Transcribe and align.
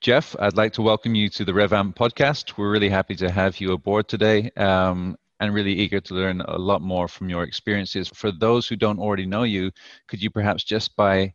Jeff, 0.00 0.36
I'd 0.38 0.56
like 0.56 0.74
to 0.74 0.82
welcome 0.82 1.14
you 1.14 1.28
to 1.30 1.44
the 1.44 1.52
RevAmp 1.52 1.96
podcast. 1.96 2.58
We're 2.58 2.70
really 2.70 2.90
happy 2.90 3.14
to 3.16 3.30
have 3.30 3.60
you 3.60 3.72
aboard 3.72 4.08
today 4.08 4.50
um, 4.56 5.16
and 5.40 5.54
really 5.54 5.72
eager 5.72 6.00
to 6.00 6.14
learn 6.14 6.42
a 6.42 6.58
lot 6.58 6.82
more 6.82 7.08
from 7.08 7.30
your 7.30 7.44
experiences. 7.44 8.08
For 8.08 8.30
those 8.30 8.68
who 8.68 8.76
don't 8.76 8.98
already 8.98 9.26
know 9.26 9.44
you, 9.44 9.70
could 10.06 10.22
you 10.22 10.30
perhaps 10.30 10.64
just 10.64 10.94
by 10.96 11.32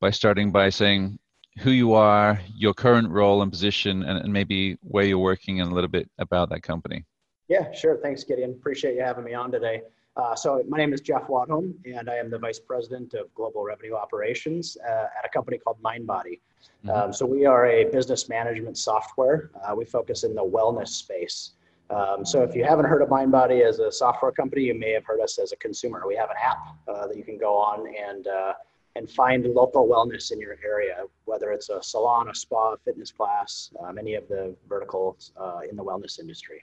by 0.00 0.10
starting 0.10 0.50
by 0.50 0.68
saying 0.68 1.20
who 1.60 1.70
you 1.70 1.94
are, 1.94 2.40
your 2.52 2.74
current 2.74 3.08
role 3.08 3.40
and 3.40 3.52
position, 3.52 4.02
and, 4.02 4.18
and 4.18 4.32
maybe 4.32 4.76
where 4.82 5.04
you're 5.04 5.18
working 5.18 5.60
and 5.60 5.70
a 5.70 5.74
little 5.74 5.88
bit 5.88 6.10
about 6.18 6.50
that 6.50 6.62
company? 6.62 7.04
Yeah, 7.48 7.70
sure. 7.72 7.98
Thanks, 8.02 8.24
Gideon. 8.24 8.50
Appreciate 8.50 8.96
you 8.96 9.02
having 9.02 9.24
me 9.24 9.34
on 9.34 9.52
today. 9.52 9.82
Uh, 10.14 10.34
so 10.34 10.62
my 10.68 10.76
name 10.76 10.92
is 10.92 11.00
Jeff 11.00 11.26
Wadholm, 11.28 11.74
and 11.86 12.10
I 12.10 12.16
am 12.16 12.30
the 12.30 12.38
Vice 12.38 12.58
President 12.58 13.14
of 13.14 13.32
Global 13.34 13.64
Revenue 13.64 13.94
Operations 13.94 14.76
uh, 14.86 15.06
at 15.18 15.24
a 15.24 15.28
company 15.30 15.56
called 15.56 15.78
MindBody. 15.82 16.38
Mm-hmm. 16.84 16.90
Um, 16.90 17.12
so 17.14 17.24
we 17.24 17.46
are 17.46 17.66
a 17.66 17.84
business 17.84 18.28
management 18.28 18.76
software. 18.76 19.50
Uh, 19.66 19.74
we 19.74 19.86
focus 19.86 20.24
in 20.24 20.34
the 20.34 20.44
wellness 20.44 20.88
space. 20.88 21.52
Um, 21.88 22.26
so 22.26 22.42
if 22.42 22.54
you 22.54 22.62
haven't 22.62 22.84
heard 22.84 23.00
of 23.00 23.08
MindBody 23.08 23.66
as 23.66 23.78
a 23.78 23.90
software 23.90 24.32
company, 24.32 24.64
you 24.64 24.74
may 24.74 24.92
have 24.92 25.04
heard 25.04 25.20
us 25.20 25.38
as 25.38 25.52
a 25.52 25.56
consumer. 25.56 26.02
We 26.06 26.16
have 26.16 26.28
an 26.28 26.36
app 26.42 26.76
uh, 26.88 27.06
that 27.06 27.16
you 27.16 27.24
can 27.24 27.38
go 27.38 27.56
on 27.56 27.86
and 27.86 28.26
uh, 28.26 28.52
and 28.94 29.10
find 29.10 29.46
local 29.46 29.88
wellness 29.88 30.32
in 30.32 30.38
your 30.38 30.58
area, 30.62 31.04
whether 31.24 31.50
it's 31.50 31.70
a 31.70 31.82
salon, 31.82 32.28
a 32.28 32.34
spa, 32.34 32.74
a 32.74 32.76
fitness 32.76 33.10
class, 33.10 33.70
um, 33.82 33.96
any 33.96 34.16
of 34.16 34.28
the 34.28 34.54
verticals 34.68 35.32
in 35.70 35.76
the 35.76 35.82
wellness 35.82 36.20
industry. 36.20 36.62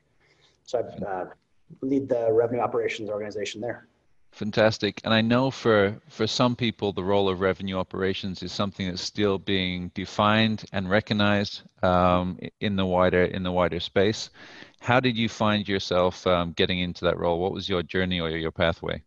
So 0.64 0.78
I've 0.78 1.30
lead 1.82 2.10
the 2.10 2.32
revenue 2.32 2.62
operations 2.62 3.10
organization 3.10 3.62
there. 3.62 3.88
Fantastic. 4.32 5.02
And 5.04 5.14
I 5.14 5.22
know 5.22 5.50
for 5.50 6.00
for 6.08 6.28
some 6.28 6.56
people 6.56 6.94
the 6.94 7.04
role 7.04 7.28
of 7.28 7.42
revenue 7.42 7.78
operations 7.78 8.44
is 8.44 8.52
something 8.52 8.88
that's 8.88 9.02
still 9.02 9.40
being 9.40 9.92
defined 9.96 10.66
and 10.72 10.90
recognized 10.90 11.64
um, 11.82 12.38
in 12.60 12.76
the 12.76 12.86
wider 12.86 13.24
in 13.24 13.44
the 13.44 13.52
wider 13.52 13.80
space. 13.80 14.30
How 14.82 15.00
did 15.00 15.18
you 15.18 15.28
find 15.28 15.68
yourself 15.68 16.26
um, 16.28 16.54
getting 16.54 16.80
into 16.80 17.06
that 17.06 17.18
role? 17.18 17.40
What 17.40 17.54
was 17.54 17.68
your 17.68 17.84
journey 17.84 18.20
or 18.22 18.30
your 18.30 18.52
pathway? 18.52 19.02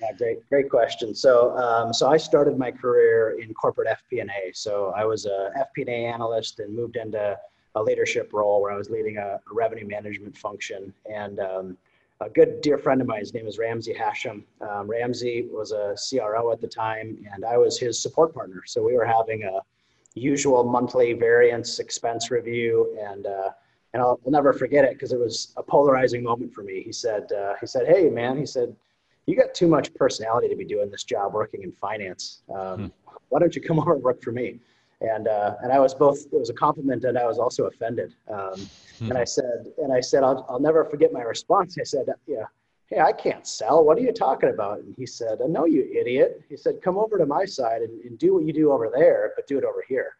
Yeah, 0.00 0.12
great, 0.12 0.48
great 0.48 0.70
question. 0.70 1.14
So, 1.14 1.56
um, 1.56 1.92
so 1.92 2.08
I 2.08 2.18
started 2.18 2.58
my 2.58 2.70
career 2.70 3.38
in 3.40 3.54
corporate 3.54 3.88
FP&A. 3.88 4.52
So 4.52 4.92
I 4.94 5.04
was 5.04 5.24
a 5.24 5.50
FP&A 5.56 6.06
analyst 6.06 6.60
and 6.60 6.76
moved 6.76 6.96
into 6.96 7.36
a 7.74 7.82
leadership 7.82 8.32
role 8.32 8.60
where 8.60 8.72
I 8.72 8.76
was 8.76 8.90
leading 8.90 9.16
a, 9.16 9.40
a 9.50 9.54
revenue 9.54 9.86
management 9.86 10.36
function. 10.36 10.92
And 11.10 11.40
um, 11.40 11.78
a 12.20 12.30
good 12.30 12.60
dear 12.60 12.78
friend 12.78 13.00
of 13.00 13.06
mine. 13.06 13.20
His 13.20 13.34
name 13.34 13.46
is 13.46 13.58
Ramsey 13.58 13.92
Hashem. 13.92 14.44
Um, 14.60 14.88
Ramsey 14.88 15.46
was 15.50 15.72
a 15.72 15.94
CRO 16.08 16.52
at 16.52 16.60
the 16.60 16.68
time, 16.68 17.18
and 17.32 17.44
I 17.44 17.56
was 17.58 17.78
his 17.78 18.00
support 18.00 18.34
partner. 18.34 18.62
So 18.66 18.82
we 18.82 18.94
were 18.94 19.04
having 19.04 19.44
a 19.44 19.60
usual 20.14 20.64
monthly 20.64 21.12
variance 21.12 21.78
expense 21.78 22.30
review, 22.30 22.98
and 23.00 23.26
uh, 23.26 23.50
and 23.92 24.02
I'll, 24.02 24.18
I'll, 24.24 24.32
never 24.32 24.52
forget 24.52 24.84
it 24.84 24.92
because 24.94 25.12
it 25.12 25.18
was 25.18 25.52
a 25.56 25.62
polarizing 25.62 26.22
moment 26.22 26.52
for 26.52 26.62
me. 26.62 26.82
He 26.82 26.92
said, 26.92 27.30
uh, 27.32 27.54
he 27.60 27.66
said, 27.66 27.86
"Hey 27.86 28.08
man," 28.08 28.38
he 28.38 28.46
said, 28.46 28.74
"you 29.26 29.36
got 29.36 29.54
too 29.54 29.68
much 29.68 29.92
personality 29.94 30.48
to 30.48 30.56
be 30.56 30.64
doing 30.64 30.90
this 30.90 31.04
job 31.04 31.34
working 31.34 31.62
in 31.62 31.72
finance. 31.72 32.42
Um, 32.54 32.92
hmm. 33.06 33.12
Why 33.28 33.40
don't 33.40 33.54
you 33.54 33.60
come 33.60 33.78
over 33.78 33.94
and 33.94 34.02
work 34.02 34.22
for 34.22 34.32
me?" 34.32 34.60
And 35.00 35.28
uh, 35.28 35.54
and 35.62 35.72
I 35.72 35.78
was 35.78 35.94
both. 35.94 36.26
It 36.32 36.38
was 36.38 36.50
a 36.50 36.54
compliment, 36.54 37.04
and 37.04 37.18
I 37.18 37.26
was 37.26 37.38
also 37.38 37.64
offended. 37.64 38.14
Um, 38.28 38.54
hmm. 38.98 39.10
And 39.10 39.18
I 39.18 39.24
said, 39.24 39.72
and 39.78 39.92
I 39.92 40.00
said, 40.00 40.22
I'll, 40.22 40.46
I'll 40.48 40.60
never 40.60 40.84
forget 40.84 41.12
my 41.12 41.22
response. 41.22 41.76
I 41.78 41.84
said, 41.84 42.06
yeah, 42.26 42.44
hey, 42.86 43.00
I 43.00 43.12
can't 43.12 43.46
sell. 43.46 43.84
What 43.84 43.98
are 43.98 44.02
you 44.02 44.12
talking 44.12 44.50
about? 44.50 44.78
And 44.80 44.94
he 44.96 45.06
said, 45.06 45.38
no, 45.48 45.64
you 45.64 45.88
idiot. 45.92 46.42
He 46.48 46.56
said, 46.56 46.80
come 46.82 46.96
over 46.96 47.18
to 47.18 47.26
my 47.26 47.44
side 47.44 47.82
and, 47.82 48.00
and 48.04 48.18
do 48.18 48.34
what 48.34 48.44
you 48.44 48.52
do 48.52 48.72
over 48.72 48.90
there, 48.94 49.32
but 49.36 49.46
do 49.46 49.58
it 49.58 49.64
over 49.64 49.84
here. 49.86 50.16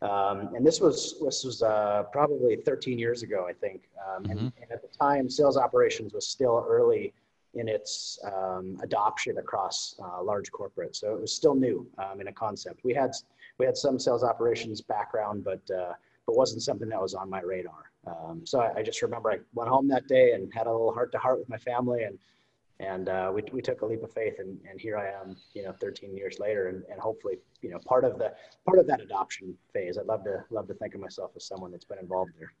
Um, 0.00 0.54
and 0.54 0.64
this 0.64 0.80
was 0.80 1.16
this 1.24 1.42
was 1.42 1.62
uh, 1.62 2.04
probably 2.12 2.56
13 2.56 2.98
years 2.98 3.22
ago, 3.22 3.46
I 3.48 3.52
think. 3.52 3.88
Um, 3.98 4.22
mm-hmm. 4.22 4.30
and, 4.30 4.40
and, 4.62 4.70
at 4.70 4.82
the 4.82 4.96
time, 4.96 5.28
sales 5.28 5.56
operations 5.56 6.12
was 6.12 6.26
still 6.28 6.64
early 6.68 7.12
in 7.54 7.66
its 7.66 8.20
um, 8.24 8.78
adoption 8.82 9.38
across 9.38 9.96
uh, 10.00 10.22
large 10.22 10.52
corporates, 10.52 10.96
so 10.96 11.14
it 11.14 11.20
was 11.20 11.32
still 11.32 11.54
new 11.54 11.84
um, 11.98 12.20
in 12.20 12.28
a 12.28 12.32
concept. 12.32 12.80
We 12.84 12.94
had 12.94 13.12
we 13.58 13.66
had 13.66 13.76
some 13.76 13.98
sales 13.98 14.22
operations 14.22 14.80
background, 14.80 15.44
but 15.44 15.60
uh, 15.70 15.92
but 16.26 16.36
wasn't 16.36 16.62
something 16.62 16.88
that 16.88 17.00
was 17.00 17.14
on 17.14 17.28
my 17.30 17.40
radar. 17.40 17.90
Um, 18.06 18.42
so 18.44 18.60
I, 18.60 18.78
I, 18.78 18.82
just 18.82 19.02
remember 19.02 19.30
I 19.30 19.38
went 19.54 19.68
home 19.68 19.88
that 19.88 20.06
day 20.08 20.32
and 20.32 20.52
had 20.54 20.66
a 20.66 20.70
little 20.70 20.92
heart 20.92 21.12
to 21.12 21.18
heart 21.18 21.38
with 21.38 21.48
my 21.48 21.58
family, 21.58 22.04
and 22.04 22.18
and 22.80 23.08
uh, 23.08 23.30
we 23.34 23.42
we 23.52 23.60
took 23.60 23.82
a 23.82 23.86
leap 23.86 24.02
of 24.02 24.12
faith, 24.12 24.34
and, 24.38 24.58
and 24.68 24.80
here 24.80 24.96
I 24.96 25.08
am, 25.08 25.36
you 25.54 25.62
know, 25.62 25.72
13 25.72 26.16
years 26.16 26.38
later, 26.38 26.68
and, 26.68 26.84
and 26.90 27.00
hopefully, 27.00 27.38
you 27.60 27.70
know, 27.70 27.78
part 27.86 28.04
of 28.04 28.18
the 28.18 28.32
part 28.66 28.78
of 28.78 28.86
that 28.86 29.00
adoption 29.00 29.56
phase. 29.72 29.98
I'd 29.98 30.06
love 30.06 30.24
to 30.24 30.44
love 30.50 30.68
to 30.68 30.74
think 30.74 30.94
of 30.94 31.00
myself 31.00 31.32
as 31.36 31.44
someone 31.44 31.72
that's 31.72 31.84
been 31.84 31.98
involved 31.98 32.32
there. 32.38 32.52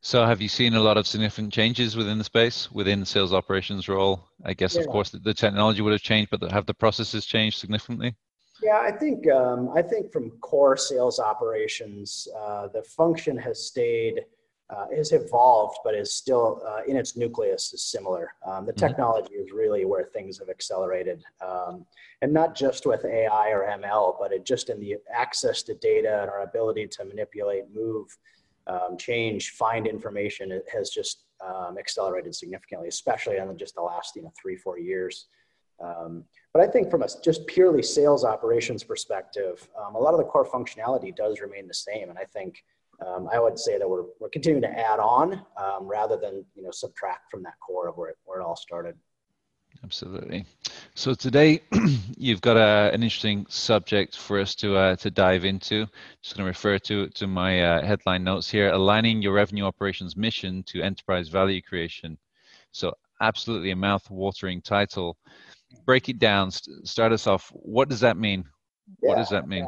So, 0.00 0.26
have 0.26 0.42
you 0.42 0.48
seen 0.48 0.74
a 0.74 0.80
lot 0.80 0.96
of 0.96 1.06
significant 1.06 1.52
changes 1.52 1.96
within 1.96 2.18
the 2.18 2.24
space, 2.24 2.70
within 2.70 3.00
the 3.00 3.06
sales 3.06 3.32
operations 3.32 3.88
role? 3.88 4.28
I 4.44 4.52
guess, 4.52 4.74
yeah. 4.74 4.82
of 4.82 4.88
course, 4.88 5.10
the, 5.10 5.18
the 5.18 5.32
technology 5.32 5.80
would 5.80 5.92
have 5.92 6.02
changed, 6.02 6.30
but 6.30 6.50
have 6.50 6.66
the 6.66 6.74
processes 6.74 7.24
changed 7.24 7.58
significantly? 7.58 8.14
Yeah, 8.62 8.78
I 8.78 8.92
think 8.92 9.28
um, 9.30 9.70
I 9.74 9.82
think 9.82 10.12
from 10.12 10.30
core 10.40 10.76
sales 10.76 11.18
operations, 11.18 12.28
uh, 12.38 12.68
the 12.68 12.82
function 12.82 13.36
has 13.38 13.66
stayed 13.66 14.20
uh, 14.70 14.86
has 14.94 15.12
evolved, 15.12 15.78
but 15.84 15.94
is 15.94 16.12
still 16.12 16.62
uh, 16.66 16.80
in 16.86 16.96
its 16.96 17.16
nucleus 17.16 17.72
is 17.74 17.82
similar. 17.82 18.32
Um, 18.46 18.64
the 18.64 18.72
mm-hmm. 18.72 18.86
technology 18.86 19.34
is 19.34 19.52
really 19.52 19.84
where 19.84 20.04
things 20.04 20.38
have 20.38 20.48
accelerated, 20.48 21.22
um, 21.44 21.84
and 22.22 22.32
not 22.32 22.54
just 22.54 22.86
with 22.86 23.04
AI 23.04 23.50
or 23.50 23.66
ML, 23.78 24.16
but 24.18 24.32
it 24.32 24.44
just 24.44 24.70
in 24.70 24.80
the 24.80 24.96
access 25.12 25.62
to 25.64 25.74
data 25.74 26.22
and 26.22 26.30
our 26.30 26.42
ability 26.42 26.86
to 26.88 27.04
manipulate, 27.04 27.64
move, 27.74 28.06
um, 28.66 28.96
change, 28.96 29.50
find 29.50 29.86
information. 29.86 30.50
It 30.50 30.64
has 30.72 30.90
just 30.90 31.24
um, 31.46 31.76
accelerated 31.78 32.34
significantly, 32.34 32.88
especially 32.88 33.36
in 33.36 33.58
just 33.58 33.74
the 33.74 33.82
last 33.82 34.16
you 34.16 34.22
know 34.22 34.32
three 34.40 34.56
four 34.56 34.78
years. 34.78 35.26
Um, 35.80 36.24
but 36.52 36.62
I 36.62 36.70
think 36.70 36.90
from 36.90 37.02
a 37.02 37.08
just 37.22 37.46
purely 37.46 37.82
sales 37.82 38.24
operations 38.24 38.84
perspective, 38.84 39.68
um, 39.80 39.94
a 39.94 39.98
lot 39.98 40.14
of 40.14 40.18
the 40.18 40.24
core 40.24 40.46
functionality 40.46 41.14
does 41.14 41.40
remain 41.40 41.66
the 41.66 41.74
same. 41.74 42.10
And 42.10 42.18
I 42.18 42.24
think 42.24 42.62
um, 43.04 43.28
I 43.32 43.38
would 43.38 43.58
say 43.58 43.78
that 43.78 43.88
we're, 43.88 44.04
we're 44.20 44.28
continuing 44.28 44.62
to 44.62 44.68
add 44.68 45.00
on 45.00 45.42
um, 45.56 45.86
rather 45.86 46.16
than 46.16 46.44
you 46.54 46.62
know 46.62 46.70
subtract 46.70 47.30
from 47.30 47.42
that 47.42 47.54
core 47.64 47.88
of 47.88 47.96
where 47.96 48.10
it, 48.10 48.16
where 48.24 48.40
it 48.40 48.44
all 48.44 48.56
started. 48.56 48.96
Absolutely. 49.82 50.46
So 50.94 51.14
today 51.14 51.60
you've 52.16 52.40
got 52.40 52.56
a, 52.56 52.94
an 52.94 53.02
interesting 53.02 53.44
subject 53.48 54.16
for 54.16 54.38
us 54.38 54.54
to 54.56 54.76
uh, 54.76 54.96
to 54.96 55.10
dive 55.10 55.44
into. 55.44 55.86
Just 56.22 56.36
going 56.36 56.44
to 56.44 56.48
refer 56.48 56.78
to 56.78 57.08
to 57.08 57.26
my 57.26 57.62
uh, 57.62 57.84
headline 57.84 58.22
notes 58.22 58.48
here: 58.48 58.70
aligning 58.70 59.20
your 59.20 59.32
revenue 59.32 59.64
operations 59.64 60.16
mission 60.16 60.62
to 60.64 60.82
enterprise 60.82 61.28
value 61.28 61.60
creation. 61.60 62.16
So 62.70 62.94
absolutely 63.20 63.70
a 63.70 63.76
mouth-watering 63.76 64.60
title 64.62 65.16
break 65.84 66.08
it 66.08 66.18
down. 66.18 66.50
Start 66.50 67.12
us 67.12 67.26
off. 67.26 67.50
What 67.54 67.88
does 67.88 68.00
that 68.00 68.16
mean? 68.16 68.44
Yeah, 69.02 69.10
what 69.10 69.16
does 69.16 69.28
that 69.30 69.48
mean? 69.48 69.66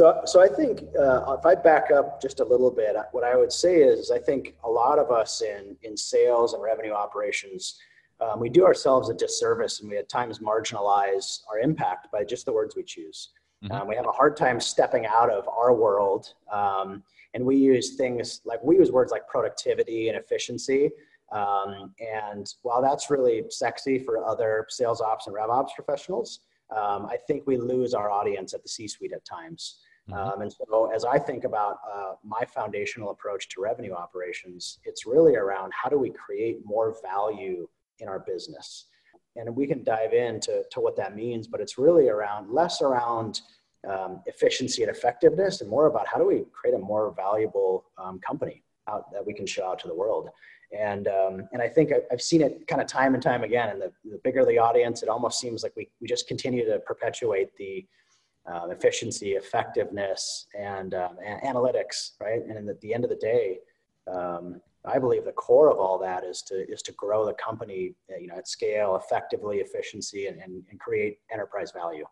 So, 0.00 0.20
so 0.26 0.40
I 0.40 0.46
think 0.46 0.82
uh, 0.98 1.36
if 1.38 1.44
I 1.44 1.56
back 1.56 1.90
up 1.90 2.22
just 2.22 2.38
a 2.38 2.44
little 2.44 2.70
bit, 2.70 2.94
what 3.12 3.24
I 3.24 3.36
would 3.36 3.52
say 3.52 3.76
is 3.82 4.10
I 4.12 4.18
think 4.18 4.54
a 4.62 4.70
lot 4.70 4.98
of 4.98 5.10
us 5.10 5.42
in 5.42 5.76
in 5.82 5.96
sales 5.96 6.54
and 6.54 6.62
revenue 6.62 6.92
operations, 6.92 7.78
um, 8.20 8.38
we 8.38 8.48
do 8.48 8.64
ourselves 8.64 9.10
a 9.10 9.14
disservice, 9.14 9.80
and 9.80 9.90
we 9.90 9.96
at 9.96 10.08
times 10.08 10.38
marginalize 10.38 11.40
our 11.50 11.58
impact 11.58 12.12
by 12.12 12.22
just 12.22 12.46
the 12.46 12.52
words 12.52 12.76
we 12.76 12.84
choose. 12.84 13.30
Mm-hmm. 13.64 13.74
Um, 13.74 13.88
we 13.88 13.96
have 13.96 14.06
a 14.06 14.12
hard 14.12 14.36
time 14.36 14.60
stepping 14.60 15.04
out 15.06 15.30
of 15.30 15.48
our 15.48 15.74
world, 15.74 16.32
um, 16.52 17.02
and 17.34 17.44
we 17.44 17.56
use 17.56 17.96
things 17.96 18.40
like 18.44 18.62
we 18.62 18.76
use 18.76 18.92
words 18.92 19.10
like 19.10 19.26
productivity 19.26 20.08
and 20.08 20.16
efficiency 20.16 20.90
um, 21.32 21.92
and 22.00 22.46
while 22.62 22.80
that's 22.80 23.10
really 23.10 23.44
sexy 23.50 23.98
for 23.98 24.24
other 24.24 24.66
sales 24.68 25.00
ops 25.00 25.26
and 25.26 25.34
rev 25.34 25.50
ops 25.50 25.72
professionals, 25.74 26.40
um, 26.74 27.06
I 27.06 27.16
think 27.26 27.46
we 27.46 27.56
lose 27.56 27.94
our 27.94 28.10
audience 28.10 28.54
at 28.54 28.62
the 28.62 28.68
C 28.68 28.88
suite 28.88 29.12
at 29.12 29.24
times. 29.24 29.80
Mm-hmm. 30.08 30.18
Um, 30.18 30.40
and 30.42 30.52
so, 30.52 30.90
as 30.94 31.04
I 31.04 31.18
think 31.18 31.44
about 31.44 31.78
uh, 31.92 32.12
my 32.24 32.42
foundational 32.54 33.10
approach 33.10 33.48
to 33.50 33.60
revenue 33.60 33.92
operations, 33.92 34.78
it's 34.84 35.06
really 35.06 35.36
around 35.36 35.72
how 35.74 35.88
do 35.88 35.98
we 35.98 36.10
create 36.10 36.60
more 36.64 36.96
value 37.02 37.68
in 37.98 38.08
our 38.08 38.20
business? 38.20 38.86
And 39.36 39.54
we 39.54 39.66
can 39.66 39.84
dive 39.84 40.14
into 40.14 40.64
to 40.70 40.80
what 40.80 40.96
that 40.96 41.14
means, 41.14 41.46
but 41.46 41.60
it's 41.60 41.78
really 41.78 42.08
around 42.08 42.50
less 42.50 42.80
around 42.80 43.42
um, 43.88 44.22
efficiency 44.26 44.82
and 44.82 44.90
effectiveness 44.90 45.60
and 45.60 45.70
more 45.70 45.86
about 45.86 46.06
how 46.08 46.18
do 46.18 46.26
we 46.26 46.44
create 46.52 46.74
a 46.74 46.78
more 46.78 47.12
valuable 47.14 47.84
um, 47.98 48.18
company 48.18 48.62
out 48.88 49.12
that 49.12 49.24
we 49.24 49.34
can 49.34 49.46
show 49.46 49.66
out 49.66 49.78
to 49.80 49.88
the 49.88 49.94
world. 49.94 50.30
And 50.76 51.08
um, 51.08 51.48
and 51.52 51.62
I 51.62 51.68
think 51.68 51.92
I've 52.12 52.20
seen 52.20 52.42
it 52.42 52.66
kind 52.66 52.82
of 52.82 52.88
time 52.88 53.14
and 53.14 53.22
time 53.22 53.42
again. 53.42 53.70
And 53.70 53.80
the, 53.80 53.92
the 54.04 54.20
bigger 54.22 54.44
the 54.44 54.58
audience, 54.58 55.02
it 55.02 55.08
almost 55.08 55.40
seems 55.40 55.62
like 55.62 55.72
we, 55.76 55.88
we 56.00 56.06
just 56.06 56.28
continue 56.28 56.66
to 56.66 56.78
perpetuate 56.80 57.56
the 57.56 57.86
uh, 58.50 58.68
efficiency, 58.70 59.32
effectiveness, 59.32 60.46
and, 60.58 60.94
um, 60.94 61.16
and, 61.24 61.40
analytics, 61.42 62.12
right? 62.20 62.42
And 62.44 62.68
at 62.68 62.80
the 62.80 62.94
end 62.94 63.04
of 63.04 63.10
the 63.10 63.16
day, 63.16 63.58
um, 64.10 64.60
I 64.84 64.98
believe 64.98 65.24
the 65.24 65.32
core 65.32 65.70
of 65.70 65.78
all 65.78 65.98
that 65.98 66.24
is 66.24 66.42
to 66.42 66.70
is 66.70 66.82
to 66.82 66.92
grow 66.92 67.26
the 67.26 67.34
company, 67.34 67.94
you 68.20 68.28
know, 68.28 68.36
at 68.36 68.48
scale, 68.48 68.96
effectively, 68.96 69.58
efficiency, 69.58 70.26
and, 70.28 70.40
and, 70.40 70.62
and 70.70 70.80
create 70.80 71.18
enterprise 71.30 71.72
value. 71.72 72.06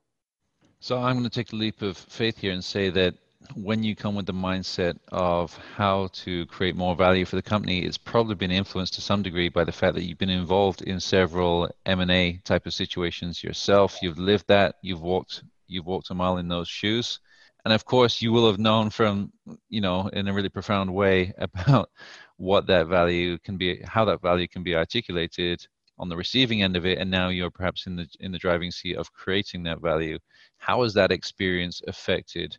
So 0.81 0.99
I'm 0.99 1.17
going 1.17 1.25
to 1.25 1.31
take 1.31 1.53
a 1.53 1.57
leap 1.57 1.81
of 1.81 1.97
faith 1.97 2.39
here 2.39 2.53
and 2.53 2.63
say 2.63 2.91
that 2.91 3.15
when 3.55 3.83
you 3.83 3.95
come 3.95 4.15
with 4.15 4.27
the 4.27 4.33
mindset 4.33 4.99
of 5.13 5.57
how 5.77 6.09
to 6.13 6.47
create 6.47 6.77
more 6.77 6.97
value 6.97 7.25
for 7.25 7.37
the 7.37 7.43
company, 7.43 7.85
it's 7.85 7.99
probably 7.99 8.35
been 8.35 8.51
influenced 8.51 8.95
to 8.95 9.01
some 9.01 9.23
degree 9.23 9.49
by 9.49 9.65
the 9.65 9.73
fact 9.73 9.95
that 9.95 10.05
you've 10.05 10.19
been 10.19 10.31
involved 10.31 10.83
in 10.83 11.01
several 11.01 11.71
M&A 11.85 12.41
type 12.45 12.67
of 12.67 12.75
situations 12.75 13.43
yourself. 13.43 13.99
You've 14.03 14.19
lived 14.19 14.47
that. 14.49 14.77
You've 14.83 15.03
walked 15.03 15.43
you've 15.69 15.87
walked 15.87 16.11
a 16.11 16.15
mile 16.15 16.39
in 16.39 16.49
those 16.49 16.69
shoes, 16.69 17.21
and 17.65 17.73
of 17.73 17.85
course, 17.85 18.23
you 18.23 18.33
will 18.33 18.47
have 18.47 18.59
known 18.59 18.91
from 18.91 19.33
you 19.69 19.81
know 19.81 20.09
in 20.13 20.29
a 20.29 20.33
really 20.33 20.49
profound 20.49 20.93
way 20.95 21.33
about 21.39 21.91
what 22.37 22.67
that 22.67 22.87
value 22.87 23.39
can 23.39 23.57
be, 23.57 23.81
how 23.85 24.05
that 24.05 24.23
value 24.23 24.47
can 24.47 24.63
be 24.63 24.77
articulated 24.77 25.67
on 25.99 26.09
the 26.09 26.17
receiving 26.17 26.63
end 26.63 26.77
of 26.77 26.87
it, 26.87 26.99
and 26.99 27.11
now 27.11 27.29
you're 27.29 27.51
perhaps 27.51 27.87
in 27.87 27.97
the 27.97 28.09
in 28.21 28.33
the 28.33 28.39
driving 28.39 28.71
seat 28.71 28.97
of 28.97 29.13
creating 29.13 29.63
that 29.65 29.81
value. 29.81 30.19
How 30.59 30.83
has 30.83 30.95
that 30.95 31.13
experience 31.13 31.83
affected? 31.87 32.57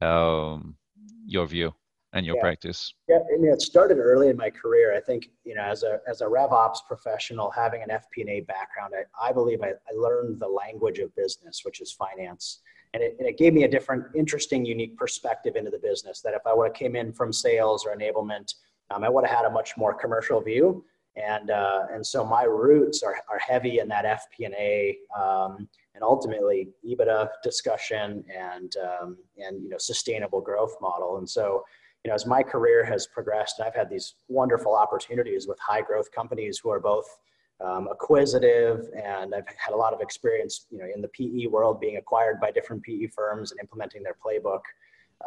Um, 0.00 0.76
your 1.26 1.46
view 1.46 1.74
and 2.12 2.26
your 2.26 2.36
yeah. 2.36 2.42
practice? 2.42 2.92
Yeah, 3.08 3.18
I 3.18 3.38
mean, 3.38 3.52
it 3.52 3.60
started 3.62 3.98
early 3.98 4.28
in 4.28 4.36
my 4.36 4.50
career. 4.50 4.96
I 4.96 5.00
think 5.00 5.30
you 5.44 5.54
know, 5.54 5.62
as 5.62 5.82
a 5.82 6.00
as 6.08 6.20
a 6.20 6.24
RevOps 6.24 6.78
professional, 6.86 7.50
having 7.50 7.82
an 7.82 7.88
FP&A 7.88 8.40
background, 8.40 8.94
I, 8.96 9.28
I 9.28 9.32
believe 9.32 9.62
I, 9.62 9.70
I 9.70 9.94
learned 9.96 10.40
the 10.40 10.48
language 10.48 10.98
of 10.98 11.14
business, 11.14 11.62
which 11.64 11.80
is 11.80 11.92
finance, 11.92 12.60
and 12.94 13.02
it, 13.02 13.16
and 13.18 13.28
it 13.28 13.38
gave 13.38 13.54
me 13.54 13.64
a 13.64 13.68
different, 13.68 14.04
interesting, 14.14 14.64
unique 14.64 14.96
perspective 14.96 15.56
into 15.56 15.70
the 15.70 15.78
business. 15.78 16.20
That 16.20 16.34
if 16.34 16.42
I 16.46 16.54
would 16.54 16.68
have 16.68 16.74
came 16.74 16.96
in 16.96 17.12
from 17.12 17.32
sales 17.32 17.86
or 17.86 17.94
enablement, 17.96 18.54
um, 18.90 19.04
I 19.04 19.08
would 19.08 19.26
have 19.26 19.36
had 19.36 19.46
a 19.46 19.50
much 19.50 19.76
more 19.76 19.94
commercial 19.94 20.40
view. 20.40 20.84
And 21.16 21.50
uh, 21.50 21.86
and 21.92 22.06
so 22.06 22.24
my 22.24 22.44
roots 22.44 23.02
are, 23.02 23.16
are 23.28 23.38
heavy 23.38 23.80
in 23.80 23.88
that 23.88 24.04
FP&A 24.04 24.98
um, 25.18 25.68
and 25.94 26.04
ultimately 26.04 26.68
EBITDA 26.86 27.28
discussion 27.42 28.24
and 28.34 28.74
um, 28.76 29.16
and 29.38 29.62
you 29.62 29.68
know 29.68 29.78
sustainable 29.78 30.40
growth 30.40 30.74
model. 30.80 31.18
And 31.18 31.28
so 31.28 31.64
you 32.04 32.08
know 32.08 32.14
as 32.14 32.26
my 32.26 32.42
career 32.42 32.84
has 32.84 33.06
progressed, 33.06 33.60
I've 33.60 33.74
had 33.74 33.90
these 33.90 34.14
wonderful 34.28 34.74
opportunities 34.74 35.46
with 35.46 35.58
high 35.58 35.82
growth 35.82 36.10
companies 36.12 36.60
who 36.62 36.70
are 36.70 36.80
both 36.80 37.06
um, 37.64 37.88
acquisitive 37.90 38.88
and 38.96 39.34
I've 39.34 39.46
had 39.48 39.74
a 39.74 39.76
lot 39.76 39.92
of 39.92 40.00
experience 40.00 40.66
you 40.70 40.78
know 40.78 40.86
in 40.94 41.02
the 41.02 41.08
PE 41.08 41.46
world 41.46 41.80
being 41.80 41.96
acquired 41.96 42.40
by 42.40 42.50
different 42.50 42.82
PE 42.82 43.06
firms 43.08 43.50
and 43.50 43.60
implementing 43.60 44.02
their 44.02 44.16
playbook. 44.24 44.62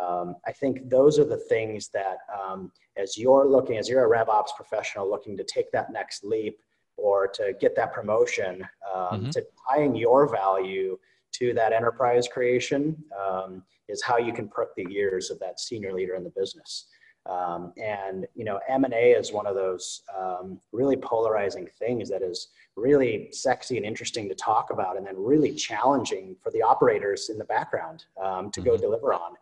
Um, 0.02 0.38
I 0.48 0.52
think 0.52 0.90
those 0.90 1.20
are 1.20 1.26
the 1.26 1.38
things 1.38 1.90
that 1.90 2.18
um, 2.34 2.72
as 2.98 3.18
you're 3.18 3.48
looking, 3.48 3.78
as 3.78 3.88
you're 3.88 4.12
a 4.12 4.26
RevOps 4.26 4.56
professional 4.56 5.10
looking 5.10 5.38
to 5.38 5.44
take 5.44 5.72
that 5.72 5.92
next 5.92 6.24
leap, 6.24 6.58
or 7.04 7.28
to 7.28 7.54
get 7.60 7.76
that 7.76 7.92
promotion, 7.94 8.66
um, 8.94 9.02
mm-hmm. 9.02 9.30
to 9.32 9.46
tying 9.70 9.94
your 9.94 10.32
value 10.32 10.98
to 11.34 11.54
that 11.54 11.74
enterprise 11.74 12.30
creation 12.30 12.96
um, 13.22 13.62
is 13.90 14.02
how 14.02 14.18
you 14.18 14.32
can 14.32 14.48
perk 14.48 14.74
the 14.76 14.88
ears 14.90 15.30
of 15.30 15.38
that 15.40 15.60
senior 15.60 15.92
leader 15.94 16.16
in 16.16 16.24
the 16.24 16.30
business. 16.30 16.86
Um, 17.26 17.74
and 17.78 18.26
you 18.36 18.46
know, 18.46 18.60
M 18.70 18.86
and 18.86 18.94
A 18.94 19.12
is 19.12 19.34
one 19.34 19.46
of 19.46 19.56
those 19.56 20.04
um, 20.18 20.60
really 20.72 20.96
polarizing 20.96 21.68
things 21.78 22.10
that 22.10 22.22
is 22.22 22.50
really 22.78 23.30
sexy 23.32 23.76
and 23.76 23.86
interesting 23.86 24.30
to 24.30 24.36
talk 24.36 24.72
about, 24.72 24.96
and 24.98 25.06
then 25.06 25.16
really 25.18 25.54
challenging 25.54 26.38
for 26.42 26.52
the 26.52 26.62
operators 26.62 27.30
in 27.30 27.38
the 27.38 27.46
background 27.46 28.06
um, 28.22 28.50
to 28.52 28.62
mm-hmm. 28.62 28.70
go 28.70 28.78
deliver 28.78 29.14
on. 29.14 29.34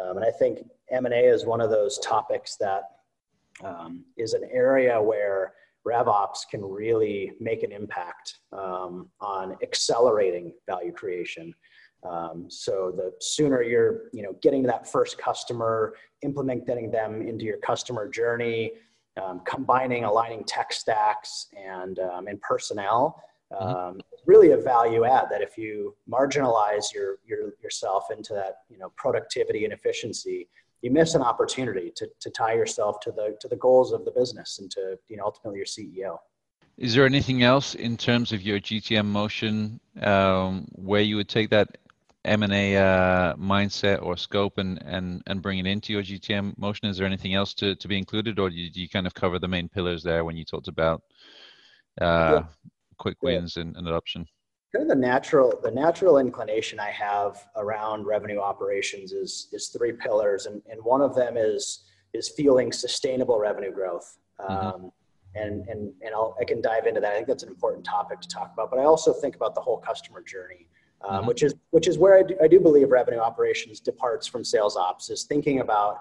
Um, 0.00 0.16
and 0.16 0.26
I 0.26 0.30
think 0.30 0.58
M 0.90 1.06
and 1.06 1.14
A 1.14 1.24
is 1.36 1.46
one 1.46 1.60
of 1.60 1.70
those 1.70 1.98
topics 1.98 2.56
that 2.56 2.82
is 4.16 4.34
an 4.34 4.46
area 4.52 5.00
where 5.00 5.54
RevOps 5.86 6.40
can 6.50 6.64
really 6.64 7.32
make 7.40 7.62
an 7.62 7.72
impact 7.72 8.38
um, 8.52 9.08
on 9.20 9.56
accelerating 9.62 10.52
value 10.66 10.92
creation. 10.92 11.54
Um, 12.08 12.46
so 12.48 12.92
the 12.94 13.12
sooner 13.20 13.62
you're, 13.62 14.04
you 14.12 14.22
know, 14.22 14.34
getting 14.42 14.62
that 14.64 14.90
first 14.90 15.18
customer, 15.18 15.94
implementing 16.22 16.90
them 16.90 17.22
into 17.22 17.44
your 17.44 17.58
customer 17.58 18.08
journey, 18.08 18.72
um, 19.22 19.40
combining, 19.46 20.04
aligning 20.04 20.44
tech 20.44 20.72
stacks 20.72 21.46
and 21.56 21.98
um, 21.98 22.26
and 22.26 22.40
personnel, 22.40 23.22
mm-hmm. 23.52 23.64
Um, 23.64 24.00
really 24.26 24.50
a 24.52 24.56
value 24.56 25.04
add. 25.04 25.26
That 25.30 25.40
if 25.40 25.56
you 25.56 25.96
marginalize 26.10 26.92
your 26.92 27.16
your 27.24 27.54
yourself 27.62 28.04
into 28.10 28.34
that, 28.34 28.58
you 28.68 28.78
know, 28.78 28.92
productivity 28.96 29.64
and 29.64 29.72
efficiency, 29.72 30.48
you 30.82 30.90
miss 30.90 31.14
an 31.14 31.22
opportunity 31.22 31.92
to, 31.96 32.08
to 32.20 32.30
tie 32.30 32.54
yourself 32.54 33.00
to 33.00 33.10
the 33.10 33.36
to 33.40 33.48
the 33.48 33.56
goals 33.56 33.92
of 33.92 34.04
the 34.04 34.10
business 34.10 34.58
and 34.58 34.70
to 34.70 34.98
you 35.08 35.16
know 35.16 35.24
ultimately 35.24 35.58
your 35.58 35.66
CEO. 35.66 36.18
Is 36.76 36.94
there 36.94 37.06
anything 37.06 37.42
else 37.42 37.74
in 37.74 37.96
terms 37.96 38.32
of 38.32 38.42
your 38.42 38.60
GTM 38.60 39.06
motion 39.06 39.80
um, 40.02 40.68
where 40.74 41.00
you 41.00 41.16
would 41.16 41.28
take 41.28 41.48
that 41.50 41.78
M&A 42.26 42.76
uh, 42.76 43.34
mindset 43.36 44.02
or 44.02 44.16
scope 44.16 44.58
and, 44.58 44.82
and, 44.84 45.22
and 45.26 45.40
bring 45.40 45.58
it 45.58 45.66
into 45.66 45.92
your 45.92 46.02
GTM 46.02 46.58
motion? 46.58 46.88
Is 46.88 46.98
there 46.98 47.06
anything 47.06 47.34
else 47.34 47.54
to, 47.54 47.76
to 47.76 47.88
be 47.88 47.96
included 47.96 48.38
or 48.38 48.50
do 48.50 48.56
you, 48.56 48.68
do 48.68 48.82
you 48.82 48.88
kind 48.88 49.06
of 49.06 49.14
cover 49.14 49.38
the 49.38 49.48
main 49.48 49.68
pillars 49.68 50.02
there 50.02 50.24
when 50.24 50.36
you 50.36 50.44
talked 50.44 50.68
about 50.68 51.02
uh, 52.00 52.40
yeah. 52.40 52.44
quick 52.98 53.22
wins 53.22 53.56
yeah. 53.56 53.62
and, 53.62 53.76
and 53.76 53.88
adoption? 53.88 54.26
Kind 54.72 54.82
of 54.82 54.88
the 54.88 55.00
natural 55.00 55.58
the 55.62 55.70
natural 55.70 56.18
inclination 56.18 56.80
I 56.80 56.90
have 56.90 57.46
around 57.56 58.06
revenue 58.06 58.40
operations 58.40 59.12
is 59.12 59.48
is 59.52 59.68
three 59.68 59.92
pillars, 59.92 60.46
and, 60.46 60.62
and 60.70 60.82
one 60.82 61.00
of 61.00 61.14
them 61.14 61.36
is 61.36 61.84
is 62.14 62.28
fueling 62.28 62.72
sustainable 62.72 63.38
revenue 63.38 63.72
growth. 63.72 64.18
Mm-hmm. 64.40 64.66
Um, 64.66 64.92
and 65.34 65.66
and 65.68 65.92
and 66.02 66.14
I'll, 66.14 66.36
I 66.40 66.44
can 66.44 66.60
dive 66.60 66.86
into 66.86 67.00
that. 67.00 67.12
I 67.12 67.14
think 67.14 67.28
that's 67.28 67.42
an 67.42 67.48
important 67.48 67.84
topic 67.84 68.20
to 68.20 68.28
talk 68.28 68.52
about. 68.52 68.70
But 68.70 68.80
I 68.80 68.84
also 68.84 69.12
think 69.12 69.36
about 69.36 69.54
the 69.54 69.60
whole 69.60 69.78
customer 69.78 70.22
journey, 70.22 70.66
um, 71.02 71.18
mm-hmm. 71.18 71.28
which 71.28 71.42
is 71.42 71.54
which 71.70 71.88
is 71.88 71.98
where 71.98 72.18
I 72.18 72.22
do, 72.22 72.36
I 72.42 72.48
do 72.48 72.58
believe 72.58 72.90
revenue 72.90 73.20
operations 73.20 73.80
departs 73.80 74.26
from 74.26 74.44
sales 74.44 74.76
ops. 74.76 75.10
Is 75.10 75.24
thinking 75.24 75.60
about 75.60 75.98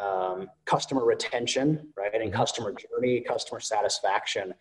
um, 0.00 0.48
customer 0.64 1.04
retention, 1.04 1.88
right, 1.96 2.12
and 2.12 2.22
mm-hmm. 2.22 2.34
customer 2.34 2.74
journey, 2.74 3.20
customer 3.20 3.60
satisfaction. 3.60 4.54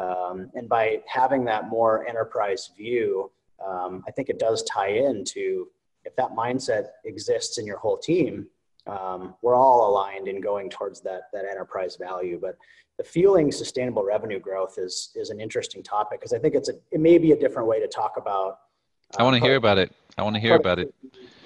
Um, 0.00 0.50
and 0.54 0.68
by 0.68 1.00
having 1.06 1.44
that 1.44 1.68
more 1.68 2.06
enterprise 2.06 2.70
view, 2.76 3.30
um, 3.64 4.02
I 4.08 4.10
think 4.10 4.30
it 4.30 4.38
does 4.38 4.62
tie 4.62 4.88
into 4.88 5.68
if 6.04 6.16
that 6.16 6.30
mindset 6.30 6.86
exists 7.04 7.58
in 7.58 7.66
your 7.66 7.78
whole 7.78 7.98
team, 7.98 8.46
um, 8.86 9.34
we're 9.42 9.54
all 9.54 9.90
aligned 9.90 10.28
in 10.28 10.40
going 10.40 10.70
towards 10.70 11.02
that 11.02 11.24
that 11.34 11.44
enterprise 11.44 11.96
value. 11.96 12.38
But 12.40 12.56
the 12.96 13.04
fueling 13.04 13.52
sustainable 13.52 14.04
revenue 14.04 14.40
growth 14.40 14.78
is 14.78 15.10
is 15.14 15.30
an 15.30 15.40
interesting 15.40 15.82
topic 15.82 16.20
because 16.20 16.32
I 16.32 16.38
think 16.38 16.54
it's 16.54 16.70
a 16.70 16.74
it 16.90 17.00
may 17.00 17.18
be 17.18 17.32
a 17.32 17.36
different 17.36 17.68
way 17.68 17.80
to 17.80 17.88
talk 17.88 18.14
about. 18.16 18.58
Uh, 19.12 19.20
I 19.20 19.22
want 19.24 19.36
to 19.36 19.42
hear 19.42 19.56
about 19.56 19.78
it. 19.78 19.92
I 20.16 20.22
want 20.22 20.36
to 20.36 20.40
hear 20.40 20.56
about 20.56 20.78
it. 20.78 20.94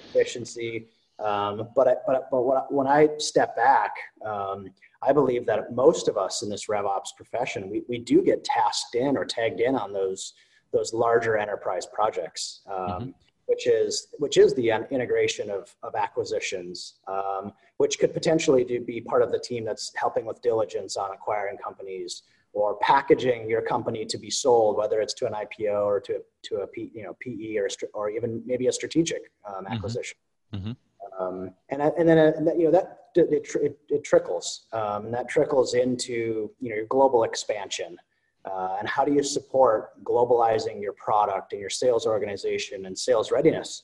Efficiency, 0.09 0.87
um, 1.19 1.69
but 1.75 1.87
I, 1.89 1.95
but 2.07 2.29
but 2.31 2.41
when 2.41 2.57
I, 2.57 2.61
when 2.69 2.87
I 2.87 3.09
step 3.17 3.55
back, 3.55 3.91
um, 4.25 4.69
I 5.01 5.13
believe 5.13 5.45
that 5.45 5.73
most 5.73 6.07
of 6.07 6.17
us 6.17 6.41
in 6.41 6.49
this 6.49 6.67
RevOps 6.67 7.15
profession, 7.15 7.69
we, 7.69 7.83
we 7.87 7.99
do 7.99 8.21
get 8.21 8.43
tasked 8.43 8.95
in 8.95 9.17
or 9.17 9.25
tagged 9.25 9.59
in 9.59 9.75
on 9.75 9.93
those 9.93 10.33
those 10.73 10.93
larger 10.93 11.37
enterprise 11.37 11.85
projects, 11.85 12.61
um, 12.67 12.75
mm-hmm. 12.75 13.09
which 13.45 13.67
is 13.67 14.07
which 14.17 14.37
is 14.37 14.53
the 14.55 14.69
integration 14.91 15.49
of 15.49 15.73
of 15.83 15.95
acquisitions, 15.95 16.95
um, 17.07 17.53
which 17.77 17.99
could 17.99 18.13
potentially 18.13 18.63
do, 18.63 18.81
be 18.81 18.99
part 19.01 19.21
of 19.21 19.31
the 19.31 19.39
team 19.39 19.63
that's 19.63 19.91
helping 19.95 20.25
with 20.25 20.41
diligence 20.41 20.97
on 20.97 21.11
acquiring 21.11 21.57
companies 21.57 22.23
or 22.53 22.77
packaging 22.77 23.49
your 23.49 23.61
company 23.61 24.05
to 24.05 24.17
be 24.17 24.29
sold, 24.29 24.77
whether 24.77 25.01
it's 25.01 25.13
to 25.13 25.27
an 25.27 25.33
IPO 25.33 25.85
or 25.85 25.99
to 26.01 26.21
to 26.43 26.55
a 26.57 26.67
P, 26.67 26.91
you 26.93 27.03
know 27.03 27.15
PE 27.21 27.57
or 27.57 27.69
or 27.93 28.09
even 28.09 28.41
maybe 28.45 28.67
a 28.67 28.71
strategic 28.71 29.31
um, 29.47 29.63
mm-hmm. 29.63 29.73
acquisition. 29.73 30.17
Mm-hmm. 30.53 30.71
Um, 31.19 31.51
and, 31.69 31.81
and 31.81 32.07
then, 32.07 32.17
uh, 32.17 32.53
you 32.53 32.65
know, 32.65 32.71
that 32.71 33.04
it, 33.15 33.47
it, 33.55 33.79
it 33.89 34.03
trickles 34.03 34.65
um, 34.73 35.05
and 35.05 35.13
that 35.13 35.27
trickles 35.29 35.73
into, 35.73 36.51
you 36.59 36.69
know, 36.69 36.75
your 36.75 36.85
global 36.85 37.23
expansion. 37.23 37.97
Uh, 38.45 38.75
and 38.77 38.87
how 38.87 39.03
do 39.03 39.11
you 39.11 39.23
support 39.23 39.91
globalizing 40.03 40.79
your 40.81 40.93
product 40.93 41.51
and 41.53 41.59
your 41.59 41.69
sales 41.69 42.05
organization 42.05 42.85
and 42.85 42.97
sales 42.97 43.31
readiness? 43.31 43.83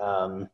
Um, 0.00 0.48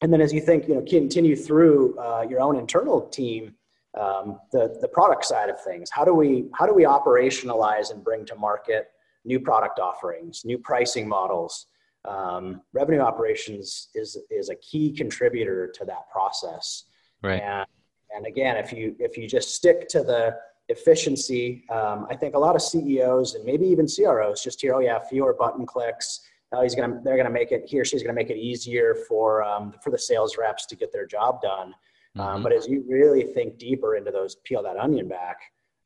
and 0.00 0.12
then 0.12 0.20
as 0.20 0.32
you 0.32 0.40
think, 0.40 0.68
you 0.68 0.74
know, 0.74 0.82
continue 0.82 1.36
through 1.36 1.98
uh, 1.98 2.24
your 2.28 2.40
own 2.40 2.56
internal 2.56 3.02
team, 3.08 3.54
um, 3.98 4.40
the, 4.52 4.78
the 4.80 4.88
product 4.88 5.24
side 5.24 5.48
of 5.48 5.60
things, 5.62 5.90
how 5.90 6.04
do 6.04 6.14
we, 6.14 6.46
how 6.54 6.66
do 6.66 6.74
we 6.74 6.84
operationalize 6.84 7.90
and 7.90 8.02
bring 8.02 8.24
to 8.26 8.34
market 8.34 8.90
new 9.24 9.40
product 9.40 9.78
offerings, 9.78 10.44
new 10.44 10.58
pricing 10.58 11.08
models, 11.08 11.66
um, 12.06 12.62
revenue 12.72 13.00
operations 13.00 13.88
is 13.94 14.16
is 14.30 14.48
a 14.48 14.54
key 14.56 14.92
contributor 14.92 15.68
to 15.74 15.84
that 15.84 16.08
process. 16.10 16.84
Right. 17.22 17.42
And, 17.42 17.66
and 18.14 18.26
again, 18.26 18.56
if 18.56 18.72
you 18.72 18.94
if 18.98 19.16
you 19.16 19.28
just 19.28 19.54
stick 19.54 19.88
to 19.88 20.02
the 20.02 20.36
efficiency, 20.68 21.64
um, 21.70 22.06
I 22.10 22.16
think 22.16 22.34
a 22.34 22.38
lot 22.38 22.56
of 22.56 22.62
CEOs 22.62 23.34
and 23.34 23.44
maybe 23.44 23.66
even 23.66 23.86
CROs 23.86 24.42
just 24.42 24.60
hear, 24.60 24.74
oh 24.74 24.80
yeah, 24.80 24.98
fewer 25.00 25.34
button 25.34 25.66
clicks. 25.66 26.20
Oh, 26.52 26.62
he's 26.62 26.74
gonna 26.74 27.00
they're 27.04 27.16
gonna 27.16 27.30
make 27.30 27.52
it 27.52 27.64
he 27.66 27.80
or 27.80 27.84
she's 27.84 28.02
gonna 28.02 28.14
make 28.14 28.30
it 28.30 28.36
easier 28.36 28.96
for 29.08 29.42
um, 29.42 29.74
for 29.82 29.90
the 29.90 29.98
sales 29.98 30.36
reps 30.38 30.66
to 30.66 30.76
get 30.76 30.92
their 30.92 31.06
job 31.06 31.40
done. 31.42 31.74
Um, 32.18 32.26
mm-hmm. 32.26 32.42
but 32.44 32.52
as 32.52 32.66
you 32.66 32.84
really 32.88 33.24
think 33.24 33.58
deeper 33.58 33.96
into 33.96 34.10
those, 34.10 34.36
peel 34.44 34.62
that 34.62 34.78
onion 34.78 35.06
back, 35.08 35.36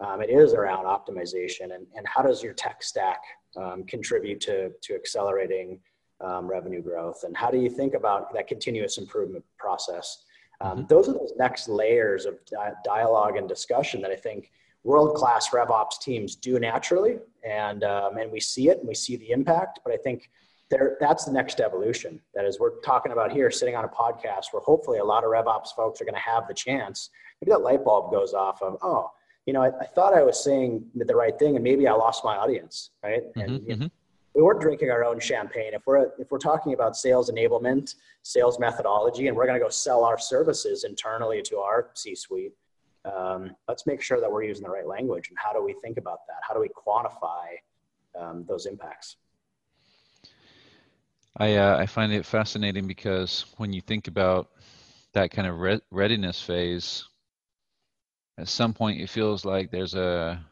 um, 0.00 0.22
it 0.22 0.30
is 0.30 0.54
around 0.54 0.84
optimization 0.84 1.74
and, 1.74 1.86
and 1.96 2.06
how 2.06 2.22
does 2.22 2.42
your 2.42 2.52
tech 2.52 2.82
stack 2.82 3.20
um, 3.56 3.84
contribute 3.84 4.40
to 4.42 4.70
to 4.82 4.94
accelerating 4.94 5.80
um, 6.20 6.46
revenue 6.46 6.82
growth 6.82 7.24
and 7.24 7.36
how 7.36 7.50
do 7.50 7.58
you 7.58 7.70
think 7.70 7.94
about 7.94 8.32
that 8.34 8.46
continuous 8.46 8.98
improvement 8.98 9.44
process 9.58 10.24
Um, 10.60 10.78
mm-hmm. 10.78 10.86
Those 10.86 11.08
are 11.08 11.12
those 11.12 11.32
next 11.38 11.68
layers 11.68 12.26
of 12.26 12.44
di- 12.44 12.72
dialogue 12.84 13.36
and 13.36 13.48
discussion 13.48 14.00
that 14.02 14.10
I 14.10 14.16
think 14.16 14.50
world-class 14.82 15.50
RevOps 15.50 16.00
teams 16.00 16.36
do 16.36 16.58
naturally, 16.58 17.18
and 17.44 17.84
um, 17.84 18.16
and 18.16 18.30
we 18.30 18.40
see 18.40 18.68
it 18.68 18.78
and 18.78 18.88
we 18.88 18.94
see 18.94 19.16
the 19.16 19.30
impact. 19.30 19.80
But 19.84 19.92
I 19.92 19.96
think 19.96 20.30
there 20.70 20.96
that's 21.00 21.24
the 21.24 21.32
next 21.32 21.60
evolution. 21.60 22.20
That 22.34 22.44
is, 22.44 22.58
we're 22.58 22.80
talking 22.80 23.12
about 23.12 23.32
here, 23.32 23.50
sitting 23.50 23.76
on 23.76 23.84
a 23.84 23.88
podcast 23.88 24.52
where 24.52 24.62
hopefully 24.62 24.98
a 24.98 25.04
lot 25.04 25.24
of 25.24 25.30
RevOps 25.30 25.74
folks 25.74 26.00
are 26.00 26.04
going 26.04 26.14
to 26.14 26.20
have 26.20 26.48
the 26.48 26.54
chance. 26.54 27.10
Maybe 27.40 27.50
that 27.50 27.62
light 27.62 27.84
bulb 27.84 28.10
goes 28.10 28.34
off 28.34 28.62
of, 28.62 28.76
oh, 28.82 29.10
you 29.46 29.52
know, 29.52 29.62
I, 29.62 29.68
I, 29.80 29.86
thought 29.86 30.14
I 30.14 30.22
was 30.22 30.42
saying 30.44 30.84
the 30.94 31.14
right 31.14 31.36
thing, 31.38 31.56
and 31.56 31.64
maybe 31.64 31.88
I 31.88 31.92
lost 31.92 32.24
my 32.24 32.36
audience, 32.36 32.90
right? 33.02 33.22
Mm-hmm, 33.34 33.40
and 33.40 33.60
mm-hmm. 33.62 33.86
We 34.34 34.42
weren't 34.42 34.60
drinking 34.60 34.90
our 34.90 35.04
own 35.04 35.18
champagne. 35.18 35.74
If 35.74 35.86
we're 35.86 36.10
if 36.18 36.30
we're 36.30 36.38
talking 36.38 36.72
about 36.72 36.96
sales 36.96 37.30
enablement, 37.30 37.96
sales 38.22 38.58
methodology, 38.58 39.28
and 39.28 39.36
we're 39.36 39.46
going 39.46 39.58
to 39.58 39.64
go 39.64 39.70
sell 39.70 40.04
our 40.04 40.18
services 40.18 40.84
internally 40.84 41.42
to 41.42 41.58
our 41.58 41.90
C-suite, 41.94 42.52
um, 43.04 43.50
let's 43.66 43.86
make 43.86 44.00
sure 44.00 44.20
that 44.20 44.30
we're 44.30 44.44
using 44.44 44.64
the 44.64 44.70
right 44.70 44.86
language. 44.86 45.28
And 45.30 45.38
how 45.38 45.52
do 45.52 45.62
we 45.64 45.74
think 45.82 45.98
about 45.98 46.20
that? 46.28 46.40
How 46.46 46.54
do 46.54 46.60
we 46.60 46.68
quantify 46.68 47.46
um, 48.18 48.44
those 48.48 48.66
impacts? 48.66 49.16
I 51.36 51.56
uh, 51.56 51.76
I 51.78 51.86
find 51.86 52.12
it 52.12 52.24
fascinating 52.24 52.86
because 52.86 53.46
when 53.56 53.72
you 53.72 53.80
think 53.80 54.08
about 54.08 54.50
that 55.12 55.32
kind 55.32 55.48
of 55.48 55.58
re- 55.58 55.80
readiness 55.90 56.40
phase, 56.40 57.04
at 58.38 58.48
some 58.48 58.72
point 58.72 59.00
it 59.00 59.08
feels 59.08 59.44
like 59.44 59.70
there's 59.70 59.94
a 59.94 60.44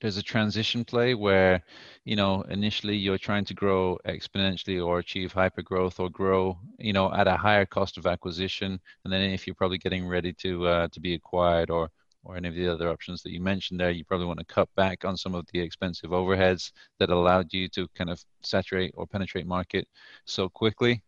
there's 0.00 0.16
a 0.16 0.22
transition 0.22 0.84
play 0.84 1.14
where 1.14 1.62
you 2.04 2.16
know 2.16 2.42
initially 2.42 2.96
you're 2.96 3.18
trying 3.18 3.44
to 3.44 3.54
grow 3.54 3.98
exponentially 4.06 4.84
or 4.84 4.98
achieve 4.98 5.32
hyper 5.32 5.62
growth 5.62 5.98
or 6.00 6.10
grow 6.10 6.58
you 6.78 6.92
know 6.92 7.12
at 7.12 7.26
a 7.26 7.36
higher 7.36 7.66
cost 7.66 7.96
of 7.98 8.06
acquisition. 8.06 8.80
And 9.04 9.12
then 9.12 9.22
if 9.22 9.46
you're 9.46 9.54
probably 9.54 9.78
getting 9.78 10.06
ready 10.06 10.32
to 10.34 10.66
uh, 10.66 10.88
to 10.92 11.00
be 11.00 11.14
acquired 11.14 11.70
or 11.70 11.90
or 12.24 12.36
any 12.36 12.48
of 12.48 12.54
the 12.54 12.68
other 12.68 12.90
options 12.90 13.22
that 13.22 13.32
you 13.32 13.40
mentioned 13.40 13.78
there 13.78 13.92
you 13.92 14.04
probably 14.04 14.26
want 14.26 14.40
to 14.40 14.44
cut 14.46 14.68
back 14.74 15.04
on 15.04 15.16
some 15.16 15.34
of 15.34 15.46
the 15.52 15.60
expensive 15.60 16.10
overheads 16.10 16.72
that 16.98 17.10
allowed 17.10 17.52
you 17.52 17.68
to 17.68 17.86
kind 17.94 18.10
of 18.10 18.20
saturate 18.42 18.92
or 18.96 19.06
penetrate 19.06 19.46
market 19.46 19.86
so 20.24 20.48
quickly. 20.48 21.02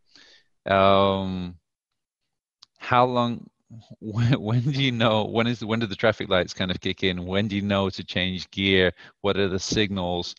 Um, 0.66 1.56
how 2.78 3.04
long 3.04 3.48
when, 4.00 4.40
when 4.40 4.60
do 4.62 4.82
you 4.82 4.92
know 4.92 5.24
when 5.24 5.46
is 5.46 5.64
when 5.64 5.80
do 5.80 5.86
the 5.86 5.96
traffic 5.96 6.28
lights 6.28 6.54
kind 6.54 6.70
of 6.70 6.80
kick 6.80 7.02
in? 7.02 7.26
When 7.26 7.48
do 7.48 7.56
you 7.56 7.62
know 7.62 7.90
to 7.90 8.04
change 8.04 8.50
gear? 8.50 8.92
What 9.20 9.36
are 9.36 9.48
the 9.48 9.58
signals? 9.58 10.34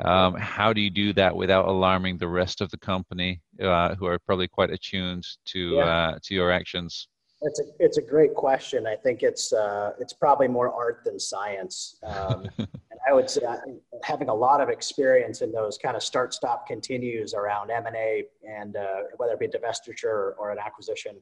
Um, 0.00 0.34
how 0.34 0.72
do 0.72 0.80
you 0.80 0.90
do 0.90 1.12
that 1.12 1.34
without 1.34 1.68
alarming 1.68 2.18
the 2.18 2.28
rest 2.28 2.60
of 2.60 2.70
the 2.70 2.76
company 2.76 3.40
uh, 3.62 3.94
who 3.94 4.06
are 4.06 4.18
probably 4.18 4.48
quite 4.48 4.70
attuned 4.70 5.24
to 5.46 5.58
yeah. 5.76 5.84
uh, 5.84 6.18
to 6.22 6.34
your 6.34 6.50
actions? 6.50 7.08
It's 7.42 7.60
a 7.60 7.64
it's 7.78 7.98
a 7.98 8.02
great 8.02 8.34
question. 8.34 8.86
I 8.86 8.96
think 8.96 9.22
it's 9.22 9.52
uh, 9.52 9.92
it's 10.00 10.12
probably 10.12 10.48
more 10.48 10.72
art 10.72 11.02
than 11.04 11.18
science. 11.20 11.96
Um, 12.02 12.48
and 12.58 12.68
i 13.06 13.12
would 13.12 13.28
say 13.28 13.42
uh, 13.44 13.56
having 14.02 14.28
a 14.28 14.34
lot 14.34 14.60
of 14.60 14.68
experience 14.68 15.42
in 15.42 15.52
those 15.52 15.76
kind 15.78 15.96
of 15.96 16.02
start 16.02 16.32
stop 16.32 16.66
continues 16.66 17.34
around 17.34 17.70
m&a 17.70 18.24
and 18.48 18.76
uh, 18.76 19.00
whether 19.16 19.34
it 19.34 19.40
be 19.40 19.46
a 19.46 19.48
divestiture 19.48 20.32
or 20.38 20.50
an 20.50 20.58
acquisition 20.58 21.16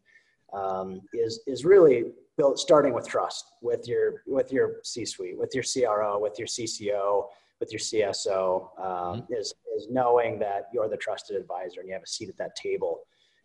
um, 0.53 1.01
is 1.13 1.41
is 1.47 1.65
really 1.65 2.05
built 2.37 2.59
starting 2.59 2.95
with 2.95 3.07
trust 3.07 3.53
with 3.61 3.87
your 3.87 4.23
with 4.27 4.53
your 4.53 4.77
C-suite, 4.83 5.39
with 5.39 5.55
your 5.55 5.65
CRO, 5.65 6.19
with 6.19 6.39
your 6.39 6.49
CCO, 6.49 7.27
with 7.61 7.73
your 7.73 7.81
CSO. 7.81 8.69
Um, 8.79 8.87
mm-hmm. 8.87 9.33
Is 9.33 9.55
is 9.77 9.89
knowing 9.91 10.39
that 10.41 10.69
you're 10.73 10.89
the 10.89 10.97
trusted 10.97 11.37
advisor 11.37 11.81
and 11.81 11.89
you 11.89 11.95
have 11.95 12.03
a 12.03 12.07
seat 12.07 12.29
at 12.29 12.37
that 12.39 12.57
table. 12.57 13.01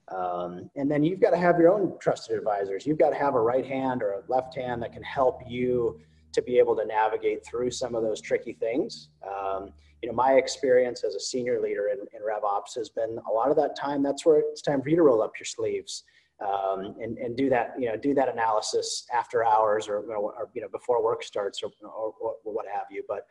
Um, 0.10 0.70
and 0.78 0.90
then 0.90 1.04
you've 1.04 1.20
got 1.20 1.32
to 1.32 1.38
have 1.38 1.60
your 1.60 1.74
own 1.74 1.98
trusted 2.00 2.38
advisors. 2.38 2.86
You've 2.86 2.98
got 2.98 3.10
to 3.10 3.18
have 3.18 3.36
a 3.36 3.42
right 3.42 3.66
hand 3.66 4.02
or 4.02 4.14
a 4.14 4.22
left 4.30 4.56
hand 4.56 4.82
that 4.84 4.94
can 4.94 5.04
help 5.04 5.42
you 5.46 6.00
to 6.32 6.42
be 6.42 6.60
able 6.60 6.78
to 6.78 6.86
navigate 6.86 7.46
through 7.46 7.72
some 7.72 7.94
of 7.94 8.04
those 8.04 8.22
tricky 8.22 8.54
things. 8.54 9.10
Um, 9.26 9.74
you 10.02 10.08
know, 10.08 10.16
my 10.16 10.34
experience 10.34 11.04
as 11.04 11.16
a 11.16 11.20
senior 11.20 11.60
leader 11.60 11.90
in, 11.90 12.00
in 12.16 12.22
RevOps 12.22 12.76
has 12.76 12.90
been 12.90 13.20
a 13.30 13.34
lot 13.34 13.50
of 13.50 13.58
that 13.58 13.76
time. 13.76 14.02
That's 14.02 14.26
where 14.26 14.40
it's 14.40 14.62
time 14.62 14.82
for 14.82 14.90
you 14.90 14.96
to 14.96 15.02
roll 15.02 15.22
up 15.22 15.34
your 15.40 15.46
sleeves 15.46 16.04
um, 16.46 16.96
and, 17.02 17.18
and 17.18 17.36
do 17.36 17.50
that, 17.50 17.74
you 17.80 17.88
know, 17.88 17.98
do 17.98 18.14
that 18.14 18.30
analysis 18.30 19.06
after 19.14 19.44
hours 19.44 19.88
or, 19.88 20.00
or 20.00 20.50
you 20.54 20.62
know, 20.62 20.68
before 20.70 21.04
work 21.04 21.24
starts 21.24 21.64
or, 21.64 21.72
or, 21.82 22.14
or, 22.22 22.36
what 22.44 22.66
have 22.68 22.86
you. 22.92 23.04
But, 23.08 23.26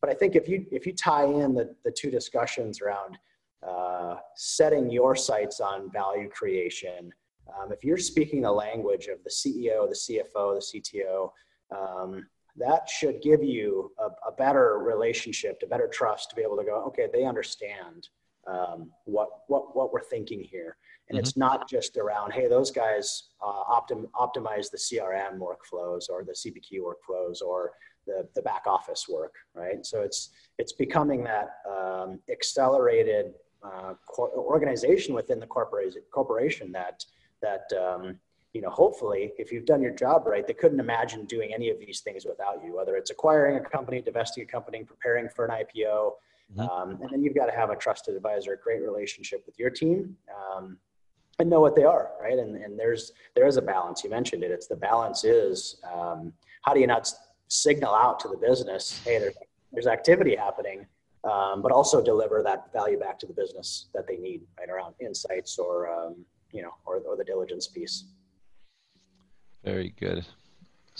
but 0.00 0.10
I 0.10 0.14
think 0.14 0.36
if 0.36 0.48
you, 0.48 0.64
if 0.70 0.86
you 0.86 0.92
tie 0.92 1.24
in 1.24 1.54
the, 1.54 1.74
the 1.84 1.90
two 1.90 2.10
discussions 2.10 2.80
around 2.80 3.18
uh, 3.66 4.16
setting 4.36 4.90
your 4.90 5.16
sights 5.16 5.60
on 5.60 5.90
value 5.90 6.28
creation, 6.28 7.12
um, 7.48 7.72
if 7.72 7.82
you're 7.82 7.98
speaking 7.98 8.42
the 8.42 8.52
language 8.52 9.08
of 9.08 9.18
the 9.24 9.30
CEO, 9.30 9.88
the 9.88 9.94
CFO, 9.94 10.60
the 10.60 10.80
CTO, 10.80 11.30
um, 11.76 12.26
that 12.56 12.88
should 12.88 13.22
give 13.22 13.42
you 13.42 13.90
a, 13.98 14.04
a, 14.28 14.32
better 14.36 14.78
relationship, 14.78 15.60
a 15.62 15.66
better 15.66 15.88
trust 15.88 16.30
to 16.30 16.36
be 16.36 16.42
able 16.42 16.56
to 16.58 16.64
go, 16.64 16.84
okay, 16.84 17.08
they 17.12 17.24
understand 17.24 18.08
um, 18.46 18.90
what, 19.04 19.28
what, 19.48 19.74
what 19.74 19.92
we're 19.92 20.02
thinking 20.02 20.40
here. 20.40 20.76
And 21.12 21.18
mm-hmm. 21.18 21.28
it's 21.28 21.36
not 21.36 21.68
just 21.68 21.98
around, 21.98 22.32
hey, 22.32 22.48
those 22.48 22.70
guys 22.70 23.24
uh, 23.44 23.64
optim- 23.70 24.08
optimize 24.14 24.70
the 24.70 24.78
CRM 24.78 25.38
workflows 25.38 26.08
or 26.08 26.24
the 26.24 26.32
CPQ 26.32 26.80
workflows 26.80 27.42
or 27.42 27.72
the, 28.06 28.26
the 28.34 28.40
back 28.40 28.62
office 28.66 29.06
work, 29.08 29.34
right? 29.54 29.84
So 29.84 30.00
it's 30.00 30.30
it's 30.58 30.72
becoming 30.72 31.22
that 31.24 31.56
um, 31.70 32.18
accelerated 32.30 33.34
uh, 33.62 33.94
co- 34.08 34.32
organization 34.36 35.14
within 35.14 35.38
the 35.38 35.46
corporation 35.46 36.02
corporation 36.10 36.72
that 36.72 37.04
that 37.42 37.70
um, 37.78 38.16
you 38.54 38.60
know 38.60 38.70
hopefully 38.70 39.32
if 39.38 39.52
you've 39.52 39.66
done 39.66 39.80
your 39.80 39.94
job 39.94 40.26
right 40.26 40.46
they 40.46 40.52
couldn't 40.52 40.80
imagine 40.80 41.24
doing 41.26 41.52
any 41.54 41.70
of 41.70 41.78
these 41.78 42.00
things 42.00 42.24
without 42.24 42.62
you 42.64 42.74
whether 42.74 42.96
it's 42.96 43.10
acquiring 43.10 43.56
a 43.56 43.60
company 43.60 44.00
divesting 44.00 44.42
a 44.42 44.46
company 44.46 44.82
preparing 44.82 45.28
for 45.28 45.44
an 45.44 45.50
ipo 45.62 46.12
mm-hmm. 46.54 46.60
um, 46.60 46.98
and 47.00 47.10
then 47.10 47.22
you've 47.22 47.34
got 47.34 47.46
to 47.46 47.52
have 47.52 47.70
a 47.70 47.76
trusted 47.76 48.16
advisor 48.16 48.52
a 48.52 48.58
great 48.58 48.82
relationship 48.82 49.42
with 49.46 49.58
your 49.58 49.70
team 49.70 50.16
um, 50.36 50.76
and 51.38 51.48
know 51.50 51.60
what 51.60 51.74
they 51.74 51.84
are, 51.84 52.10
right? 52.20 52.38
And 52.38 52.56
and 52.56 52.78
there's 52.78 53.12
there 53.34 53.46
is 53.46 53.56
a 53.56 53.62
balance. 53.62 54.04
You 54.04 54.10
mentioned 54.10 54.42
it. 54.44 54.50
It's 54.50 54.66
the 54.66 54.76
balance 54.76 55.24
is 55.24 55.76
um, 55.92 56.32
how 56.62 56.74
do 56.74 56.80
you 56.80 56.86
not 56.86 57.12
signal 57.52 57.94
out 57.94 58.18
to 58.18 58.28
the 58.28 58.36
business, 58.36 59.00
hey, 59.04 59.18
there's 59.18 59.34
there's 59.72 59.86
activity 59.86 60.34
happening, 60.34 60.86
um, 61.24 61.62
but 61.62 61.70
also 61.70 62.02
deliver 62.02 62.42
that 62.42 62.72
value 62.72 62.98
back 62.98 63.18
to 63.18 63.26
the 63.26 63.32
business 63.32 63.86
that 63.94 64.06
they 64.06 64.16
need, 64.16 64.42
right 64.58 64.68
around 64.68 64.94
insights 65.00 65.58
or 65.58 65.88
um, 65.88 66.24
you 66.52 66.62
know 66.62 66.72
or 66.86 66.98
or 67.00 67.16
the 67.16 67.24
diligence 67.24 67.66
piece. 67.66 68.04
Very 69.64 69.94
good. 69.98 70.24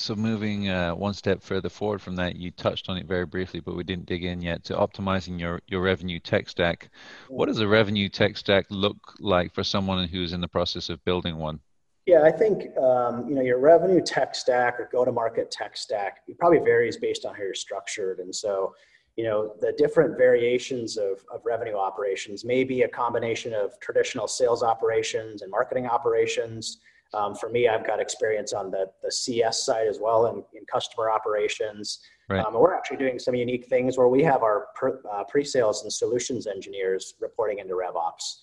So 0.03 0.17
moving 0.17 0.69
uh, 0.69 0.97
one 0.97 1.15
step 1.15 1.41
further 1.41 1.69
forward 1.69 2.03
from 2.03 2.17
that, 2.17 2.35
you 2.35 2.51
touched 2.51 2.89
on 2.89 2.97
it 2.97 3.07
very 3.07 3.25
briefly, 3.25 3.61
but 3.61 3.77
we 3.77 3.85
didn't 3.85 4.07
dig 4.07 4.25
in 4.25 4.43
yet 4.43 4.65
to 4.65 4.75
optimizing 4.75 5.39
your, 5.39 5.61
your 5.69 5.81
revenue 5.81 6.19
tech 6.19 6.49
stack. 6.49 6.91
What 7.29 7.47
does 7.47 7.61
a 7.61 7.69
revenue 7.69 8.09
tech 8.09 8.37
stack 8.37 8.67
look 8.69 8.97
like 9.21 9.55
for 9.55 9.63
someone 9.63 10.09
who's 10.09 10.33
in 10.33 10.41
the 10.41 10.49
process 10.49 10.89
of 10.89 11.05
building 11.05 11.37
one? 11.37 11.61
Yeah, 12.07 12.23
I 12.25 12.33
think 12.33 12.77
um, 12.79 13.29
you 13.29 13.37
know 13.37 13.43
your 13.43 13.61
revenue 13.61 14.01
tech 14.01 14.35
stack 14.35 14.81
or 14.81 14.89
go-to-market 14.91 15.53
tech 15.53 15.77
stack 15.77 16.23
it 16.27 16.37
probably 16.37 16.59
varies 16.59 16.97
based 16.97 17.25
on 17.25 17.37
how 17.37 17.45
you're 17.45 17.55
structured, 17.55 18.19
and 18.19 18.35
so 18.35 18.75
you 19.15 19.23
know 19.23 19.55
the 19.61 19.73
different 19.79 20.19
variations 20.19 20.97
of, 20.97 21.25
of 21.33 21.43
revenue 21.45 21.77
operations 21.77 22.45
may 22.45 22.65
be 22.65 22.83
a 22.83 22.89
combination 22.89 23.55
of 23.55 23.79
traditional 23.79 24.27
sales 24.27 24.65
operations 24.65 25.43
and 25.43 25.51
marketing 25.53 25.87
operations 25.87 26.79
um, 27.15 27.35
for 27.35 27.49
me, 27.49 27.69
I've 27.69 27.87
got 27.87 28.01
experience 28.01 28.53
on 28.53 28.71
the, 28.71 28.87
the 29.03 29.11
CS 29.11 29.65
side 29.65 29.87
as 29.87 29.99
well 30.01 30.27
in, 30.27 30.43
in 30.59 30.65
customer 30.67 31.11
operations. 31.11 32.01
Right. 32.29 32.41
Um, 32.41 32.55
and 32.55 32.63
we're 32.63 32.75
actually 32.75 32.97
doing 32.97 33.19
some 33.19 33.35
unique 33.35 33.67
things 33.67 33.99
where 33.99 34.09
we 34.09 34.23
have 34.23 34.43
our 34.43 34.69
per, 34.75 35.01
uh, 35.11 35.25
pre-sales 35.25 35.83
and 35.83 35.93
solutions 35.93 36.47
engineers 36.47 37.15
reporting 37.21 37.59
into 37.59 37.75
RevOps. 37.75 38.39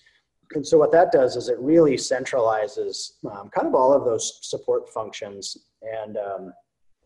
And 0.54 0.66
so 0.66 0.78
what 0.78 0.92
that 0.92 1.12
does 1.12 1.36
is 1.36 1.48
it 1.48 1.58
really 1.58 1.96
centralizes 1.96 3.12
um, 3.30 3.50
kind 3.50 3.66
of 3.66 3.74
all 3.74 3.92
of 3.92 4.04
those 4.04 4.38
support 4.42 4.88
functions. 4.88 5.56
And, 5.82 6.16
um, 6.16 6.52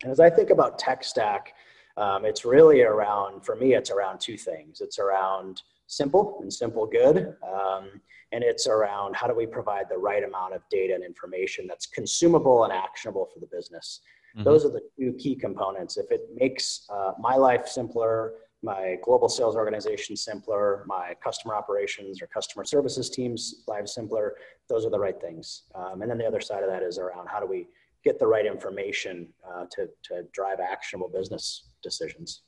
and 0.03 0.11
as 0.11 0.19
I 0.19 0.29
think 0.29 0.49
about 0.49 0.79
tech 0.79 1.03
stack, 1.03 1.53
um, 1.97 2.25
it's 2.25 2.43
really 2.43 2.81
around, 2.81 3.45
for 3.45 3.55
me, 3.55 3.73
it's 3.73 3.91
around 3.91 4.19
two 4.19 4.37
things. 4.37 4.81
It's 4.81 4.99
around 4.99 5.61
simple 5.87 6.39
and 6.41 6.51
simple 6.51 6.85
good. 6.85 7.35
Um, 7.43 8.01
and 8.31 8.43
it's 8.43 8.67
around 8.67 9.15
how 9.15 9.27
do 9.27 9.35
we 9.35 9.45
provide 9.45 9.85
the 9.89 9.97
right 9.97 10.23
amount 10.23 10.53
of 10.53 10.61
data 10.69 10.93
and 10.93 11.03
information 11.03 11.67
that's 11.67 11.85
consumable 11.85 12.63
and 12.63 12.73
actionable 12.73 13.29
for 13.33 13.39
the 13.39 13.47
business. 13.47 14.01
Mm-hmm. 14.35 14.43
Those 14.43 14.65
are 14.65 14.71
the 14.71 14.81
two 14.99 15.13
key 15.13 15.35
components. 15.35 15.97
If 15.97 16.11
it 16.11 16.21
makes 16.35 16.85
uh, 16.89 17.13
my 17.19 17.35
life 17.35 17.67
simpler, 17.67 18.33
my 18.63 18.97
global 19.03 19.29
sales 19.29 19.55
organization 19.55 20.15
simpler, 20.15 20.83
my 20.87 21.13
customer 21.23 21.55
operations 21.55 22.21
or 22.21 22.27
customer 22.27 22.65
services 22.65 23.09
teams 23.09 23.63
lives 23.67 23.93
simpler, 23.93 24.35
those 24.67 24.85
are 24.85 24.89
the 24.89 24.99
right 24.99 25.21
things. 25.21 25.63
Um, 25.75 26.01
and 26.01 26.09
then 26.09 26.17
the 26.17 26.25
other 26.25 26.41
side 26.41 26.63
of 26.63 26.69
that 26.69 26.81
is 26.81 26.97
around 26.97 27.27
how 27.27 27.39
do 27.39 27.45
we 27.45 27.67
get 28.03 28.19
the 28.19 28.27
right 28.27 28.45
information 28.45 29.27
uh, 29.47 29.65
to, 29.71 29.87
to 30.03 30.23
drive 30.33 30.59
actionable 30.59 31.09
business 31.09 31.69
decisions 31.83 32.41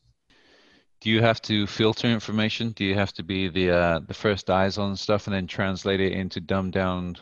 do 0.99 1.09
you 1.09 1.21
have 1.21 1.41
to 1.43 1.67
filter 1.67 2.07
information? 2.07 2.71
Do 2.71 2.83
you 2.83 2.95
have 2.95 3.13
to 3.13 3.23
be 3.23 3.49
the 3.49 3.71
uh, 3.71 3.99
the 3.99 4.13
first 4.13 4.49
eyes 4.49 4.77
on 4.77 4.95
stuff 4.95 5.27
and 5.27 5.35
then 5.35 5.47
translate 5.47 5.99
it 5.99 6.13
into 6.13 6.39
dumbed 6.41 6.73
down 6.73 7.17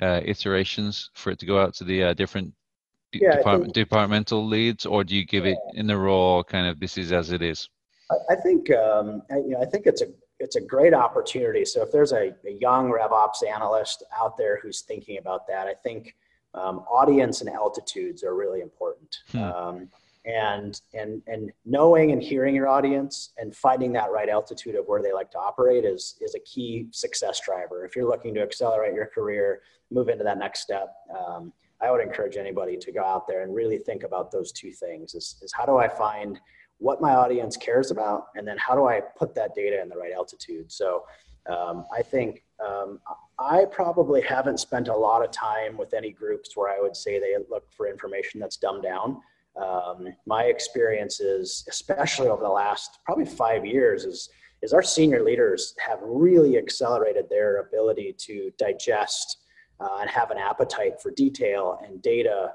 uh, 0.00 0.20
iterations 0.24 1.10
for 1.14 1.30
it 1.30 1.38
to 1.38 1.46
go 1.46 1.60
out 1.60 1.74
to 1.74 1.84
the 1.84 2.02
uh, 2.02 2.14
different 2.14 2.52
yeah, 3.12 3.36
department, 3.36 3.74
think, 3.74 3.88
departmental 3.88 4.46
leads, 4.46 4.86
or 4.86 5.04
do 5.04 5.14
you 5.14 5.24
give 5.24 5.46
yeah. 5.46 5.52
it 5.52 5.58
in 5.74 5.86
the 5.86 5.96
raw 5.96 6.42
kind 6.42 6.66
of 6.66 6.80
this 6.80 6.98
is 6.98 7.12
as 7.12 7.30
it 7.30 7.42
is? 7.42 7.68
I, 8.10 8.32
I 8.32 8.36
think 8.36 8.70
um, 8.72 9.22
I, 9.30 9.36
you 9.36 9.50
know 9.50 9.60
I 9.60 9.66
think 9.66 9.86
it's 9.86 10.02
a 10.02 10.06
it's 10.40 10.56
a 10.56 10.60
great 10.60 10.92
opportunity. 10.92 11.64
So 11.64 11.82
if 11.82 11.92
there's 11.92 12.12
a, 12.12 12.34
a 12.44 12.52
young 12.60 12.90
RevOps 12.90 13.48
analyst 13.48 14.02
out 14.20 14.36
there 14.36 14.58
who's 14.60 14.80
thinking 14.80 15.18
about 15.18 15.46
that, 15.46 15.68
I 15.68 15.74
think 15.74 16.16
um, 16.54 16.80
audience 16.90 17.40
and 17.40 17.50
altitudes 17.50 18.24
are 18.24 18.34
really 18.34 18.60
important. 18.60 19.18
Hmm. 19.30 19.38
Um, 19.38 19.88
and 20.24 20.80
and 20.94 21.22
and 21.26 21.50
knowing 21.64 22.12
and 22.12 22.22
hearing 22.22 22.54
your 22.54 22.68
audience 22.68 23.32
and 23.38 23.54
finding 23.54 23.92
that 23.92 24.10
right 24.12 24.28
altitude 24.28 24.76
of 24.76 24.86
where 24.86 25.02
they 25.02 25.12
like 25.12 25.30
to 25.32 25.38
operate 25.38 25.84
is 25.84 26.16
is 26.20 26.34
a 26.34 26.40
key 26.40 26.86
success 26.92 27.40
driver. 27.40 27.84
If 27.84 27.96
you're 27.96 28.08
looking 28.08 28.34
to 28.34 28.42
accelerate 28.42 28.94
your 28.94 29.06
career, 29.06 29.62
move 29.90 30.08
into 30.08 30.24
that 30.24 30.38
next 30.38 30.60
step. 30.60 30.94
Um, 31.16 31.52
I 31.80 31.90
would 31.90 32.00
encourage 32.00 32.36
anybody 32.36 32.76
to 32.76 32.92
go 32.92 33.02
out 33.02 33.26
there 33.26 33.42
and 33.42 33.52
really 33.52 33.78
think 33.78 34.04
about 34.04 34.30
those 34.30 34.52
two 34.52 34.72
things: 34.72 35.14
is, 35.14 35.36
is 35.42 35.52
how 35.52 35.66
do 35.66 35.78
I 35.78 35.88
find 35.88 36.38
what 36.78 37.00
my 37.00 37.14
audience 37.14 37.56
cares 37.56 37.90
about, 37.90 38.26
and 38.36 38.46
then 38.46 38.56
how 38.58 38.74
do 38.74 38.86
I 38.86 39.00
put 39.00 39.34
that 39.34 39.54
data 39.54 39.80
in 39.82 39.88
the 39.88 39.96
right 39.96 40.12
altitude? 40.12 40.70
So 40.70 41.04
um, 41.48 41.84
I 41.96 42.02
think 42.02 42.44
um, 42.64 43.00
I 43.38 43.64
probably 43.64 44.20
haven't 44.20 44.60
spent 44.60 44.88
a 44.88 44.96
lot 44.96 45.24
of 45.24 45.32
time 45.32 45.76
with 45.76 45.94
any 45.94 46.10
groups 46.12 46.56
where 46.56 46.72
I 46.72 46.80
would 46.80 46.96
say 46.96 47.18
they 47.18 47.34
look 47.50 47.64
for 47.72 47.88
information 47.88 48.38
that's 48.38 48.56
dumbed 48.56 48.84
down. 48.84 49.20
Um, 49.60 50.08
my 50.26 50.44
experience 50.44 51.20
is, 51.20 51.64
especially 51.68 52.28
over 52.28 52.42
the 52.42 52.48
last 52.48 52.98
probably 53.04 53.26
five 53.26 53.66
years, 53.66 54.04
is 54.04 54.30
is 54.62 54.72
our 54.72 54.82
senior 54.82 55.24
leaders 55.24 55.74
have 55.84 55.98
really 56.02 56.56
accelerated 56.56 57.28
their 57.28 57.60
ability 57.62 58.14
to 58.16 58.52
digest 58.58 59.38
uh, 59.80 59.98
and 60.00 60.08
have 60.08 60.30
an 60.30 60.38
appetite 60.38 61.00
for 61.02 61.10
detail 61.10 61.80
and 61.84 62.00
data 62.00 62.52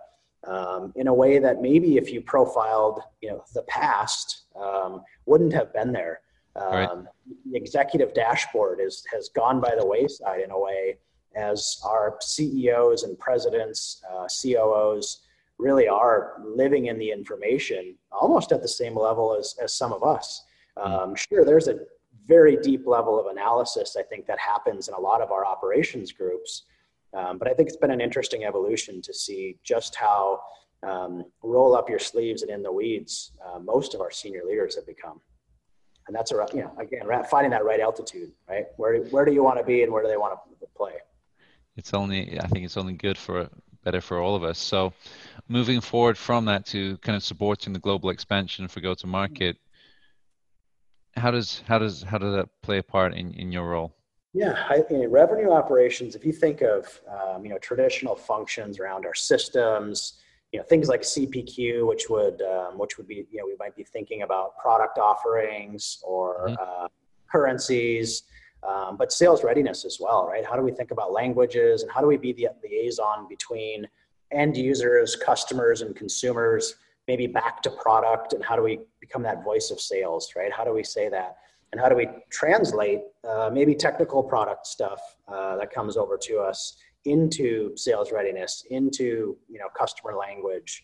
um, 0.47 0.93
in 0.95 1.07
a 1.07 1.13
way 1.13 1.37
that 1.39 1.61
maybe 1.61 1.97
if 1.97 2.11
you 2.11 2.21
profiled, 2.21 3.01
you 3.21 3.29
know, 3.29 3.43
the 3.53 3.63
past 3.63 4.43
um, 4.55 5.03
wouldn't 5.25 5.53
have 5.53 5.73
been 5.73 5.91
there. 5.91 6.21
Right. 6.55 6.89
Um, 6.89 7.07
the 7.25 7.57
executive 7.57 8.13
dashboard 8.13 8.79
is, 8.81 9.03
has 9.13 9.29
gone 9.29 9.59
by 9.59 9.75
the 9.77 9.85
wayside 9.85 10.41
in 10.41 10.49
a 10.49 10.59
way 10.59 10.97
as 11.35 11.79
our 11.85 12.17
CEOs 12.21 13.03
and 13.03 13.19
presidents, 13.19 14.01
uh, 14.11 14.25
COOs 14.41 15.21
really 15.59 15.87
are 15.87 16.41
living 16.43 16.85
in 16.85 16.97
the 16.99 17.11
information 17.11 17.95
almost 18.11 18.51
at 18.51 18.61
the 18.61 18.67
same 18.67 18.97
level 18.97 19.35
as, 19.37 19.55
as 19.61 19.73
some 19.73 19.91
of 19.91 20.03
us. 20.03 20.43
Hmm. 20.77 20.91
Um, 20.91 21.15
sure, 21.15 21.43
there's 21.43 21.67
a 21.67 21.79
very 22.25 22.57
deep 22.57 22.85
level 22.85 23.19
of 23.19 23.27
analysis 23.27 23.95
I 23.97 24.03
think 24.03 24.25
that 24.27 24.37
happens 24.39 24.87
in 24.87 24.93
a 24.93 24.99
lot 24.99 25.21
of 25.21 25.31
our 25.31 25.45
operations 25.45 26.11
groups. 26.11 26.63
Um, 27.13 27.37
but 27.37 27.47
I 27.47 27.53
think 27.53 27.69
it's 27.69 27.77
been 27.77 27.91
an 27.91 28.01
interesting 28.01 28.43
evolution 28.43 29.01
to 29.01 29.13
see 29.13 29.57
just 29.63 29.95
how 29.95 30.41
um, 30.83 31.23
roll 31.41 31.75
up 31.75 31.89
your 31.89 31.99
sleeves 31.99 32.41
and 32.43 32.51
in 32.51 32.61
the 32.61 32.71
weeds 32.71 33.31
uh, 33.45 33.59
most 33.59 33.95
of 33.95 34.01
our 34.01 34.11
senior 34.11 34.43
leaders 34.45 34.75
have 34.75 34.85
become 34.85 35.19
and 36.07 36.15
that's 36.15 36.31
a 36.31 36.45
you 36.53 36.61
know 36.61 36.71
again 36.79 37.01
finding 37.29 37.51
that 37.51 37.65
right 37.65 37.79
altitude 37.79 38.31
right 38.49 38.65
where 38.77 39.01
where 39.05 39.25
do 39.25 39.31
you 39.31 39.43
want 39.43 39.57
to 39.57 39.65
be 39.65 39.83
and 39.83 39.91
where 39.91 40.03
do 40.03 40.09
they 40.09 40.17
want 40.17 40.37
to 40.59 40.67
play 40.75 40.93
it's 41.75 41.93
only 41.93 42.39
i 42.39 42.47
think 42.47 42.65
it's 42.65 42.77
only 42.77 42.93
good 42.93 43.17
for 43.17 43.49
better 43.83 44.01
for 44.01 44.19
all 44.19 44.35
of 44.35 44.43
us 44.43 44.57
so 44.57 44.93
moving 45.47 45.81
forward 45.81 46.17
from 46.17 46.45
that 46.45 46.65
to 46.65 46.97
kind 46.97 47.15
of 47.15 47.23
supporting 47.23 47.73
the 47.73 47.79
global 47.79 48.09
expansion 48.09 48.67
for 48.67 48.81
go 48.81 48.93
to 48.93 49.07
market 49.07 49.57
how 51.15 51.31
does 51.31 51.63
how 51.67 51.79
does 51.79 52.03
how 52.03 52.17
does 52.17 52.33
that 52.33 52.49
play 52.61 52.77
a 52.77 52.83
part 52.83 53.13
in 53.13 53.33
in 53.33 53.51
your 53.51 53.67
role 53.69 53.93
yeah, 54.37 54.65
I, 54.69 54.83
in 54.91 55.09
revenue 55.09 55.51
operations, 55.51 56.15
if 56.15 56.23
you 56.23 56.31
think 56.31 56.61
of 56.61 57.01
um, 57.09 57.43
you 57.43 57.49
know 57.49 57.57
traditional 57.57 58.15
functions 58.15 58.79
around 58.79 59.05
our 59.05 59.15
systems, 59.15 60.19
you 60.51 60.59
know 60.59 60.65
things 60.65 60.87
like 60.87 61.01
CPQ, 61.01 61.87
which 61.87 62.07
would 62.07 62.43
um, 62.43 62.77
which 62.77 62.97
would 62.97 63.07
be 63.07 63.25
you 63.31 63.39
know 63.39 63.45
we 63.45 63.55
might 63.59 63.75
be 63.75 63.83
thinking 63.83 64.21
about 64.21 64.55
product 64.57 64.99
offerings 64.99 65.99
or 66.03 66.49
mm-hmm. 66.49 66.83
uh, 66.83 66.87
currencies, 67.31 68.23
um, 68.63 68.97
but 68.97 69.11
sales 69.11 69.43
readiness 69.43 69.85
as 69.85 69.97
well, 69.99 70.27
right? 70.27 70.45
How 70.45 70.55
do 70.55 70.61
we 70.61 70.71
think 70.71 70.91
about 70.91 71.11
languages 71.11 71.83
and 71.83 71.91
how 71.91 72.01
do 72.01 72.07
we 72.07 72.17
be 72.17 72.33
the 72.33 72.47
liaison 72.63 73.27
between 73.27 73.87
end 74.31 74.57
users, 74.57 75.15
customers, 75.15 75.81
and 75.81 75.95
consumers, 75.95 76.75
maybe 77.07 77.27
back 77.27 77.61
to 77.63 77.69
product, 77.69 78.33
and 78.33 78.43
how 78.43 78.55
do 78.55 78.61
we 78.61 78.79
become 78.99 79.23
that 79.23 79.43
voice 79.43 79.71
of 79.71 79.79
sales, 79.79 80.33
right? 80.35 80.51
How 80.51 80.63
do 80.63 80.73
we 80.73 80.83
say 80.83 81.09
that? 81.09 81.37
And 81.71 81.81
how 81.81 81.89
do 81.89 81.95
we 81.95 82.07
translate 82.29 83.01
uh, 83.27 83.49
maybe 83.53 83.75
technical 83.75 84.23
product 84.23 84.67
stuff 84.67 85.01
uh, 85.27 85.57
that 85.57 85.71
comes 85.71 85.97
over 85.97 86.17
to 86.23 86.39
us 86.39 86.77
into 87.05 87.75
sales 87.75 88.11
readiness, 88.11 88.65
into 88.69 89.37
you 89.49 89.59
know 89.59 89.67
customer 89.77 90.15
language. 90.15 90.83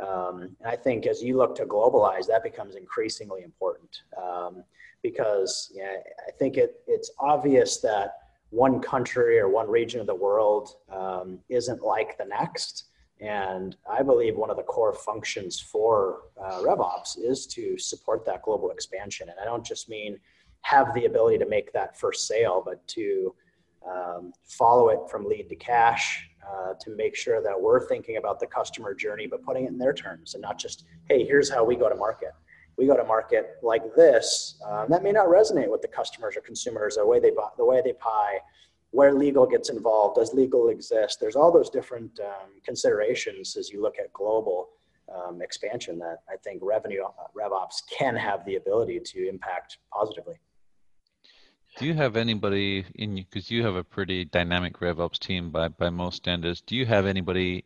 Um, 0.00 0.56
and 0.60 0.66
I 0.66 0.76
think 0.76 1.06
as 1.06 1.22
you 1.22 1.36
look 1.36 1.54
to 1.56 1.66
globalize, 1.66 2.26
that 2.26 2.42
becomes 2.42 2.74
increasingly 2.74 3.42
important 3.42 4.02
um, 4.20 4.64
because 5.04 5.70
I 5.78 6.32
think 6.38 6.56
it, 6.56 6.80
it's 6.88 7.12
obvious 7.20 7.76
that 7.82 8.14
one 8.48 8.80
country 8.80 9.38
or 9.38 9.48
one 9.50 9.68
region 9.68 10.00
of 10.00 10.06
the 10.06 10.14
world 10.14 10.76
um, 10.90 11.38
isn't 11.50 11.82
like 11.82 12.16
the 12.16 12.24
next. 12.24 12.86
And 13.20 13.76
I 13.88 14.02
believe 14.02 14.34
one 14.36 14.50
of 14.50 14.56
the 14.56 14.62
core 14.62 14.94
functions 14.94 15.60
for 15.60 16.22
uh, 16.42 16.60
RevOps 16.62 17.18
is 17.18 17.46
to 17.48 17.76
support 17.78 18.24
that 18.24 18.42
global 18.42 18.70
expansion. 18.70 19.28
And 19.28 19.38
I 19.38 19.44
don't 19.44 19.64
just 19.64 19.88
mean 19.90 20.18
have 20.62 20.94
the 20.94 21.04
ability 21.04 21.38
to 21.38 21.46
make 21.46 21.70
that 21.74 22.00
first 22.00 22.26
sale, 22.26 22.62
but 22.64 22.86
to 22.88 23.34
um, 23.86 24.32
follow 24.44 24.88
it 24.88 25.00
from 25.10 25.26
lead 25.26 25.50
to 25.50 25.56
cash 25.56 26.26
uh, 26.50 26.72
to 26.80 26.96
make 26.96 27.14
sure 27.14 27.42
that 27.42 27.60
we're 27.60 27.86
thinking 27.86 28.16
about 28.16 28.40
the 28.40 28.46
customer 28.46 28.94
journey, 28.94 29.26
but 29.26 29.42
putting 29.42 29.66
it 29.66 29.68
in 29.68 29.78
their 29.78 29.92
terms 29.92 30.34
and 30.34 30.40
not 30.40 30.58
just, 30.58 30.84
hey, 31.10 31.24
here's 31.26 31.50
how 31.50 31.62
we 31.62 31.76
go 31.76 31.90
to 31.90 31.94
market. 31.94 32.32
We 32.76 32.86
go 32.86 32.96
to 32.96 33.04
market 33.04 33.56
like 33.62 33.94
this. 33.94 34.56
Um, 34.68 34.86
that 34.88 35.02
may 35.02 35.12
not 35.12 35.26
resonate 35.26 35.70
with 35.70 35.82
the 35.82 35.88
customers 35.88 36.36
or 36.36 36.40
consumers, 36.40 36.96
the 36.96 37.06
way 37.06 37.20
they 37.20 37.30
buy, 37.30 37.48
the 37.56 37.64
way 37.64 37.80
they 37.84 37.92
buy, 37.92 38.38
where 38.90 39.12
legal 39.12 39.46
gets 39.46 39.70
involved. 39.70 40.16
Does 40.16 40.32
legal 40.34 40.68
exist? 40.68 41.18
There's 41.20 41.36
all 41.36 41.52
those 41.52 41.70
different 41.70 42.18
um, 42.20 42.50
considerations 42.64 43.56
as 43.56 43.70
you 43.70 43.82
look 43.82 43.98
at 43.98 44.12
global 44.12 44.70
um, 45.14 45.42
expansion 45.42 45.98
that 45.98 46.18
I 46.28 46.36
think 46.36 46.60
revenue 46.62 47.04
uh, 47.04 47.10
RevOps 47.36 47.82
can 47.90 48.16
have 48.16 48.44
the 48.44 48.56
ability 48.56 49.00
to 49.00 49.28
impact 49.28 49.78
positively. 49.92 50.36
Do 51.76 51.86
you 51.86 51.94
have 51.94 52.16
anybody 52.16 52.86
in 52.94 53.16
because 53.16 53.50
you 53.50 53.64
have 53.64 53.74
a 53.74 53.82
pretty 53.82 54.24
dynamic 54.24 54.78
RevOps 54.78 55.18
team 55.18 55.50
by 55.50 55.68
by 55.68 55.90
most 55.90 56.16
standards? 56.16 56.60
Do 56.60 56.76
you 56.76 56.86
have 56.86 57.04
anybody 57.04 57.64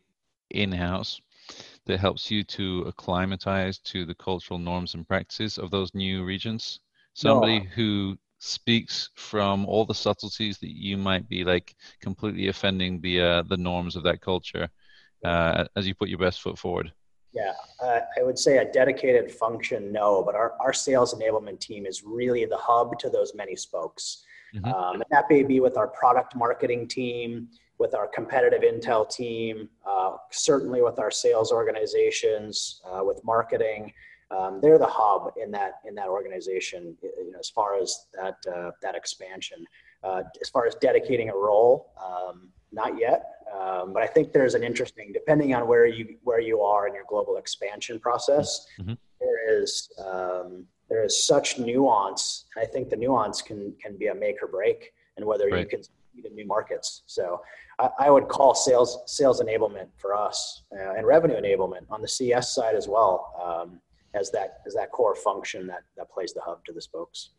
in 0.49 0.71
house 0.71 1.21
that 1.89 1.99
helps 1.99 2.31
you 2.31 2.43
to 2.43 2.83
acclimatize 2.87 3.79
to 3.79 4.05
the 4.05 4.15
cultural 4.15 4.59
norms 4.59 4.93
and 4.93 5.07
practices 5.07 5.57
of 5.57 5.71
those 5.71 5.93
new 5.93 6.23
regions? 6.23 6.79
Somebody 7.13 7.59
no. 7.59 7.65
who 7.75 8.17
speaks 8.37 9.09
from 9.15 9.65
all 9.65 9.85
the 9.85 9.93
subtleties 9.93 10.59
that 10.59 10.69
you 10.69 10.95
might 10.97 11.27
be 11.27 11.43
like 11.43 11.75
completely 11.99 12.47
offending 12.47 13.01
the 13.01 13.19
uh, 13.19 13.43
the 13.49 13.57
norms 13.57 13.95
of 13.95 14.03
that 14.03 14.21
culture 14.21 14.69
uh, 15.25 15.65
as 15.75 15.87
you 15.87 15.95
put 15.95 16.09
your 16.09 16.19
best 16.19 16.41
foot 16.41 16.57
forward. 16.57 16.93
Yeah, 17.33 17.53
uh, 17.83 17.99
I 18.17 18.23
would 18.23 18.39
say 18.39 18.57
a 18.57 18.71
dedicated 18.71 19.31
function, 19.31 19.91
no, 19.91 20.23
but 20.23 20.35
our, 20.35 20.53
our 20.59 20.73
sales 20.73 21.13
enablement 21.13 21.59
team 21.59 21.85
is 21.85 22.03
really 22.03 22.45
the 22.45 22.57
hub 22.57 22.97
to 22.99 23.09
those 23.09 23.33
many 23.35 23.55
spokes. 23.55 24.23
Mm-hmm. 24.55 24.65
Um, 24.65 24.95
and 24.95 25.05
that 25.11 25.25
may 25.29 25.43
be 25.43 25.59
with 25.59 25.77
our 25.77 25.87
product 25.89 26.35
marketing 26.35 26.87
team, 26.87 27.49
with 27.79 27.95
our 27.95 28.07
competitive 28.07 28.61
intel 28.61 29.09
team, 29.09 29.69
uh, 29.87 30.17
certainly 30.31 30.81
with 30.81 30.99
our 30.99 31.09
sales 31.09 31.51
organizations, 31.51 32.81
uh, 32.85 33.03
with 33.03 33.23
marketing. 33.23 33.91
Um, 34.31 34.59
they're 34.61 34.77
the 34.77 34.85
hub 34.85 35.33
in 35.41 35.49
that 35.51 35.79
in 35.87 35.95
that 35.95 36.07
organization. 36.07 36.95
You 37.01 37.31
know, 37.31 37.39
as 37.39 37.49
far 37.49 37.79
as 37.81 38.07
that 38.13 38.37
uh, 38.53 38.71
that 38.83 38.95
expansion, 38.95 39.65
uh, 40.03 40.23
as 40.41 40.49
far 40.49 40.67
as 40.67 40.75
dedicating 40.75 41.29
a 41.29 41.35
role, 41.35 41.93
um, 42.05 42.49
not 42.71 42.99
yet. 42.99 43.23
Um, 43.57 43.93
but 43.93 44.03
I 44.03 44.07
think 44.07 44.31
there's 44.31 44.53
an 44.53 44.63
interesting, 44.63 45.11
depending 45.11 45.55
on 45.55 45.67
where 45.67 45.87
you 45.87 46.17
where 46.23 46.39
you 46.39 46.61
are 46.61 46.87
in 46.87 46.93
your 46.93 47.05
global 47.07 47.37
expansion 47.37 47.99
process, 47.99 48.67
mm-hmm. 48.79 48.93
there 49.19 49.61
is 49.61 49.89
um, 50.05 50.65
there 50.89 51.03
is 51.03 51.25
such 51.25 51.57
nuance. 51.57 52.45
I 52.55 52.65
think 52.65 52.89
the 52.89 52.97
nuance 52.97 53.41
can 53.41 53.73
can 53.81 53.97
be 53.97 54.07
a 54.07 54.15
make 54.15 54.43
or 54.43 54.47
break, 54.47 54.93
and 55.17 55.25
whether 55.25 55.47
right. 55.47 55.61
you 55.61 55.65
can 55.65 55.81
new 56.33 56.45
markets. 56.45 57.03
So 57.05 57.41
I, 57.99 58.09
would 58.09 58.27
call 58.27 58.53
sales 58.53 58.99
sales 59.05 59.41
enablement 59.41 59.87
for 59.97 60.13
us 60.13 60.63
uh, 60.73 60.95
and 60.95 61.07
revenue 61.07 61.39
enablement 61.39 61.85
on 61.89 62.01
the 62.01 62.07
CS 62.07 62.53
side 62.53 62.75
as 62.75 62.87
well 62.87 63.33
um, 63.41 63.79
as 64.13 64.31
that 64.31 64.61
as 64.65 64.73
that 64.73 64.91
core 64.91 65.15
function 65.15 65.67
that 65.67 65.83
that 65.95 66.11
plays 66.11 66.33
the 66.33 66.41
hub 66.41 66.65
to 66.65 66.73
the 66.73 66.81
spokes. 66.81 67.29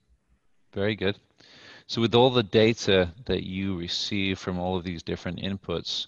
Very 0.72 0.96
good. 0.96 1.18
So 1.86 2.00
with 2.00 2.14
all 2.14 2.30
the 2.30 2.44
data 2.44 3.12
that 3.26 3.42
you 3.42 3.76
receive 3.76 4.38
from 4.38 4.58
all 4.58 4.76
of 4.76 4.84
these 4.84 5.02
different 5.02 5.40
inputs, 5.40 6.06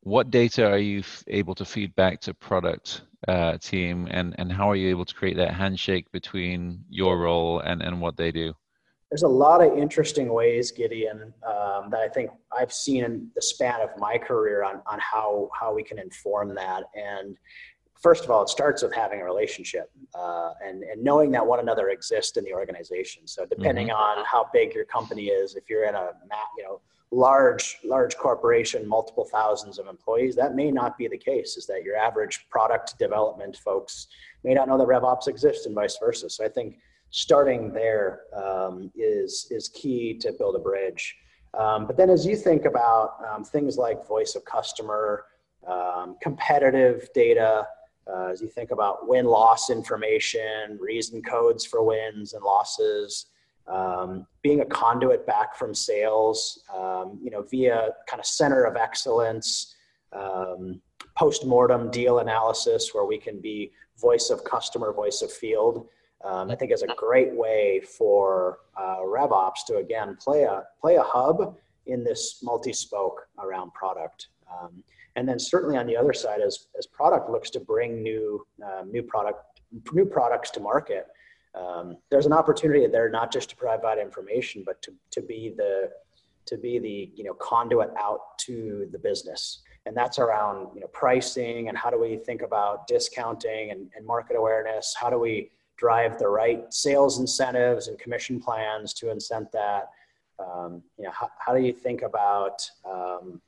what 0.00 0.30
data 0.30 0.66
are 0.66 0.78
you 0.78 1.00
f- 1.00 1.24
able 1.28 1.54
to 1.54 1.64
feed 1.64 1.94
back 1.94 2.20
to 2.22 2.34
product 2.34 3.02
uh, 3.28 3.58
team 3.58 4.08
and, 4.10 4.34
and 4.38 4.52
how 4.52 4.70
are 4.70 4.76
you 4.76 4.88
able 4.88 5.04
to 5.04 5.14
create 5.14 5.36
that 5.36 5.54
handshake 5.54 6.10
between 6.10 6.84
your 6.88 7.18
role 7.18 7.60
and, 7.60 7.80
and 7.80 8.00
what 8.00 8.16
they 8.16 8.32
do? 8.32 8.54
There's 9.10 9.22
a 9.22 9.28
lot 9.28 9.62
of 9.62 9.78
interesting 9.78 10.32
ways, 10.32 10.72
Gideon, 10.72 11.32
um, 11.46 11.90
that 11.90 12.00
I 12.00 12.08
think 12.08 12.30
I've 12.56 12.72
seen 12.72 13.04
in 13.04 13.30
the 13.34 13.42
span 13.42 13.80
of 13.80 13.90
my 13.98 14.18
career 14.18 14.64
on, 14.64 14.82
on 14.86 14.98
how, 14.98 15.48
how 15.58 15.72
we 15.72 15.84
can 15.84 15.98
inform 15.98 16.54
that. 16.56 16.84
And 16.94 17.36
first 18.00 18.24
of 18.24 18.30
all, 18.30 18.42
it 18.42 18.48
starts 18.48 18.82
with 18.82 18.92
having 18.92 19.20
a 19.20 19.24
relationship 19.24 19.90
uh, 20.14 20.52
and, 20.64 20.82
and 20.82 21.02
knowing 21.02 21.30
that 21.32 21.46
one 21.46 21.60
another 21.60 21.90
exists 21.90 22.36
in 22.36 22.44
the 22.44 22.52
organization. 22.52 23.26
So 23.26 23.46
depending 23.46 23.88
mm-hmm. 23.88 24.18
on 24.18 24.24
how 24.24 24.48
big 24.52 24.74
your 24.74 24.84
company 24.84 25.26
is, 25.26 25.54
if 25.54 25.70
you're 25.70 25.84
in 25.84 25.94
a 25.94 26.10
you 26.58 26.64
know 26.64 26.80
large 27.12 27.78
large 27.84 28.16
corporation, 28.16 28.86
multiple 28.86 29.24
thousands 29.30 29.78
of 29.78 29.86
employees, 29.86 30.34
that 30.36 30.54
may 30.54 30.70
not 30.70 30.98
be 30.98 31.08
the 31.08 31.16
case. 31.16 31.56
Is 31.56 31.66
that 31.66 31.82
your 31.82 31.96
average 31.96 32.46
product 32.50 32.98
development 32.98 33.56
folks 33.56 34.08
may 34.44 34.54
not 34.54 34.68
know 34.68 34.78
that 34.78 34.88
RevOps 34.88 35.28
exists 35.28 35.66
and 35.66 35.74
vice 35.74 35.96
versa. 35.98 36.28
So 36.28 36.44
I 36.44 36.48
think 36.48 36.78
starting 37.10 37.72
there 37.72 38.20
um, 38.34 38.90
is 38.94 39.46
is 39.50 39.68
key 39.68 40.14
to 40.18 40.32
build 40.32 40.56
a 40.56 40.58
bridge. 40.58 41.16
Um, 41.54 41.86
but 41.86 41.96
then 41.96 42.10
as 42.10 42.26
you 42.26 42.36
think 42.36 42.64
about 42.66 43.14
um, 43.26 43.44
things 43.44 43.78
like 43.78 44.06
voice 44.06 44.34
of 44.34 44.44
customer, 44.44 45.24
um, 45.66 46.16
competitive 46.20 47.08
data, 47.14 47.66
uh, 48.12 48.26
as 48.26 48.42
you 48.42 48.48
think 48.48 48.70
about 48.70 49.08
win 49.08 49.24
loss 49.24 49.70
information, 49.70 50.78
reason 50.78 51.22
codes 51.22 51.64
for 51.64 51.82
wins 51.82 52.34
and 52.34 52.44
losses, 52.44 53.26
um, 53.66 54.26
being 54.42 54.60
a 54.60 54.66
conduit 54.66 55.26
back 55.26 55.56
from 55.56 55.74
sales, 55.74 56.62
um, 56.74 57.18
you 57.22 57.30
know, 57.30 57.42
via 57.42 57.88
kind 58.06 58.20
of 58.20 58.26
center 58.26 58.64
of 58.64 58.76
excellence, 58.76 59.74
post-mortem 61.16 61.90
deal 61.90 62.18
analysis 62.18 62.90
where 62.92 63.06
we 63.06 63.18
can 63.18 63.40
be 63.40 63.72
voice 63.98 64.30
of 64.30 64.44
customer, 64.44 64.92
voice 64.92 65.22
of 65.22 65.32
field. 65.32 65.88
Um, 66.24 66.50
I 66.50 66.56
think 66.56 66.72
is 66.72 66.82
a 66.82 66.94
great 66.96 67.32
way 67.32 67.80
for 67.80 68.58
uh, 68.76 68.98
RevOps 69.00 69.64
to 69.68 69.76
again 69.76 70.16
play 70.18 70.42
a 70.44 70.64
play 70.80 70.96
a 70.96 71.02
hub 71.02 71.56
in 71.86 72.04
this 72.04 72.40
multi-spoke 72.42 73.28
around 73.38 73.72
product. 73.74 74.28
Um, 74.50 74.82
and 75.16 75.28
then 75.28 75.38
certainly 75.38 75.76
on 75.76 75.86
the 75.86 75.96
other 75.96 76.12
side, 76.12 76.40
as, 76.40 76.66
as 76.78 76.86
product 76.86 77.30
looks 77.30 77.50
to 77.50 77.60
bring 77.60 78.02
new, 78.02 78.46
um, 78.62 78.92
new 78.92 79.02
product, 79.02 79.60
new 79.92 80.04
products 80.04 80.50
to 80.52 80.60
market, 80.60 81.06
um, 81.54 81.96
there's 82.10 82.26
an 82.26 82.34
opportunity 82.34 82.86
there 82.86 83.08
not 83.08 83.32
just 83.32 83.48
to 83.50 83.56
provide 83.56 83.98
information, 83.98 84.62
but 84.64 84.80
to, 84.82 84.92
to 85.10 85.22
be 85.22 85.54
the, 85.56 85.90
to 86.44 86.58
be 86.58 86.78
the, 86.78 87.10
you 87.14 87.24
know, 87.24 87.34
conduit 87.34 87.90
out 87.98 88.38
to 88.38 88.88
the 88.92 88.98
business. 88.98 89.62
And 89.86 89.96
that's 89.96 90.18
around, 90.18 90.68
you 90.74 90.80
know, 90.80 90.88
pricing 90.88 91.68
and 91.68 91.78
how 91.78 91.90
do 91.90 91.98
we 91.98 92.16
think 92.16 92.42
about 92.42 92.86
discounting 92.86 93.70
and, 93.70 93.88
and 93.96 94.04
market 94.04 94.36
awareness? 94.36 94.94
How 94.98 95.08
do 95.08 95.18
we 95.18 95.50
drive 95.76 96.18
the 96.18 96.28
right 96.28 96.72
sales 96.72 97.18
incentives 97.18 97.88
and 97.88 97.98
commission 97.98 98.40
plans 98.40 98.92
to 98.94 99.06
incent 99.06 99.50
that? 99.52 99.90
Um, 100.38 100.82
you 100.98 101.04
know, 101.04 101.10
how, 101.12 101.30
how 101.38 101.54
do 101.54 101.60
you 101.60 101.72
think 101.72 102.02
about, 102.02 102.68
um, 102.84 103.40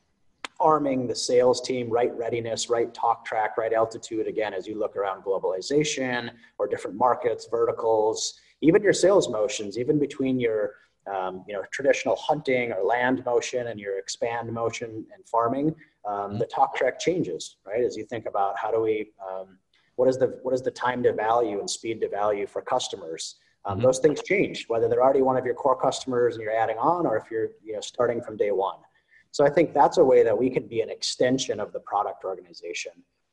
arming 0.61 1.07
the 1.07 1.15
sales 1.15 1.61
team, 1.61 1.89
right 1.89 2.13
readiness, 2.17 2.69
right 2.69 2.93
talk 2.93 3.25
track, 3.25 3.57
right 3.57 3.73
altitude. 3.73 4.27
Again, 4.27 4.53
as 4.53 4.67
you 4.67 4.79
look 4.79 4.97
around 4.97 5.23
globalization 5.23 6.31
or 6.59 6.67
different 6.67 6.97
markets, 6.97 7.47
verticals, 7.51 8.41
even 8.61 8.83
your 8.83 8.93
sales 8.93 9.29
motions, 9.29 9.79
even 9.79 9.99
between 9.99 10.41
your 10.41 10.73
um, 11.13 11.45
you 11.47 11.55
know 11.55 11.63
traditional 11.73 12.17
hunting 12.17 12.73
or 12.73 12.83
land 12.83 13.25
motion 13.25 13.69
and 13.69 13.81
your 13.81 13.99
expand 13.99 14.53
motion 14.53 15.07
and 15.15 15.27
farming, 15.27 15.75
um, 16.07 16.15
mm-hmm. 16.15 16.39
the 16.39 16.47
talk 16.47 16.75
track 16.75 16.99
changes, 16.99 17.57
right? 17.67 17.85
As 17.85 17.97
you 17.97 18.05
think 18.05 18.27
about 18.27 18.59
how 18.59 18.71
do 18.71 18.81
we 18.81 19.13
um, 19.27 19.59
what 19.99 20.09
is 20.09 20.17
the 20.17 20.39
what 20.43 20.55
is 20.55 20.63
the 20.63 20.71
time 20.71 21.03
to 21.03 21.13
value 21.13 21.59
and 21.59 21.69
speed 21.69 22.01
to 22.01 22.09
value 22.09 22.47
for 22.47 22.63
customers. 22.63 23.35
Um, 23.65 23.79
mm-hmm. 23.79 23.87
Those 23.87 23.99
things 23.99 24.23
change, 24.23 24.67
whether 24.69 24.89
they're 24.89 25.03
already 25.03 25.23
one 25.23 25.37
of 25.37 25.45
your 25.45 25.55
core 25.55 25.79
customers 25.79 26.37
and 26.37 26.43
you're 26.43 26.57
adding 26.57 26.79
on, 26.79 27.05
or 27.05 27.17
if 27.17 27.25
you're 27.33 27.49
you 27.65 27.73
know 27.73 27.81
starting 27.81 28.23
from 28.23 28.37
day 28.37 28.53
one. 28.53 28.79
So 29.33 29.45
I 29.45 29.51
think 29.51 29.75
that's 29.75 29.99
a 29.99 30.05
way 30.05 30.23
that 30.23 30.39
we 30.39 30.51
can 30.51 30.69
be 30.69 30.83
an 30.83 30.89
extension 30.89 31.59
of 31.59 31.73
the 31.73 31.81
product 31.81 32.25
organization. 32.25 32.93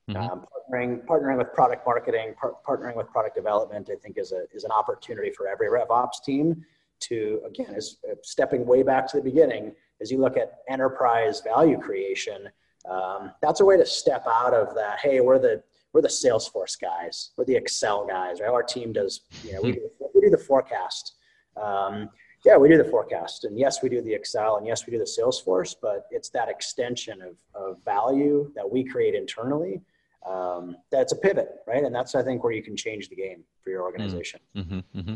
Mm-hmm. 0.10 0.22
Um, 0.22 0.46
partnering, 0.52 1.06
partnering 1.06 1.38
with 1.38 1.54
product 1.54 1.86
marketing, 1.86 2.34
par- 2.42 2.56
partnering 2.68 2.96
with 2.96 3.08
product 3.10 3.36
development, 3.36 3.90
I 3.92 3.96
think 4.02 4.18
is 4.18 4.32
a 4.32 4.46
is 4.52 4.64
an 4.64 4.72
opportunity 4.72 5.30
for 5.30 5.48
every 5.48 5.68
RevOps 5.68 6.24
team 6.26 6.66
to 7.02 7.42
again 7.46 7.76
is 7.76 7.98
uh, 8.10 8.16
stepping 8.24 8.66
way 8.66 8.82
back 8.82 9.08
to 9.10 9.18
the 9.18 9.24
beginning. 9.24 9.76
As 10.02 10.10
you 10.12 10.20
look 10.20 10.36
at 10.36 10.58
enterprise 10.68 11.42
value 11.42 11.80
creation, 11.80 12.50
um, 12.90 13.34
that's 13.40 13.60
a 13.60 13.66
way 13.66 13.78
to 13.78 13.86
step 13.86 14.26
out 14.28 14.56
of 14.56 14.74
that. 14.74 15.00
Hey, 15.00 15.20
we're 15.20 15.40
the 15.40 15.62
we're 15.96 16.02
the 16.02 16.10
Salesforce 16.10 16.78
guys, 16.80 17.30
we're 17.38 17.46
the 17.46 17.56
Excel 17.56 18.06
guys, 18.06 18.42
right? 18.42 18.50
Our 18.50 18.62
team 18.62 18.92
does, 18.92 19.22
you 19.46 19.54
know, 19.54 19.62
we 19.62 19.72
do, 19.72 19.90
we 20.14 20.20
do 20.20 20.30
the 20.30 20.38
forecast. 20.38 21.14
Um, 21.56 22.10
yeah, 22.44 22.58
we 22.58 22.68
do 22.68 22.78
the 22.78 22.84
forecast, 22.84 23.46
and 23.46 23.58
yes, 23.58 23.82
we 23.82 23.88
do 23.88 24.02
the 24.02 24.14
Excel, 24.14 24.58
and 24.58 24.68
yes, 24.68 24.86
we 24.86 24.92
do 24.92 25.00
the 25.00 25.06
Salesforce, 25.06 25.74
but 25.82 26.06
it's 26.12 26.30
that 26.32 26.50
extension 26.50 27.22
of, 27.22 27.38
of 27.56 27.82
value 27.86 28.52
that 28.56 28.70
we 28.70 28.84
create 28.84 29.16
internally. 29.16 29.82
Um, 30.30 30.76
that's 30.92 31.14
a 31.14 31.16
pivot, 31.16 31.48
right? 31.66 31.86
And 31.86 31.96
that's 31.96 32.14
I 32.14 32.24
think 32.24 32.44
where 32.44 32.52
you 32.52 32.62
can 32.62 32.76
change 32.76 33.08
the 33.08 33.16
game 33.16 33.46
for 33.64 33.70
your 33.70 33.84
organization. 33.84 34.42
Mm-hmm, 34.54 34.80
mm-hmm. 35.00 35.14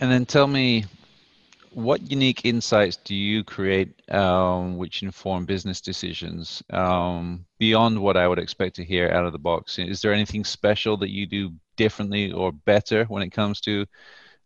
And 0.00 0.10
then 0.10 0.26
tell 0.26 0.48
me, 0.48 0.86
what 1.72 2.10
unique 2.10 2.44
insights 2.44 2.96
do 2.96 3.14
you 3.14 3.44
create 3.44 4.02
um, 4.10 4.76
which 4.76 5.02
inform 5.02 5.44
business 5.44 5.80
decisions 5.80 6.62
um, 6.70 7.44
beyond 7.58 7.98
what 7.98 8.16
I 8.16 8.26
would 8.26 8.38
expect 8.38 8.76
to 8.76 8.84
hear 8.84 9.08
out 9.10 9.24
of 9.24 9.32
the 9.32 9.38
box? 9.38 9.78
Is 9.78 10.00
there 10.00 10.12
anything 10.12 10.44
special 10.44 10.96
that 10.98 11.10
you 11.10 11.26
do 11.26 11.52
differently 11.76 12.32
or 12.32 12.52
better 12.52 13.04
when 13.04 13.22
it 13.22 13.30
comes 13.30 13.60
to 13.62 13.86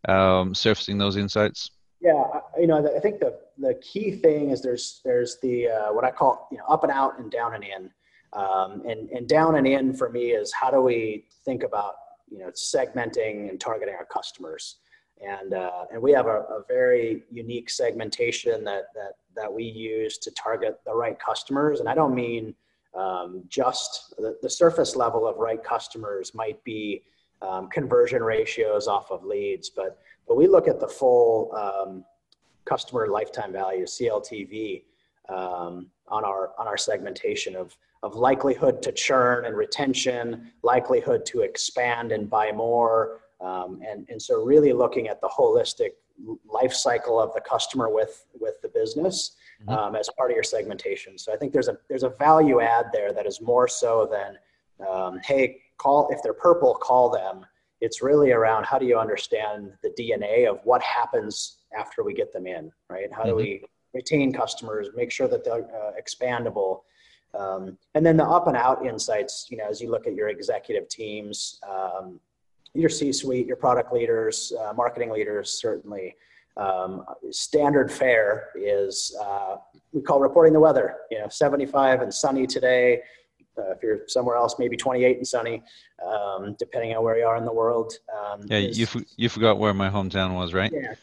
um, 0.07 0.53
surfacing 0.53 0.97
those 0.97 1.17
insights? 1.17 1.71
Yeah, 2.01 2.23
you 2.59 2.67
know, 2.67 2.85
I 2.95 2.99
think 2.99 3.19
the 3.19 3.39
the 3.57 3.73
key 3.75 4.11
thing 4.11 4.51
is 4.51 4.61
there's 4.61 5.01
there's 5.03 5.37
the 5.41 5.69
uh, 5.69 5.93
what 5.93 6.03
I 6.03 6.11
call 6.11 6.47
you 6.51 6.57
know 6.57 6.65
up 6.65 6.83
and 6.83 6.91
out 6.91 7.17
and 7.17 7.31
down 7.31 7.55
and 7.55 7.63
in, 7.63 7.89
um, 8.33 8.83
and 8.85 9.09
and 9.09 9.27
down 9.27 9.55
and 9.55 9.65
in 9.65 9.93
for 9.93 10.09
me 10.09 10.31
is 10.31 10.53
how 10.53 10.69
do 10.69 10.81
we 10.81 11.25
think 11.45 11.63
about 11.63 11.95
you 12.29 12.39
know 12.39 12.51
segmenting 12.51 13.49
and 13.49 13.59
targeting 13.59 13.95
our 13.95 14.05
customers, 14.05 14.77
and 15.21 15.53
uh, 15.53 15.85
and 15.91 16.01
we 16.01 16.11
have 16.11 16.27
a, 16.27 16.41
a 16.49 16.63
very 16.67 17.23
unique 17.31 17.69
segmentation 17.69 18.63
that 18.63 18.93
that 18.93 19.13
that 19.35 19.51
we 19.51 19.63
use 19.63 20.17
to 20.19 20.31
target 20.31 20.79
the 20.85 20.93
right 20.93 21.17
customers, 21.19 21.79
and 21.79 21.89
I 21.89 21.95
don't 21.95 22.15
mean 22.15 22.53
um, 22.95 23.43
just 23.47 24.13
the, 24.17 24.37
the 24.41 24.49
surface 24.49 24.95
level 24.95 25.27
of 25.27 25.37
right 25.37 25.63
customers 25.63 26.33
might 26.33 26.63
be 26.63 27.03
um, 27.41 27.69
conversion 27.69 28.23
ratios 28.23 28.87
off 28.87 29.11
of 29.11 29.23
leads, 29.23 29.69
but 29.69 29.99
but 30.27 30.35
we 30.35 30.47
look 30.47 30.67
at 30.67 30.79
the 30.79 30.87
full 30.87 31.53
um, 31.55 32.03
customer 32.65 33.07
lifetime 33.07 33.53
value 33.53 33.85
(CLTV) 33.85 34.83
um, 35.29 35.87
on 36.07 36.23
our 36.25 36.51
on 36.57 36.67
our 36.67 36.77
segmentation 36.77 37.55
of 37.55 37.75
of 38.03 38.15
likelihood 38.15 38.81
to 38.83 38.91
churn 38.91 39.45
and 39.45 39.55
retention, 39.55 40.51
likelihood 40.61 41.25
to 41.25 41.41
expand 41.41 42.11
and 42.11 42.29
buy 42.29 42.51
more, 42.51 43.21
um, 43.45 43.79
and 43.87 44.05
and 44.09 44.21
so 44.21 44.43
really 44.43 44.73
looking 44.73 45.07
at 45.07 45.21
the 45.21 45.27
holistic 45.27 45.91
life 46.49 46.73
cycle 46.73 47.19
of 47.19 47.33
the 47.33 47.41
customer 47.41 47.89
with 47.89 48.25
with 48.39 48.61
the 48.61 48.69
business 48.69 49.35
mm-hmm. 49.61 49.77
um, 49.77 49.95
as 49.95 50.09
part 50.17 50.31
of 50.31 50.35
your 50.35 50.43
segmentation. 50.43 51.17
So 51.17 51.33
I 51.33 51.37
think 51.37 51.53
there's 51.53 51.67
a 51.67 51.77
there's 51.89 52.03
a 52.03 52.09
value 52.09 52.61
add 52.61 52.87
there 52.93 53.13
that 53.13 53.25
is 53.25 53.41
more 53.41 53.67
so 53.67 54.09
than 54.11 54.87
um, 54.87 55.19
hey 55.23 55.61
call 55.77 56.09
if 56.11 56.23
they're 56.23 56.33
purple 56.33 56.73
call 56.73 57.09
them 57.09 57.45
it's 57.81 58.01
really 58.01 58.31
around 58.31 58.65
how 58.65 58.79
do 58.79 58.85
you 58.85 58.97
understand 58.97 59.71
the 59.83 59.89
DNA 59.89 60.49
of 60.49 60.59
what 60.63 60.81
happens 60.81 61.57
after 61.77 62.03
we 62.03 62.13
get 62.13 62.31
them 62.31 62.47
in, 62.47 62.71
right? 62.89 63.11
How 63.11 63.21
mm-hmm. 63.21 63.29
do 63.29 63.35
we 63.35 63.63
retain 63.93 64.33
customers, 64.33 64.87
make 64.95 65.11
sure 65.11 65.27
that 65.27 65.43
they're 65.43 65.67
uh, 65.75 65.91
expandable, 66.01 66.81
um, 67.37 67.77
and 67.93 68.05
then 68.05 68.17
the 68.17 68.23
up 68.23 68.47
and 68.47 68.55
out 68.55 68.85
insights. 68.85 69.47
You 69.49 69.57
know, 69.57 69.67
as 69.69 69.81
you 69.81 69.89
look 69.89 70.07
at 70.07 70.15
your 70.15 70.29
executive 70.29 70.87
teams, 70.87 71.59
um, 71.69 72.19
your 72.75 72.89
C-suite, 72.89 73.47
your 73.47 73.55
product 73.55 73.93
leaders, 73.93 74.53
uh, 74.59 74.73
marketing 74.73 75.11
leaders, 75.11 75.59
certainly. 75.59 76.15
Um, 76.57 77.03
standard 77.31 77.91
fare 77.91 78.49
is 78.55 79.15
uh, 79.21 79.57
we 79.91 80.01
call 80.01 80.19
reporting 80.19 80.53
the 80.53 80.59
weather. 80.59 80.97
You 81.11 81.19
know, 81.19 81.27
75 81.29 82.01
and 82.01 82.13
sunny 82.13 82.47
today. 82.47 83.01
Uh, 83.57 83.71
if 83.71 83.81
you're 83.81 83.99
somewhere 84.07 84.35
else, 84.35 84.55
maybe 84.59 84.75
28 84.75 85.17
and 85.17 85.27
sunny, 85.27 85.63
um, 86.05 86.55
depending 86.59 86.93
on 86.95 87.03
where 87.03 87.17
you 87.17 87.25
are 87.25 87.37
in 87.37 87.45
the 87.45 87.53
world. 87.53 87.93
Um, 88.13 88.41
yeah, 88.47 88.57
you 88.57 88.85
you 89.15 89.29
forgot 89.29 89.57
where 89.57 89.73
my 89.73 89.89
hometown 89.89 90.35
was, 90.35 90.53
right? 90.53 90.71
Yeah, 90.73 90.93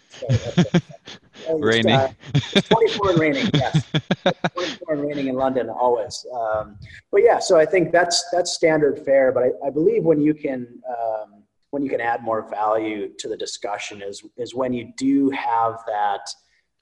raining. 1.58 1.94
Uh, 1.94 2.12
24 2.60 3.10
and 3.10 3.18
raining. 3.18 3.50
Yes, 3.54 3.90
24 4.52 4.94
and 4.94 5.02
raining 5.02 5.28
in 5.28 5.34
London 5.34 5.70
always. 5.70 6.26
Um, 6.34 6.76
but 7.10 7.22
yeah, 7.22 7.38
so 7.38 7.58
I 7.58 7.64
think 7.64 7.90
that's 7.90 8.22
that's 8.32 8.52
standard 8.52 9.02
fare. 9.02 9.32
But 9.32 9.44
I, 9.44 9.68
I 9.68 9.70
believe 9.70 10.04
when 10.04 10.20
you 10.20 10.34
can 10.34 10.66
um, 10.88 11.41
when 11.72 11.82
you 11.82 11.88
can 11.88 12.02
add 12.02 12.22
more 12.22 12.48
value 12.48 13.10
to 13.18 13.28
the 13.28 13.36
discussion 13.36 14.02
is 14.02 14.22
is 14.36 14.54
when 14.54 14.72
you 14.72 14.92
do 14.96 15.30
have 15.30 15.80
that 15.86 16.28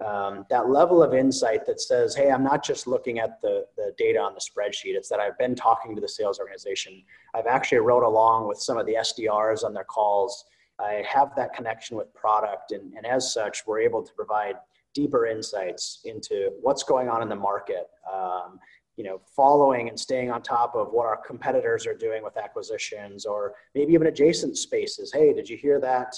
um, 0.05 0.47
that 0.51 0.69
level 0.69 1.03
of 1.03 1.15
insight 1.15 1.67
that 1.67 1.81
says, 1.81 2.15
hey, 2.15 2.31
I'm 2.31 2.43
not 2.43 2.65
just 2.65 2.87
looking 2.87 3.19
at 3.19 3.41
the, 3.43 3.67
the 3.77 3.93
data 3.99 4.19
on 4.19 4.33
the 4.35 4.41
spreadsheet. 4.41 4.95
It's 4.95 5.11
that 5.11 5.21
I've 5.21 5.37
been 5.37 5.55
talking 5.55 5.95
to 5.95 6.01
the 6.01 6.09
sales 6.09 6.41
organization. 6.41 7.03
I've 7.35 7.47
actually 7.47 7.79
rode 7.79 8.03
along 8.03 8.49
with 8.49 8.59
some 8.59 8.79
of 8.79 8.87
the 8.87 8.95
SDRs 8.95 9.63
on 9.63 9.75
their 9.75 9.85
calls. 9.85 10.47
I 10.79 11.05
have 11.07 11.37
that 11.37 11.53
connection 11.53 11.99
with 11.99 12.13
product, 12.15 12.73
and, 12.73 12.95
and 12.95 13.05
as 13.05 13.35
such, 13.35 13.67
we're 13.67 13.81
able 13.81 14.03
to 14.03 14.13
provide 14.15 14.55
deeper 14.95 15.27
insights 15.27 16.01
into 16.07 16.51
what's 16.63 16.83
going 16.83 17.11
on 17.11 17.21
in 17.21 17.29
the 17.29 17.37
market. 17.37 17.89
Um, 18.11 18.59
you 19.01 19.07
know, 19.07 19.19
following 19.35 19.89
and 19.89 19.99
staying 19.99 20.31
on 20.31 20.43
top 20.43 20.75
of 20.75 20.89
what 20.93 21.07
our 21.07 21.17
competitors 21.17 21.87
are 21.87 21.95
doing 21.95 22.23
with 22.23 22.37
acquisitions, 22.37 23.25
or 23.25 23.55
maybe 23.75 23.95
even 23.95 24.09
adjacent 24.09 24.59
spaces. 24.59 25.11
Hey, 25.11 25.33
did 25.33 25.49
you 25.49 25.57
hear 25.57 25.81
that? 25.81 26.15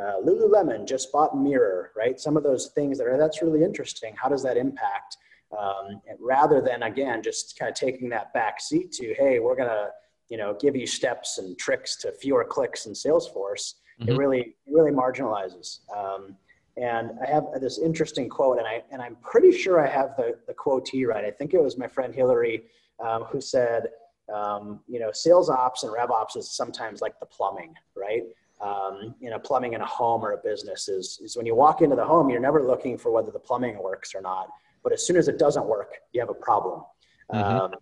Uh, 0.00 0.14
Lululemon 0.24 0.88
just 0.88 1.12
bought 1.12 1.36
Mirror, 1.36 1.90
right? 1.94 2.18
Some 2.18 2.38
of 2.38 2.42
those 2.42 2.68
things 2.74 2.96
that 2.96 3.06
are 3.06 3.18
that's 3.18 3.42
really 3.42 3.62
interesting. 3.62 4.14
How 4.16 4.30
does 4.30 4.42
that 4.44 4.56
impact? 4.56 5.18
Um, 5.60 6.00
rather 6.18 6.62
than 6.62 6.84
again 6.84 7.22
just 7.22 7.58
kind 7.58 7.68
of 7.68 7.74
taking 7.74 8.08
that 8.08 8.32
back 8.32 8.62
seat 8.62 8.92
to, 8.92 9.12
hey, 9.12 9.38
we're 9.38 9.54
gonna 9.54 9.88
you 10.30 10.38
know 10.38 10.56
give 10.58 10.74
you 10.74 10.86
steps 10.86 11.36
and 11.36 11.58
tricks 11.58 11.96
to 11.96 12.12
fewer 12.12 12.44
clicks 12.44 12.86
in 12.86 12.94
Salesforce. 12.94 13.74
Mm-hmm. 14.00 14.08
It 14.08 14.16
really 14.16 14.40
it 14.40 14.72
really 14.72 14.90
marginalizes. 14.90 15.80
Um, 15.94 16.36
and 16.76 17.10
I 17.22 17.30
have 17.30 17.44
this 17.60 17.78
interesting 17.78 18.28
quote, 18.28 18.58
and 18.58 18.66
I 18.66 18.82
and 18.90 19.02
I'm 19.02 19.16
pretty 19.16 19.52
sure 19.52 19.80
I 19.80 19.90
have 19.90 20.16
the 20.16 20.38
the 20.46 20.54
quotee 20.54 21.06
right. 21.06 21.24
I 21.24 21.30
think 21.30 21.54
it 21.54 21.62
was 21.62 21.76
my 21.76 21.86
friend 21.86 22.14
Hillary 22.14 22.64
um, 22.98 23.24
who 23.24 23.40
said, 23.40 23.88
um, 24.32 24.80
you 24.88 24.98
know, 24.98 25.10
sales 25.12 25.50
ops 25.50 25.82
and 25.82 25.92
rev 25.92 26.10
ops 26.10 26.36
is 26.36 26.50
sometimes 26.50 27.00
like 27.00 27.18
the 27.20 27.26
plumbing, 27.26 27.74
right? 27.94 28.22
Um, 28.60 29.14
you 29.20 29.28
know, 29.28 29.38
plumbing 29.38 29.74
in 29.74 29.80
a 29.80 29.86
home 29.86 30.24
or 30.24 30.32
a 30.32 30.38
business 30.38 30.88
is 30.88 31.20
is 31.22 31.36
when 31.36 31.46
you 31.46 31.54
walk 31.54 31.82
into 31.82 31.96
the 31.96 32.04
home, 32.04 32.30
you're 32.30 32.40
never 32.40 32.62
looking 32.62 32.96
for 32.96 33.10
whether 33.10 33.30
the 33.30 33.38
plumbing 33.38 33.82
works 33.82 34.14
or 34.14 34.22
not. 34.22 34.48
But 34.82 34.92
as 34.92 35.06
soon 35.06 35.16
as 35.16 35.28
it 35.28 35.38
doesn't 35.38 35.66
work, 35.66 35.96
you 36.12 36.20
have 36.20 36.30
a 36.30 36.34
problem. 36.34 36.82
Mm-hmm. 37.32 37.60
Um, 37.60 37.74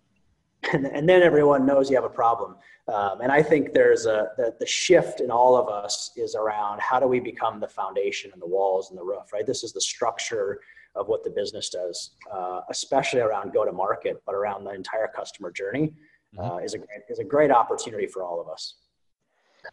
and, 0.73 0.85
and 0.85 1.07
then 1.07 1.21
everyone 1.21 1.65
knows 1.65 1.89
you 1.89 1.95
have 1.95 2.05
a 2.05 2.09
problem. 2.09 2.55
Um, 2.87 3.21
and 3.21 3.31
I 3.31 3.41
think 3.41 3.73
there's 3.73 4.05
a 4.05 4.29
the, 4.37 4.55
the 4.59 4.65
shift 4.65 5.21
in 5.21 5.31
all 5.31 5.55
of 5.55 5.69
us 5.69 6.11
is 6.17 6.35
around 6.35 6.81
how 6.81 6.99
do 6.99 7.07
we 7.07 7.19
become 7.19 7.59
the 7.59 7.67
foundation 7.67 8.31
and 8.33 8.41
the 8.41 8.47
walls 8.47 8.89
and 8.89 8.97
the 8.97 9.03
roof, 9.03 9.31
right? 9.33 9.45
This 9.45 9.63
is 9.63 9.71
the 9.71 9.81
structure 9.81 10.59
of 10.95 11.07
what 11.07 11.23
the 11.23 11.29
business 11.29 11.69
does, 11.69 12.11
uh, 12.33 12.61
especially 12.69 13.21
around 13.21 13.53
go 13.53 13.63
to 13.63 13.71
market, 13.71 14.21
but 14.25 14.35
around 14.35 14.65
the 14.65 14.71
entire 14.71 15.07
customer 15.15 15.51
journey 15.51 15.93
uh, 16.37 16.41
mm-hmm. 16.41 16.65
is 16.65 16.73
a 16.73 16.79
great, 16.79 16.99
is 17.09 17.19
a 17.19 17.23
great 17.23 17.51
opportunity 17.51 18.07
for 18.07 18.23
all 18.23 18.41
of 18.41 18.49
us. 18.49 18.75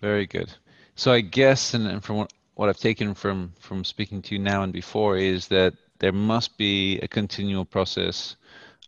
Very 0.01 0.27
good. 0.27 0.53
So 0.95 1.13
I 1.13 1.21
guess, 1.21 1.75
and, 1.75 1.87
and 1.89 2.05
from 2.05 2.19
what, 2.19 2.33
what 2.55 2.69
I've 2.69 2.79
taken 2.79 3.15
from 3.15 3.53
from 3.59 3.85
speaking 3.85 4.21
to 4.23 4.35
you 4.35 4.41
now 4.41 4.63
and 4.63 4.73
before, 4.73 5.17
is 5.17 5.49
that 5.49 5.75
there 5.99 6.13
must 6.13 6.57
be 6.59 6.99
a 7.01 7.09
continual 7.09 7.65
process 7.65 8.37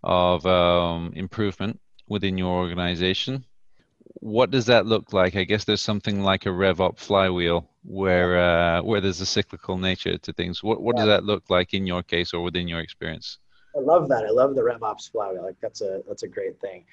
of 0.03 0.45
um, 0.47 1.13
improvement 1.17 1.81
within 2.11 2.37
your 2.37 2.53
organization. 2.59 3.45
What 4.15 4.51
does 4.51 4.67
that 4.67 4.85
look 4.85 5.15
like? 5.15 5.37
I 5.37 5.45
guess 5.45 5.65
there's 5.65 5.81
something 5.81 6.23
like 6.23 6.45
a 6.45 6.51
RevOp 6.51 6.99
flywheel 6.99 7.71
where 7.85 8.39
uh, 8.39 8.83
where 8.83 9.01
there's 9.01 9.23
a 9.23 9.27
cyclical 9.27 9.79
nature 9.79 10.19
to 10.19 10.33
things. 10.35 10.63
What 10.63 10.83
what 10.83 10.97
yeah. 10.97 11.05
does 11.05 11.09
that 11.09 11.25
look 11.25 11.45
like 11.49 11.73
in 11.73 11.87
your 11.87 12.03
case 12.03 12.35
or 12.35 12.43
within 12.43 12.69
your 12.69 12.81
experience? 12.81 13.39
I 13.75 13.81
love 13.81 14.09
that. 14.09 14.27
I 14.27 14.31
love 14.31 14.55
the 14.57 14.63
RevOps 14.63 15.11
flywheel. 15.13 15.45
Like 15.45 15.61
that's 15.63 15.81
a 15.81 16.03
that's 16.07 16.25
a 16.25 16.29
great 16.29 16.61
thing. 16.61 16.85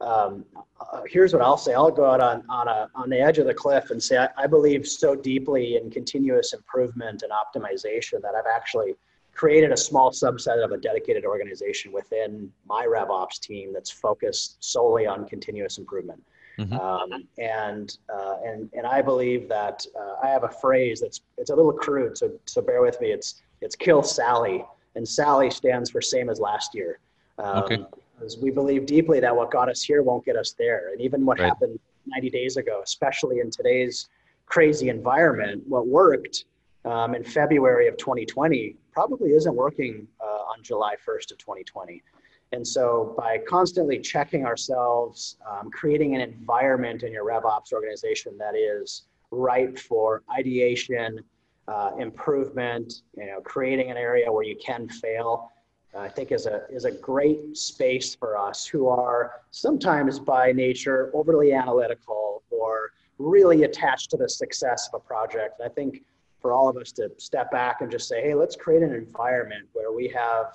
Um, 0.00 0.44
uh, 0.80 1.02
here's 1.06 1.32
what 1.32 1.42
I'll 1.42 1.58
say. 1.58 1.74
I'll 1.74 1.90
go 1.90 2.06
out 2.06 2.20
on 2.20 2.42
on 2.48 2.66
a 2.66 2.88
on 2.94 3.10
the 3.10 3.20
edge 3.20 3.38
of 3.38 3.46
the 3.46 3.54
cliff 3.54 3.90
and 3.90 4.02
say 4.02 4.16
I, 4.16 4.28
I 4.36 4.46
believe 4.46 4.86
so 4.86 5.14
deeply 5.14 5.76
in 5.76 5.90
continuous 5.90 6.54
improvement 6.54 7.22
and 7.22 7.30
optimization 7.30 8.22
that 8.22 8.34
I've 8.34 8.50
actually 8.52 8.94
created 9.34 9.72
a 9.72 9.76
small 9.76 10.10
subset 10.10 10.62
of 10.62 10.72
a 10.72 10.76
dedicated 10.76 11.24
organization 11.24 11.92
within 11.92 12.52
my 12.66 12.86
RevOps 12.86 13.40
team 13.40 13.72
that's 13.72 13.90
focused 13.90 14.56
solely 14.60 15.06
on 15.06 15.26
continuous 15.26 15.78
improvement. 15.78 16.22
Mm-hmm. 16.58 16.74
Um, 16.74 17.26
and, 17.38 17.96
uh, 18.14 18.36
and, 18.44 18.68
and 18.74 18.86
I 18.86 19.00
believe 19.00 19.48
that 19.48 19.86
uh, 19.98 20.14
I 20.22 20.28
have 20.28 20.44
a 20.44 20.50
phrase 20.50 21.00
that's, 21.00 21.22
it's 21.38 21.50
a 21.50 21.56
little 21.56 21.72
crude, 21.72 22.18
so, 22.18 22.30
so 22.44 22.60
bear 22.60 22.82
with 22.82 23.00
me. 23.00 23.10
It's, 23.10 23.42
it's 23.62 23.74
kill 23.74 24.02
Sally 24.02 24.64
and 24.94 25.08
Sally 25.08 25.50
stands 25.50 25.90
for 25.90 26.00
same 26.00 26.28
as 26.28 26.40
last 26.40 26.74
year. 26.74 26.98
Um, 27.38 27.64
okay. 27.64 27.84
Because 28.14 28.38
we 28.38 28.50
believe 28.50 28.86
deeply 28.86 29.18
that 29.20 29.34
what 29.34 29.50
got 29.50 29.68
us 29.68 29.82
here 29.82 30.02
won't 30.02 30.24
get 30.24 30.36
us 30.36 30.54
there. 30.58 30.92
And 30.92 31.00
even 31.00 31.24
what 31.24 31.40
right. 31.40 31.48
happened 31.48 31.80
90 32.06 32.30
days 32.30 32.56
ago, 32.56 32.80
especially 32.84 33.40
in 33.40 33.50
today's 33.50 34.08
crazy 34.46 34.90
environment, 34.90 35.62
what 35.66 35.86
worked 35.86 36.44
um, 36.84 37.14
in 37.14 37.24
February 37.24 37.88
of 37.88 37.96
2020 37.96 38.76
probably 38.92 39.30
isn't 39.30 39.54
working 39.54 40.06
uh, 40.20 40.24
on 40.24 40.62
July 40.62 40.94
1st 41.06 41.32
of 41.32 41.38
2020. 41.38 42.02
And 42.52 42.66
so 42.66 43.14
by 43.16 43.38
constantly 43.48 43.98
checking 43.98 44.44
ourselves, 44.44 45.38
um, 45.50 45.70
creating 45.70 46.14
an 46.14 46.20
environment 46.20 47.02
in 47.02 47.12
your 47.12 47.24
RevOps 47.24 47.72
organization 47.72 48.36
that 48.38 48.54
is 48.54 49.04
ripe 49.30 49.78
for 49.78 50.22
ideation, 50.36 51.20
uh, 51.66 51.92
improvement, 51.98 53.02
you 53.16 53.26
know, 53.26 53.40
creating 53.40 53.90
an 53.90 53.96
area 53.96 54.30
where 54.30 54.44
you 54.44 54.56
can 54.62 54.88
fail, 54.88 55.50
uh, 55.94 56.00
I 56.00 56.08
think 56.08 56.30
is 56.30 56.46
a, 56.46 56.62
is 56.70 56.84
a 56.84 56.90
great 56.90 57.56
space 57.56 58.14
for 58.14 58.36
us 58.36 58.66
who 58.66 58.88
are 58.88 59.40
sometimes 59.50 60.18
by 60.18 60.52
nature 60.52 61.10
overly 61.14 61.54
analytical 61.54 62.42
or 62.50 62.90
really 63.18 63.62
attached 63.62 64.10
to 64.10 64.16
the 64.16 64.28
success 64.28 64.88
of 64.92 65.00
a 65.00 65.04
project. 65.04 65.60
I 65.64 65.68
think 65.68 66.02
for 66.42 66.52
all 66.52 66.68
of 66.68 66.76
us 66.76 66.92
to 66.92 67.10
step 67.16 67.50
back 67.50 67.80
and 67.80 67.90
just 67.90 68.08
say, 68.08 68.20
hey, 68.20 68.34
let's 68.34 68.56
create 68.56 68.82
an 68.82 68.92
environment 68.92 69.68
where 69.72 69.92
we 69.92 70.08
have 70.08 70.52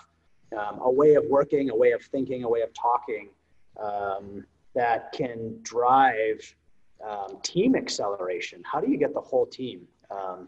um, 0.56 0.80
a 0.82 0.92
way 0.92 1.16
of 1.16 1.26
working, 1.26 1.70
a 1.70 1.76
way 1.76 1.92
of 1.92 2.04
thinking, 2.04 2.44
a 2.44 2.50
way 2.50 2.62
of 2.62 2.74
talking 2.74 3.30
um, 3.82 4.46
that 4.76 5.12
can 5.14 5.58
drive 5.64 6.56
um, 7.06 7.40
team 7.42 7.76
acceleration. 7.76 8.62
How 8.70 8.80
do 8.80 8.92
you 8.92 8.98
get 8.98 9.14
the 9.14 9.22
whole 9.22 9.46
team? 9.46 9.88
Um, 10.12 10.48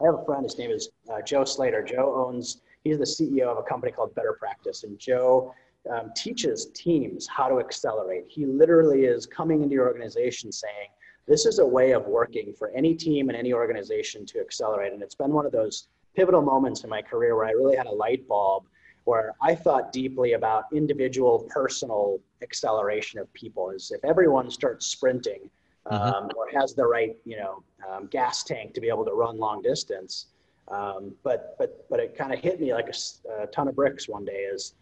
I 0.00 0.04
have 0.04 0.14
a 0.14 0.24
friend, 0.24 0.44
his 0.44 0.58
name 0.58 0.70
is 0.70 0.90
uh, 1.12 1.22
Joe 1.22 1.44
Slater. 1.44 1.82
Joe 1.82 2.26
owns, 2.26 2.62
he's 2.84 2.98
the 2.98 3.04
CEO 3.04 3.46
of 3.46 3.58
a 3.58 3.62
company 3.62 3.92
called 3.92 4.14
Better 4.14 4.36
Practice. 4.38 4.84
And 4.84 4.98
Joe 4.98 5.54
um, 5.90 6.12
teaches 6.16 6.66
teams 6.74 7.26
how 7.26 7.48
to 7.48 7.58
accelerate. 7.60 8.24
He 8.28 8.46
literally 8.46 9.04
is 9.04 9.26
coming 9.26 9.62
into 9.62 9.74
your 9.74 9.86
organization 9.86 10.50
saying, 10.50 10.88
this 11.26 11.46
is 11.46 11.58
a 11.58 11.66
way 11.66 11.92
of 11.92 12.06
working 12.06 12.52
for 12.52 12.70
any 12.70 12.94
team 12.94 13.28
and 13.28 13.38
any 13.38 13.52
organization 13.52 14.26
to 14.26 14.40
accelerate. 14.40 14.92
And 14.92 15.02
it's 15.02 15.14
been 15.14 15.32
one 15.32 15.46
of 15.46 15.52
those 15.52 15.88
pivotal 16.14 16.42
moments 16.42 16.84
in 16.84 16.90
my 16.90 17.02
career 17.02 17.34
where 17.36 17.46
I 17.46 17.52
really 17.52 17.76
had 17.76 17.86
a 17.86 17.92
light 17.92 18.26
bulb 18.28 18.64
where 19.04 19.34
I 19.42 19.54
thought 19.54 19.92
deeply 19.92 20.32
about 20.32 20.64
individual 20.72 21.46
personal 21.50 22.18
acceleration 22.42 23.20
of 23.20 23.32
people. 23.34 23.70
Is 23.70 23.90
if 23.90 24.04
everyone 24.04 24.50
starts 24.50 24.86
sprinting 24.86 25.50
mm-hmm. 25.86 25.94
um, 25.94 26.30
or 26.36 26.48
has 26.58 26.74
the 26.74 26.86
right, 26.86 27.16
you 27.24 27.36
know, 27.36 27.62
um, 27.88 28.06
gas 28.06 28.42
tank 28.42 28.74
to 28.74 28.80
be 28.80 28.88
able 28.88 29.04
to 29.04 29.12
run 29.12 29.38
long 29.38 29.62
distance. 29.62 30.26
Um, 30.68 31.14
but 31.22 31.56
but 31.58 31.86
but 31.90 32.00
it 32.00 32.16
kind 32.16 32.32
of 32.32 32.38
hit 32.38 32.58
me 32.60 32.72
like 32.72 32.88
a, 32.88 33.42
a, 33.42 33.46
ton 33.48 33.68
of 33.68 33.76
bricks 33.76 34.08
one 34.08 34.24
day. 34.24 34.48
Is 34.50 34.74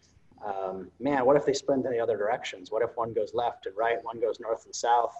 um, 0.45 0.89
man, 0.99 1.25
what 1.25 1.35
if 1.35 1.45
they 1.45 1.53
sprint 1.53 1.85
in 1.85 1.91
the 1.91 1.99
other 1.99 2.17
directions? 2.17 2.71
What 2.71 2.81
if 2.81 2.91
one 2.95 3.13
goes 3.13 3.33
left 3.33 3.65
and 3.65 3.75
right, 3.75 3.97
one 4.03 4.19
goes 4.21 4.39
north 4.39 4.65
and 4.65 4.73
south? 4.73 5.13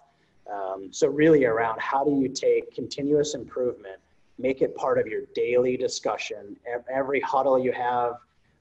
Um, 0.51 0.89
so 0.91 1.07
really 1.07 1.45
around 1.45 1.79
how 1.79 2.03
do 2.03 2.11
you 2.11 2.29
take 2.29 2.73
continuous 2.73 3.33
improvement, 3.35 3.99
make 4.37 4.61
it 4.61 4.75
part 4.75 4.99
of 4.99 5.07
your 5.07 5.21
daily 5.33 5.77
discussion, 5.77 6.57
every 6.93 7.19
huddle 7.21 7.57
you 7.57 7.71
have, 7.71 8.13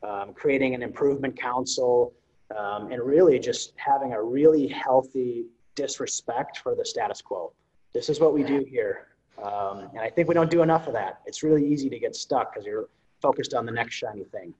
um, 0.02 0.32
creating 0.34 0.74
an 0.74 0.82
improvement 0.82 1.38
council, 1.38 2.12
um, 2.56 2.92
and 2.92 3.02
really 3.02 3.38
just 3.38 3.72
having 3.76 4.12
a 4.12 4.22
really 4.22 4.68
healthy 4.68 5.46
disrespect 5.74 6.58
for 6.58 6.74
the 6.74 6.84
status 6.84 7.22
quo. 7.22 7.52
This 7.94 8.08
is 8.08 8.20
what 8.20 8.34
we 8.34 8.42
do 8.42 8.64
here. 8.68 9.08
Um, 9.42 9.88
and 9.92 10.00
I 10.00 10.10
think 10.10 10.28
we 10.28 10.34
don't 10.34 10.50
do 10.50 10.62
enough 10.62 10.86
of 10.86 10.92
that. 10.92 11.20
It's 11.26 11.42
really 11.42 11.66
easy 11.66 11.88
to 11.88 11.98
get 11.98 12.14
stuck 12.14 12.52
because 12.52 12.66
you're 12.66 12.88
focused 13.20 13.54
on 13.54 13.66
the 13.66 13.72
next 13.72 13.94
shiny 13.94 14.24
thing. 14.24 14.54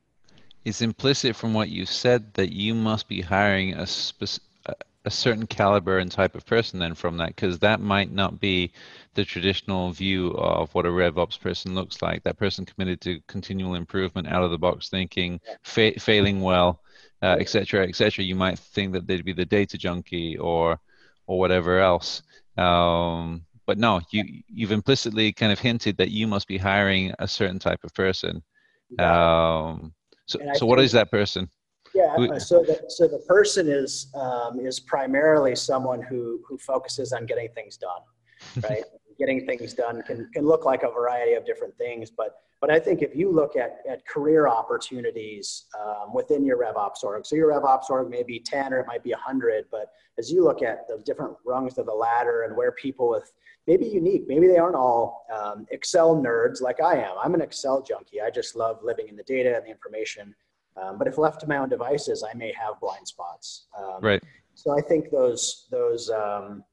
It's 0.65 0.81
implicit 0.81 1.35
from 1.35 1.55
what 1.55 1.69
you 1.69 1.87
said 1.87 2.35
that 2.35 2.53
you 2.53 2.75
must 2.75 3.09
be 3.09 3.21
hiring 3.21 3.75
a 3.75 3.87
specific 3.87 4.49
a 5.05 5.11
certain 5.11 5.47
caliber 5.47 5.99
and 5.99 6.11
type 6.11 6.35
of 6.35 6.47
person 6.47 6.79
then 6.79 6.95
from 6.95 7.17
that 7.17 7.29
because 7.29 7.59
that 7.59 7.81
might 7.81 8.13
not 8.13 8.39
be 8.39 8.73
the 9.15 9.25
traditional 9.25 9.91
view 9.91 10.29
of 10.33 10.73
what 10.75 10.87
a 10.87 10.89
RevOps 10.89 11.41
person 11.41 11.75
looks 11.75 12.01
like. 12.03 12.23
That 12.23 12.39
person 12.39 12.65
committed 12.65 13.01
to 13.03 13.21
continual 13.27 13.75
improvement, 13.75 14.29
out 14.29 14.45
of 14.45 14.51
the 14.51 14.59
box 14.59 14.89
thinking, 14.89 15.41
fa- 15.63 15.99
failing 15.99 16.41
well, 16.41 16.81
etc., 17.23 17.83
uh, 17.83 17.89
etc. 17.89 18.25
Et 18.25 18.27
you 18.27 18.35
might 18.35 18.59
think 18.59 18.93
that 18.93 19.07
they'd 19.07 19.25
be 19.25 19.33
the 19.33 19.45
data 19.45 19.77
junkie 19.77 20.37
or 20.39 20.79
or 21.27 21.39
whatever 21.39 21.79
else. 21.79 22.23
Um, 22.57 23.45
but 23.67 23.79
no, 23.79 24.01
you 24.11 24.25
you've 24.49 24.73
implicitly 24.73 25.33
kind 25.33 25.53
of 25.53 25.59
hinted 25.59 25.97
that 25.97 26.11
you 26.11 26.27
must 26.27 26.47
be 26.47 26.59
hiring 26.59 27.13
a 27.19 27.29
certain 27.29 27.59
type 27.59 27.83
of 27.85 27.95
person. 27.95 28.43
Um, 28.99 29.95
so 30.27 30.39
so 30.55 30.67
what 30.67 30.81
is 30.81 30.93
that 30.93 31.11
person? 31.11 31.49
Yeah. 31.95 32.15
Uh, 32.19 32.39
so 32.39 32.63
the 32.63 32.85
so 32.89 33.07
the 33.07 33.19
person 33.29 33.69
is 33.69 34.11
um, 34.15 34.61
is 34.61 34.81
primarily 34.81 35.55
someone 35.55 36.03
who 36.03 36.41
who 36.49 36.59
focuses 36.59 37.13
on 37.13 37.27
getting 37.27 37.49
things 37.55 37.77
done, 37.77 38.01
right? 38.71 38.85
getting 39.19 39.47
things 39.47 39.75
done 39.75 40.03
can, 40.03 40.29
can 40.33 40.45
look 40.45 40.65
like 40.65 40.83
a 40.83 40.91
variety 40.91 41.35
of 41.35 41.45
different 41.45 41.77
things. 41.79 42.11
But, 42.11 42.35
but 42.61 42.71
I 42.71 42.79
think 42.79 43.03
if 43.03 43.15
you 43.15 43.31
look 43.31 43.57
at, 43.57 43.79
at 43.89 44.07
career 44.07 44.49
opportunities 44.49 45.67
um, 45.81 46.13
within 46.13 46.45
your 46.45 46.59
RevOps 46.59 47.03
org, 47.05 47.27
so 47.27 47.37
your 47.37 47.53
RevOps 47.53 47.91
org 47.91 48.11
may 48.11 48.23
be 48.23 48.41
10 48.41 48.73
or 48.73 48.81
it 48.81 48.87
might 48.87 49.03
be 49.03 49.11
100, 49.11 49.67
but 49.71 49.93
as 50.19 50.31
you 50.31 50.45
look 50.45 50.63
at 50.63 50.89
the 50.89 51.01
different 51.05 51.37
rungs 51.45 51.79
of 51.79 51.87
the 51.87 51.93
ladder 51.93 52.43
and 52.43 52.57
where 52.57 52.73
people 52.73 53.09
with 53.09 53.33
maybe 53.67 53.87
unique, 53.87 54.25
maybe 54.27 54.49
they 54.49 54.59
aren't 54.59 54.77
all 54.77 55.25
um, 55.33 55.67
Excel 55.71 56.17
nerds 56.17 56.61
like 56.61 56.81
I 56.81 56.95
am. 56.95 57.15
I'm 57.23 57.35
an 57.35 57.43
Excel 57.43 57.83
junkie. 57.83 58.21
I 58.21 58.31
just 58.31 58.57
love 58.57 58.79
living 58.83 59.09
in 59.09 59.17
the 59.17 59.23
data 59.23 59.57
and 59.57 59.65
the 59.65 59.71
information. 59.71 60.35
Um, 60.81 60.99
but 60.99 61.07
if 61.07 61.19
left 61.19 61.41
to 61.41 61.47
my 61.47 61.59
own 61.59 61.69
devices, 61.69 62.25
I 62.29 62.37
may 62.37 62.53
have 62.53 62.81
blind 62.81 63.07
spots. 63.07 63.67
Um, 63.79 64.01
right. 64.01 64.23
So 64.55 64.77
I 64.77 64.81
think 64.81 65.11
those 65.11 65.67
those 65.71 66.11
um, 66.11 66.65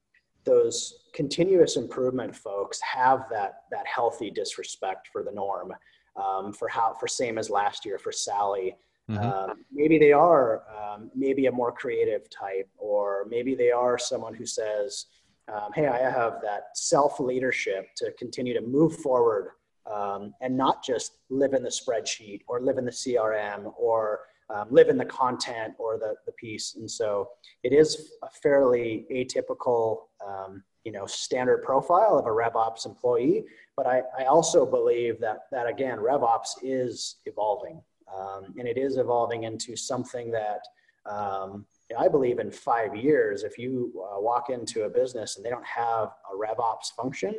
those 0.46 1.06
continuous 1.14 1.76
improvement 1.76 2.36
folks 2.36 2.80
have 2.82 3.26
that 3.32 3.64
that 3.72 3.86
healthy 3.88 4.30
disrespect 4.30 5.10
for 5.12 5.24
the 5.24 5.32
norm, 5.32 5.74
um, 6.16 6.54
for 6.54 6.68
how 6.68 6.96
for 7.00 7.08
same 7.08 7.38
as 7.38 7.50
last 7.50 7.86
year 7.86 7.98
for 7.98 8.12
Sally. 8.12 8.76
Mm-hmm. 9.10 9.26
Um, 9.26 9.66
maybe 9.72 9.98
they 9.98 10.12
are 10.12 10.64
um, 10.70 11.10
maybe 11.16 11.48
a 11.48 11.52
more 11.52 11.72
creative 11.72 12.30
type, 12.30 12.70
or 12.78 13.26
maybe 13.28 13.56
they 13.56 13.72
are 13.72 13.98
someone 13.98 14.36
who 14.36 14.46
says, 14.46 15.08
um, 15.52 15.72
"Hey, 15.74 15.88
I 15.88 15.98
have 15.98 16.42
that 16.44 16.78
self 16.78 17.20
leadership 17.20 17.88
to 17.98 18.12
continue 18.20 18.54
to 18.54 18.62
move 18.62 18.98
forward 18.98 19.52
um, 19.94 20.34
and 20.42 20.56
not 20.56 20.84
just 20.84 21.14
live 21.30 21.54
in 21.54 21.64
the 21.64 21.70
spreadsheet 21.70 22.42
or 22.48 22.62
live 22.62 22.78
in 22.78 22.86
the 22.86 22.92
CRM 22.92 23.74
or 23.78 24.22
um, 24.50 24.68
live 24.72 24.90
in 24.90 24.98
the 24.98 25.06
content 25.06 25.74
or 25.78 25.98
the, 25.98 26.16
the 26.26 26.32
piece. 26.34 26.76
And 26.76 26.90
so 26.90 27.30
it 27.64 27.74
is 27.74 28.14
a 28.24 28.30
fairly 28.30 29.06
atypical, 29.12 30.02
um, 30.26 30.64
you 30.84 30.92
know, 30.92 31.06
standard 31.06 31.64
profile 31.64 32.18
of 32.18 32.26
a 32.26 32.30
RevOps 32.30 32.86
employee. 32.86 33.46
But 33.76 33.88
I, 33.88 34.02
I 34.18 34.26
also 34.26 34.66
believe 34.66 35.20
that, 35.20 35.42
that 35.52 35.68
again, 35.68 36.00
RevOps 36.00 36.50
is 36.64 37.18
evolving. 37.26 37.82
Um, 38.14 38.56
and 38.58 38.68
it 38.68 38.78
is 38.78 38.98
evolving 38.98 39.44
into 39.44 39.76
something 39.76 40.32
that 40.32 40.62
um, 41.06 41.66
I 41.98 42.08
believe 42.08 42.40
in 42.40 42.52
five 42.52 42.96
years, 42.96 43.44
if 43.44 43.58
you 43.58 43.92
uh, 43.98 44.20
walk 44.20 44.50
into 44.50 44.84
a 44.84 44.90
business 44.90 45.38
and 45.38 45.46
they 45.46 45.50
don't 45.50 45.66
have 45.66 46.10
a 46.32 46.36
RevOps 46.36 46.94
function, 46.96 47.36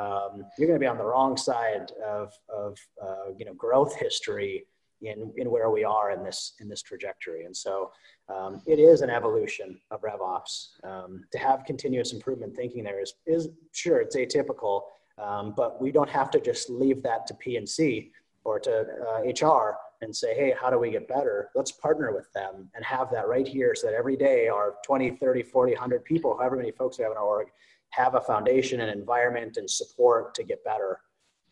um, 0.00 0.44
you're 0.56 0.66
going 0.66 0.80
to 0.80 0.84
be 0.84 0.86
on 0.86 0.96
the 0.96 1.04
wrong 1.04 1.36
side 1.36 1.92
of, 2.06 2.32
of 2.48 2.78
uh, 3.02 3.32
you 3.36 3.44
know, 3.44 3.52
growth 3.54 3.94
history 3.94 4.64
in, 5.02 5.32
in 5.36 5.50
where 5.50 5.70
we 5.70 5.84
are 5.84 6.10
in 6.10 6.22
this 6.22 6.54
in 6.60 6.68
this 6.68 6.82
trajectory. 6.82 7.44
And 7.44 7.56
so 7.56 7.92
um, 8.28 8.62
it 8.66 8.78
is 8.78 9.00
an 9.02 9.10
evolution 9.10 9.78
of 9.90 10.02
RevOps. 10.02 10.68
Um, 10.84 11.24
to 11.32 11.38
have 11.38 11.64
continuous 11.64 12.12
improvement 12.12 12.56
thinking 12.56 12.84
there 12.84 13.00
is 13.00 13.14
is 13.26 13.48
sure 13.72 14.00
it's 14.00 14.16
atypical, 14.16 14.82
um, 15.18 15.54
but 15.56 15.80
we 15.80 15.90
don't 15.90 16.10
have 16.10 16.30
to 16.32 16.40
just 16.40 16.70
leave 16.70 17.02
that 17.02 17.26
to 17.26 17.34
P 17.34 17.56
and 17.56 17.68
C 17.68 18.12
or 18.44 18.58
to 18.60 18.86
uh, 19.06 19.46
HR 19.46 19.76
and 20.02 20.14
say, 20.16 20.34
hey, 20.34 20.54
how 20.58 20.70
do 20.70 20.78
we 20.78 20.90
get 20.90 21.06
better? 21.08 21.50
Let's 21.54 21.72
partner 21.72 22.14
with 22.14 22.32
them 22.32 22.70
and 22.74 22.82
have 22.84 23.10
that 23.10 23.28
right 23.28 23.46
here 23.46 23.74
so 23.74 23.88
that 23.88 23.94
every 23.94 24.16
day 24.16 24.48
our 24.48 24.76
20, 24.86 25.10
30, 25.10 25.42
40, 25.42 25.72
100 25.72 26.04
people, 26.06 26.38
however 26.38 26.56
many 26.56 26.70
folks 26.70 26.98
we 26.98 27.04
have 27.04 27.12
in 27.12 27.18
our 27.18 27.24
org, 27.24 27.48
have 27.90 28.14
a 28.14 28.20
foundation 28.20 28.80
and 28.80 28.90
environment 28.90 29.56
and 29.56 29.68
support 29.68 30.34
to 30.34 30.44
get 30.44 30.64
better. 30.64 31.00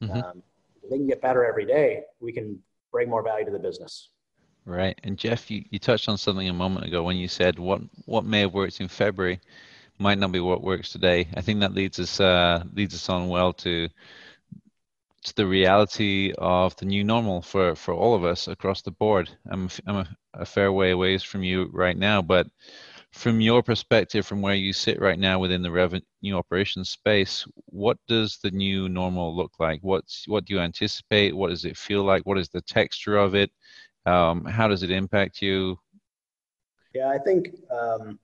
Mm-hmm. 0.02 0.16
Um, 0.16 0.42
they 0.88 0.96
can 0.96 1.06
get 1.06 1.20
better 1.20 1.44
every 1.44 1.66
day. 1.66 2.02
We 2.20 2.32
can 2.32 2.58
bring 2.92 3.10
more 3.10 3.22
value 3.22 3.44
to 3.44 3.50
the 3.50 3.58
business. 3.58 4.10
Right. 4.64 4.98
And 5.02 5.16
Jeff, 5.16 5.50
you, 5.50 5.64
you 5.70 5.78
touched 5.78 6.08
on 6.08 6.18
something 6.18 6.48
a 6.48 6.52
moment 6.52 6.86
ago 6.86 7.02
when 7.02 7.16
you 7.16 7.28
said 7.28 7.58
what 7.58 7.80
what 8.04 8.24
may 8.24 8.40
have 8.40 8.52
worked 8.52 8.80
in 8.80 8.88
February 8.88 9.40
might 9.98 10.18
not 10.18 10.30
be 10.30 10.40
what 10.40 10.62
works 10.62 10.92
today. 10.92 11.28
I 11.34 11.40
think 11.40 11.60
that 11.60 11.74
leads 11.74 11.98
us 11.98 12.20
uh, 12.20 12.62
leads 12.74 12.94
us 12.94 13.08
on 13.08 13.28
well 13.28 13.52
to 13.54 13.88
to 15.24 15.34
the 15.34 15.46
reality 15.46 16.32
of 16.38 16.76
the 16.76 16.84
new 16.84 17.02
normal 17.02 17.42
for, 17.42 17.74
for 17.74 17.92
all 17.94 18.14
of 18.14 18.24
us 18.24 18.46
across 18.46 18.82
the 18.82 18.90
board. 18.90 19.30
I'm 19.50 19.68
I'm 19.86 19.96
a, 19.96 20.16
a 20.34 20.44
fair 20.44 20.70
way 20.70 20.90
away 20.90 21.18
from 21.18 21.42
you 21.42 21.70
right 21.72 21.96
now, 21.96 22.22
but 22.22 22.46
from 23.12 23.40
your 23.40 23.62
perspective, 23.62 24.26
from 24.26 24.42
where 24.42 24.54
you 24.54 24.72
sit 24.72 25.00
right 25.00 25.18
now 25.18 25.38
within 25.38 25.62
the 25.62 25.70
revenue 25.70 26.02
operations 26.34 26.90
space, 26.90 27.46
what 27.66 27.96
does 28.06 28.38
the 28.42 28.50
new 28.50 28.88
normal 28.88 29.34
look 29.34 29.52
like? 29.58 29.80
What's 29.82 30.26
what 30.28 30.44
do 30.44 30.54
you 30.54 30.60
anticipate? 30.60 31.34
What 31.34 31.50
does 31.50 31.64
it 31.64 31.76
feel 31.76 32.04
like? 32.04 32.26
What 32.26 32.38
is 32.38 32.48
the 32.48 32.60
texture 32.62 33.16
of 33.16 33.34
it? 33.34 33.50
Um, 34.06 34.44
how 34.44 34.68
does 34.68 34.82
it 34.82 34.90
impact 34.90 35.42
you? 35.42 35.78
Yeah, 36.94 37.08
I 37.08 37.18
think 37.18 37.54
um, 37.70 38.18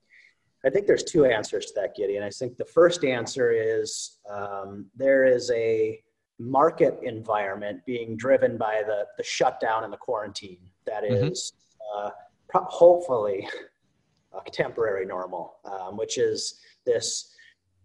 I 0.64 0.70
think 0.70 0.86
there's 0.86 1.02
two 1.02 1.24
answers 1.24 1.66
to 1.66 1.80
that, 1.80 1.94
Gideon. 1.94 2.22
I 2.22 2.30
think 2.30 2.56
the 2.56 2.64
first 2.64 3.04
answer 3.04 3.52
is 3.52 4.18
um, 4.30 4.86
there 4.96 5.24
is 5.24 5.50
a 5.50 6.02
market 6.38 6.98
environment 7.02 7.80
being 7.86 8.16
driven 8.16 8.56
by 8.58 8.82
the 8.86 9.06
the 9.16 9.22
shutdown 9.22 9.84
and 9.84 9.92
the 9.92 9.96
quarantine 9.96 10.70
that 10.86 11.04
mm-hmm. 11.04 11.24
mm-hmm. 11.24 12.06
uh, 12.06 12.10
pro- 12.48 12.64
hopefully 12.64 13.48
a 14.46 14.50
temporary 14.50 15.06
normal, 15.06 15.56
um, 15.64 15.96
which 15.96 16.18
is 16.18 16.60
this 16.84 17.34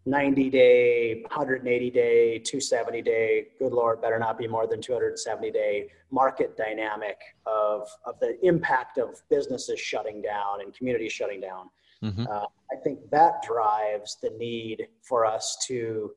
90 0.06 0.50
day, 0.50 1.22
180 1.24 1.92
day, 1.92 2.40
270 2.40 3.02
day, 3.02 3.48
good 3.60 3.74
Lord, 3.74 4.02
better 4.02 4.18
not 4.18 4.38
be 4.38 4.48
more 4.48 4.66
than 4.68 4.82
270 4.82 5.52
day 5.52 5.90
market 6.12 6.58
dynamic 6.58 7.18
of, 7.46 7.88
of 8.06 8.20
the 8.20 8.38
impact 8.44 8.98
of 8.98 9.22
businesses 9.30 9.80
shutting 9.80 10.22
down 10.22 10.62
and 10.62 10.74
communities 10.74 11.12
shutting 11.12 11.42
down. 11.42 11.70
Mm-hmm. 12.04 12.26
Uh, 12.30 12.46
I 12.72 12.76
think 12.84 13.00
that 13.12 13.44
drives 13.44 14.18
the 14.22 14.32
need 14.32 14.88
for 15.02 15.26
us 15.26 15.58
to 15.68 16.12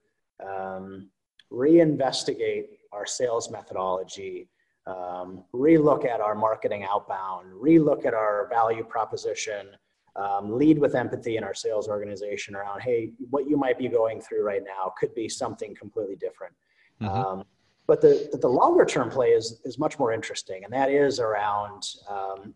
um, 0.47 1.09
reinvestigate 1.53 2.67
our 2.93 3.05
sales 3.05 3.51
methodology, 3.51 4.49
um, 4.87 5.45
relook 5.55 6.07
at 6.07 6.21
our 6.21 6.35
marketing 6.35 6.85
outbound, 6.85 7.53
relook 7.53 8.07
at 8.07 8.15
our 8.15 8.49
value 8.49 8.85
proposition, 8.85 9.69
um, 10.17 10.57
lead 10.57 10.79
with 10.79 10.95
empathy 10.95 11.37
in 11.37 11.45
our 11.45 11.55
sales 11.55 11.89
organization 11.89 12.55
around, 12.55 12.81
hey, 12.83 13.11
what 13.31 13.49
you 13.49 13.57
might 13.57 13.79
be 13.79 13.89
going 13.89 14.21
through 14.21 14.43
right 14.45 14.63
now 14.65 14.93
could 14.99 15.15
be 15.15 15.29
something 15.29 15.75
completely 15.75 16.17
different. 16.17 16.55
Mm-hmm. 17.01 17.15
Um, 17.15 17.45
but 17.87 18.01
the, 18.01 18.39
the 18.41 18.49
longer 18.49 18.85
term 18.85 19.11
play 19.11 19.29
is, 19.31 19.61
is 19.65 19.79
much 19.79 19.99
more 19.99 20.13
interesting, 20.13 20.65
and 20.65 20.73
that 20.73 20.91
is 20.91 21.19
around 21.19 21.83
um, 22.09 22.55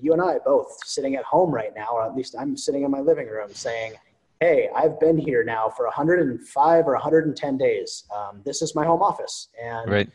you 0.00 0.12
and 0.12 0.22
I 0.22 0.38
both 0.38 0.78
sitting 0.84 1.16
at 1.16 1.24
home 1.24 1.50
right 1.50 1.72
now, 1.74 1.88
or 1.92 2.04
at 2.04 2.14
least 2.14 2.34
I'm 2.38 2.56
sitting 2.56 2.84
in 2.84 2.90
my 2.90 3.00
living 3.00 3.26
room 3.26 3.52
saying, 3.52 3.94
hey, 4.40 4.68
I've 4.74 4.98
been 5.00 5.16
here 5.16 5.44
now 5.44 5.68
for 5.68 5.84
105 5.86 6.86
or 6.86 6.92
110 6.92 7.58
days. 7.58 8.04
Um, 8.14 8.42
this 8.44 8.62
is 8.62 8.74
my 8.74 8.84
home 8.84 9.02
office. 9.02 9.48
And, 9.62 9.90
right. 9.90 10.10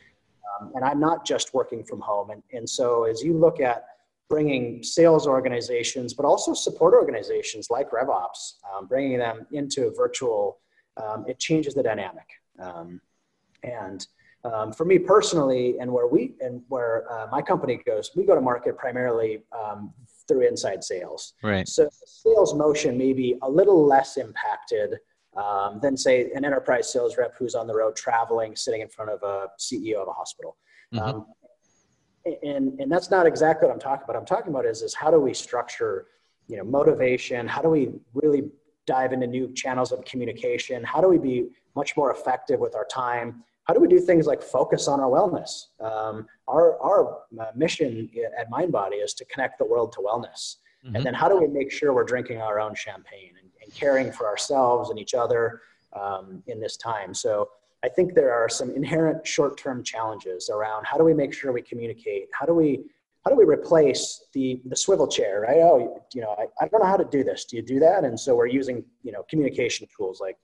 Um, 0.62 0.72
and 0.76 0.84
I'm 0.84 1.00
not 1.00 1.26
just 1.26 1.54
working 1.54 1.84
from 1.84 2.02
home. 2.02 2.32
And, 2.32 2.44
and 2.52 2.70
so 2.70 3.06
as 3.06 3.24
you 3.24 3.38
look 3.38 3.60
at 3.60 3.86
bringing 4.30 4.84
sales 4.84 5.28
organizations, 5.28 6.13
but 6.13 6.26
also 6.26 6.54
support 6.54 6.94
organizations 6.94 7.70
like 7.70 7.89
RevOps, 7.89 8.54
um, 8.72 8.88
bringing 8.88 9.18
them 9.18 9.48
into 9.52 9.92
virtual, 9.98 10.60
um, 10.98 11.26
it 11.28 11.39
changes 11.39 11.74
the 11.74 11.84
dynamic. 11.84 12.28
Um, 12.60 13.02
and 13.63 14.06
um, 14.46 14.72
for 14.72 14.86
me 14.86 15.00
personally, 15.00 15.78
and 15.80 15.92
where 15.92 16.08
we 16.08 16.36
and 16.39 16.62
where 16.70 17.12
uh, 17.12 17.28
my 17.30 17.42
company 17.42 17.82
goes, 17.86 18.12
we 18.15 18.26
go 18.26 18.36
to 18.36 18.42
market 18.42 18.78
primarily 18.78 19.44
um, 19.52 19.94
through 20.28 20.48
inside 20.48 20.84
sales. 20.84 21.34
Right. 21.44 21.68
So 21.68 21.89
sales 22.06 22.54
motion 22.54 22.98
may 22.98 23.12
be 23.12 23.36
a 23.42 23.50
little 23.50 23.86
less 23.86 24.15
impacted 24.15 24.96
um, 25.36 25.80
than 25.82 25.98
say 25.98 26.32
an 26.36 26.46
enterprise 26.46 26.92
sales 26.92 27.18
rep 27.18 27.34
who's 27.38 27.56
on 27.56 27.68
the 27.68 27.76
road 27.76 27.98
traveling, 27.98 28.56
sitting 28.56 28.80
in 28.80 28.88
front 28.88 29.12
of 29.12 29.24
a 29.24 29.48
CEO 29.60 29.96
of 29.96 30.08
a 30.08 30.13
hospital. 30.13 30.56
Mm-hmm 30.94 31.20
and 32.44 32.80
and 32.80 32.92
that's 32.92 33.10
not 33.10 33.26
exactly 33.26 33.68
what 33.68 33.74
I'm 33.74 33.80
talking 33.80 34.04
about. 34.04 34.15
I'm 34.15 34.26
talking 34.26 34.52
about 34.52 34.65
is 34.65 34.82
is 34.82 34.94
how 34.94 35.12
do 35.12 35.20
we 35.20 35.34
structure, 35.34 36.08
you 36.48 36.58
know, 36.58 36.63
motivation? 36.63 37.48
How 37.48 37.62
do 37.62 37.70
we 37.70 37.89
really 38.13 38.50
dive 38.86 39.13
into 39.13 39.28
new 39.28 39.54
channels 39.54 39.92
of 39.92 40.04
communication? 40.06 40.84
How 40.84 41.02
do 41.02 41.08
we 41.08 41.18
be 41.18 41.50
much 41.76 41.96
more 41.96 42.12
effective 42.12 42.60
with 42.60 42.76
our 42.76 42.86
time? 42.86 43.44
How 43.65 43.74
do 43.74 43.80
we 43.80 43.88
do 43.88 44.00
things 44.00 44.26
like 44.26 44.42
focus 44.42 44.88
on 44.88 45.00
our 45.00 45.10
wellness? 45.10 45.68
Um, 45.80 46.26
our 46.48 46.82
our 46.82 47.20
uh, 47.39 47.52
mission 47.56 48.10
at 48.38 48.50
MindBody 48.50 49.04
is 49.04 49.13
to 49.15 49.26
connect 49.26 49.60
the 49.60 49.65
world 49.65 49.92
to 49.94 50.00
wellness. 50.00 50.56
Mm-hmm. 50.86 50.96
And 50.96 51.06
then 51.06 51.13
how 51.13 51.28
do 51.28 51.38
we 51.38 51.48
make 51.48 51.72
sure 51.72 51.94
we're 51.94 52.04
drinking 52.04 52.42
our 52.42 52.60
own 52.60 52.74
champagne 52.74 53.34
and, 53.39 53.50
and 53.62 53.74
caring 53.74 54.12
for 54.12 54.26
ourselves 54.28 54.89
and 54.89 54.98
each 54.98 55.13
other 55.13 55.62
um, 55.94 56.42
in 56.48 56.60
this 56.60 56.78
time? 56.78 57.13
So 57.13 57.50
I 57.84 57.89
think 57.89 58.13
there 58.13 58.34
are 58.34 58.50
some 58.50 58.72
inherent 58.72 59.26
short-term 59.26 59.84
challenges 59.84 60.50
around 60.50 60.86
how 60.86 60.98
do 60.98 61.04
we 61.04 61.13
make 61.13 61.34
sure 61.34 61.52
we 61.52 61.62
communicate? 61.62 62.27
How 62.34 62.46
do 62.46 62.54
we 62.54 62.84
how 63.25 63.32
do 63.32 63.38
we 63.38 63.46
replace 63.46 64.25
the 64.34 64.62
the 64.65 64.75
swivel 64.75 65.08
chair? 65.08 65.42
Right? 65.42 65.58
Oh, 65.58 66.02
you 66.13 66.21
know, 66.21 66.36
I, 66.38 66.46
I 66.63 66.67
don't 66.67 66.82
know 66.82 66.88
how 66.88 66.98
to 66.98 67.06
do 67.06 67.23
this. 67.23 67.46
Do 67.46 67.56
you 67.56 67.62
do 67.62 67.80
that? 67.80 68.04
And 68.04 68.19
so 68.19 68.36
we're 68.36 68.48
using 68.48 68.84
you 69.04 69.12
know 69.12 69.23
communication 69.30 69.88
tools 69.96 70.19
like 70.19 70.38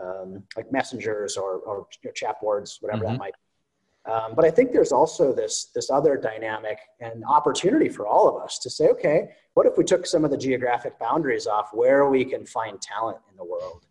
um, 0.00 0.42
like 0.56 0.72
messengers 0.72 1.36
or, 1.36 1.56
or 1.58 1.86
you 2.02 2.08
know, 2.08 2.12
chat 2.12 2.40
boards, 2.40 2.78
whatever 2.80 3.04
mm-hmm. 3.04 3.12
that 3.12 3.18
might. 3.18 3.34
Be. 3.34 4.10
Um, 4.10 4.32
but 4.34 4.44
I 4.44 4.50
think 4.50 4.72
there's 4.72 4.90
also 4.90 5.32
this 5.32 5.66
this 5.74 5.88
other 5.88 6.16
dynamic 6.16 6.78
and 7.00 7.24
opportunity 7.24 7.88
for 7.88 8.06
all 8.06 8.28
of 8.28 8.42
us 8.42 8.58
to 8.60 8.70
say, 8.70 8.88
okay, 8.88 9.28
what 9.54 9.66
if 9.66 9.78
we 9.78 9.84
took 9.84 10.06
some 10.06 10.24
of 10.24 10.30
the 10.30 10.36
geographic 10.36 10.98
boundaries 10.98 11.46
off 11.46 11.70
where 11.72 12.08
we 12.08 12.24
can 12.24 12.44
find 12.44 12.80
talent 12.80 13.18
in 13.30 13.36
the 13.36 13.44
world? 13.44 13.86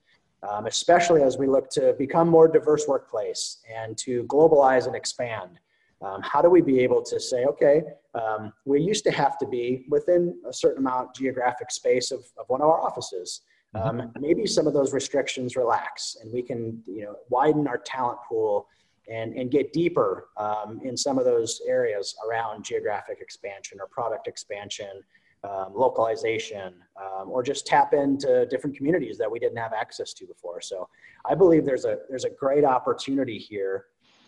Um, 0.47 0.65
especially 0.65 1.23
as 1.23 1.37
we 1.37 1.47
look 1.47 1.69
to 1.71 1.93
become 1.97 2.27
more 2.27 2.47
diverse 2.47 2.87
workplace 2.87 3.57
and 3.73 3.97
to 3.97 4.23
globalize 4.23 4.87
and 4.87 4.95
expand. 4.95 5.59
Um, 6.01 6.21
how 6.23 6.41
do 6.41 6.49
we 6.49 6.61
be 6.61 6.79
able 6.79 7.03
to 7.03 7.19
say, 7.19 7.45
okay, 7.45 7.83
um, 8.15 8.51
we 8.65 8.81
used 8.81 9.03
to 9.03 9.11
have 9.11 9.37
to 9.37 9.47
be 9.47 9.85
within 9.89 10.35
a 10.47 10.53
certain 10.53 10.79
amount 10.79 11.15
geographic 11.15 11.69
space 11.71 12.11
of, 12.11 12.25
of 12.37 12.45
one 12.47 12.61
of 12.61 12.67
our 12.67 12.81
offices. 12.81 13.41
Mm-hmm. 13.75 14.01
Um, 14.01 14.11
maybe 14.19 14.47
some 14.47 14.67
of 14.67 14.73
those 14.73 14.93
restrictions 14.93 15.55
relax 15.55 16.17
and 16.21 16.33
we 16.33 16.41
can, 16.41 16.81
you 16.87 17.03
know, 17.03 17.15
widen 17.29 17.67
our 17.67 17.77
talent 17.77 18.17
pool 18.27 18.67
and, 19.09 19.33
and 19.35 19.51
get 19.51 19.73
deeper 19.73 20.27
um, 20.37 20.81
in 20.83 20.97
some 20.97 21.17
of 21.17 21.25
those 21.25 21.61
areas 21.67 22.15
around 22.27 22.63
geographic 22.65 23.19
expansion 23.21 23.77
or 23.79 23.87
product 23.87 24.27
expansion, 24.27 25.03
um, 25.43 25.73
localization, 25.73 26.73
um, 27.01 27.29
or 27.29 27.41
just 27.41 27.65
tap 27.65 27.93
into 27.93 28.45
different 28.47 28.75
communities 28.75 29.17
that 29.17 29.29
we 29.29 29.39
didn't 29.39 29.57
have 29.57 29.73
access 29.73 30.13
to 30.13 30.25
before. 30.25 30.61
So 30.61 30.87
I 31.29 31.35
believe 31.35 31.65
there's 31.65 31.85
a, 31.85 31.97
there's 32.09 32.25
a 32.25 32.29
great 32.29 32.63
opportunity 32.63 33.37
here 33.37 33.85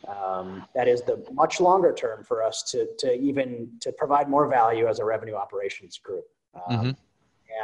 um, 0.07 0.65
that 0.75 0.87
is 0.87 1.01
the 1.03 1.23
much 1.31 1.61
longer 1.61 1.93
term 1.93 2.23
for 2.23 2.43
us 2.43 2.63
to, 2.71 2.87
to 2.99 3.13
even 3.13 3.69
to 3.81 3.91
provide 3.93 4.29
more 4.29 4.47
value 4.47 4.87
as 4.87 4.99
a 4.99 5.05
revenue 5.05 5.35
operations 5.35 5.97
group. 5.97 6.25
Um, 6.55 6.77
mm-hmm. 6.77 6.91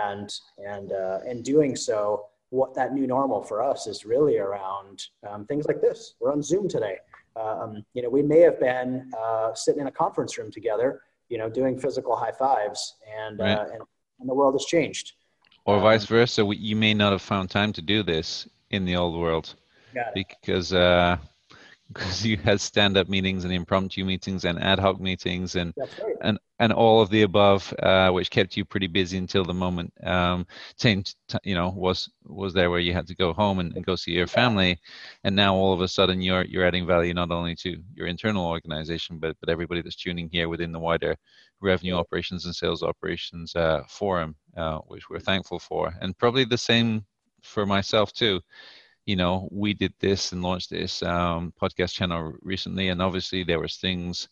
And, 0.07 0.33
and, 0.57 0.91
uh, 0.91 1.19
in 1.27 1.41
doing 1.41 1.75
so, 1.75 2.27
what 2.51 2.73
that 2.75 2.93
new 2.93 3.05
normal 3.05 3.43
for 3.43 3.61
us 3.61 3.87
is 3.87 4.05
really 4.05 4.37
around 4.37 5.05
um, 5.27 5.45
things 5.45 5.65
like 5.67 5.81
this. 5.81 6.15
We're 6.19 6.31
on 6.31 6.41
Zoom 6.41 6.67
today. 6.67 6.97
Um, 7.35 7.83
you 7.93 8.01
know, 8.01 8.09
we 8.09 8.21
may 8.21 8.39
have 8.39 8.59
been 8.59 9.09
uh, 9.17 9.53
sitting 9.53 9.81
in 9.81 9.87
a 9.87 9.91
conference 9.91 10.37
room 10.37 10.51
together, 10.51 11.01
you 11.29 11.37
know, 11.37 11.49
doing 11.49 11.79
physical 11.79 12.15
high 12.15 12.31
fives, 12.31 12.95
and, 13.17 13.39
right. 13.39 13.57
uh, 13.57 13.63
and, 13.73 13.81
and, 14.19 14.29
the 14.29 14.33
world 14.33 14.55
has 14.55 14.65
changed. 14.65 15.13
Or 15.65 15.77
um, 15.77 15.83
vice 15.83 16.05
versa, 16.05 16.43
you 16.43 16.75
may 16.75 16.93
not 16.93 17.11
have 17.11 17.21
found 17.21 17.49
time 17.49 17.71
to 17.73 17.81
do 17.81 18.03
this 18.03 18.47
in 18.71 18.85
the 18.85 18.95
old 18.95 19.19
world 19.19 19.55
because 20.13 20.73
uh, 20.73 21.17
because 21.87 22.25
you 22.25 22.37
had 22.37 22.61
stand-up 22.61 23.09
meetings 23.09 23.43
and 23.43 23.53
impromptu 23.53 24.05
meetings 24.05 24.45
and 24.45 24.61
ad 24.61 24.79
hoc 24.79 24.99
meetings 24.99 25.55
and 25.55 25.73
right. 25.77 25.89
and 26.21 26.39
and 26.59 26.73
all 26.73 27.01
of 27.01 27.09
the 27.09 27.21
above, 27.21 27.73
uh, 27.79 28.09
which 28.09 28.29
kept 28.29 28.57
you 28.57 28.65
pretty 28.65 28.87
busy 28.87 29.17
until 29.17 29.45
the 29.45 29.53
moment 29.53 29.93
um, 30.05 30.45
change, 30.77 31.15
you 31.43 31.55
know, 31.55 31.69
was 31.69 32.09
was 32.25 32.53
there 32.53 32.69
where 32.69 32.79
you 32.79 32.93
had 32.93 33.07
to 33.07 33.15
go 33.15 33.33
home 33.33 33.59
and, 33.59 33.75
and, 33.75 33.85
go 33.85 33.95
see 33.95 34.11
your 34.11 34.27
family, 34.27 34.77
and 35.23 35.35
now 35.35 35.55
all 35.55 35.73
of 35.73 35.81
a 35.81 35.87
sudden 35.87 36.21
you're 36.21 36.43
you're 36.45 36.65
adding 36.65 36.85
value 36.85 37.13
not 37.13 37.31
only 37.31 37.55
to 37.55 37.81
your 37.95 38.07
internal 38.07 38.45
organization 38.45 39.19
but 39.19 39.35
but 39.39 39.49
everybody 39.49 39.81
that's 39.81 39.95
tuning 39.95 40.29
here 40.31 40.49
within 40.49 40.71
the 40.71 40.79
wider 40.79 41.15
revenue 41.61 41.95
operations 41.95 42.45
and 42.45 42.55
sales 42.55 42.83
operations 42.83 43.55
uh, 43.55 43.83
forum, 43.87 44.35
uh, 44.57 44.79
which 44.87 45.09
we're 45.09 45.19
thankful 45.19 45.59
for, 45.59 45.93
and 46.01 46.17
probably 46.17 46.45
the 46.45 46.57
same 46.57 47.05
for 47.41 47.65
myself 47.65 48.11
too. 48.11 48.41
You 49.05 49.15
know, 49.15 49.47
we 49.51 49.73
did 49.73 49.93
this 49.99 50.33
and 50.33 50.43
launched 50.43 50.69
this 50.69 51.01
um, 51.03 51.53
podcast 51.59 51.93
channel 51.93 52.33
recently, 52.41 52.89
and 52.89 53.01
obviously 53.01 53.43
there 53.43 53.59
was 53.59 53.77
things 53.77 54.27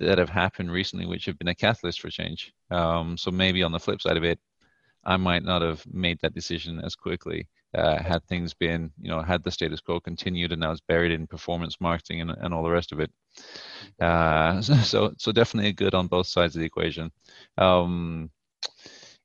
that 0.00 0.18
have 0.18 0.28
happened 0.28 0.72
recently 0.72 1.06
which 1.06 1.26
have 1.26 1.38
been 1.38 1.48
a 1.48 1.54
catalyst 1.54 2.00
for 2.00 2.10
change. 2.10 2.52
Um, 2.70 3.16
so 3.16 3.30
maybe 3.30 3.62
on 3.62 3.72
the 3.72 3.80
flip 3.80 4.00
side 4.00 4.16
of 4.16 4.24
it, 4.24 4.38
I 5.04 5.16
might 5.16 5.44
not 5.44 5.62
have 5.62 5.84
made 5.92 6.18
that 6.20 6.34
decision 6.34 6.80
as 6.80 6.94
quickly 6.94 7.48
uh, 7.74 8.02
had 8.02 8.24
things 8.24 8.52
been, 8.52 8.90
you 9.00 9.10
know, 9.10 9.22
had 9.22 9.42
the 9.42 9.50
status 9.50 9.80
quo 9.80 10.00
continued 10.00 10.52
and 10.52 10.60
now 10.60 10.72
it's 10.72 10.80
buried 10.80 11.12
in 11.12 11.26
performance 11.26 11.80
marketing 11.80 12.20
and, 12.20 12.30
and 12.30 12.52
all 12.52 12.62
the 12.62 12.70
rest 12.70 12.92
of 12.92 13.00
it. 13.00 13.10
Uh, 14.00 14.60
so, 14.62 15.12
so 15.18 15.32
definitely 15.32 15.72
good 15.72 15.94
on 15.94 16.06
both 16.06 16.26
sides 16.26 16.54
of 16.54 16.60
the 16.60 16.66
equation. 16.66 17.10
Um, 17.56 18.30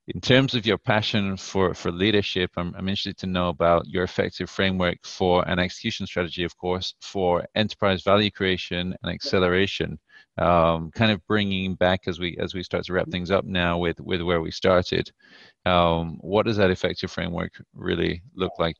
in 0.08 0.22
terms 0.22 0.54
of 0.54 0.68
your 0.68 0.78
passion 0.78 1.36
for, 1.36 1.74
for 1.74 1.92
leadership, 1.92 2.52
I'm, 2.58 2.76
I'm 2.78 2.88
interested 2.88 3.18
to 3.18 3.28
know 3.28 3.50
about 3.50 3.88
your 3.88 4.04
effective 4.04 4.50
framework 4.50 5.00
for 5.04 5.48
an 5.50 5.58
execution 5.58 6.06
strategy, 6.06 6.44
of 6.44 6.56
course, 6.58 6.94
for 7.02 7.46
enterprise 7.56 8.04
value 8.04 8.30
creation 8.30 8.96
and 9.02 9.12
acceleration. 9.12 9.98
Um, 10.38 10.92
kind 10.92 11.12
of 11.12 11.26
bringing 11.28 11.76
back 11.76 12.08
as 12.08 12.20
we 12.20 12.36
as 12.38 12.54
we 12.54 12.62
start 12.62 12.84
to 12.86 12.94
wrap 12.94 13.10
things 13.10 13.32
up 13.32 13.46
now 13.46 13.78
with 13.78 14.00
with 14.02 14.22
where 14.22 14.42
we 14.42 14.52
started. 14.52 15.12
Um, 15.66 16.18
what 16.22 16.46
does 16.46 16.58
that 16.58 16.72
effective 16.72 17.10
framework 17.10 17.54
really 17.74 18.22
look 18.36 18.52
like? 18.60 18.76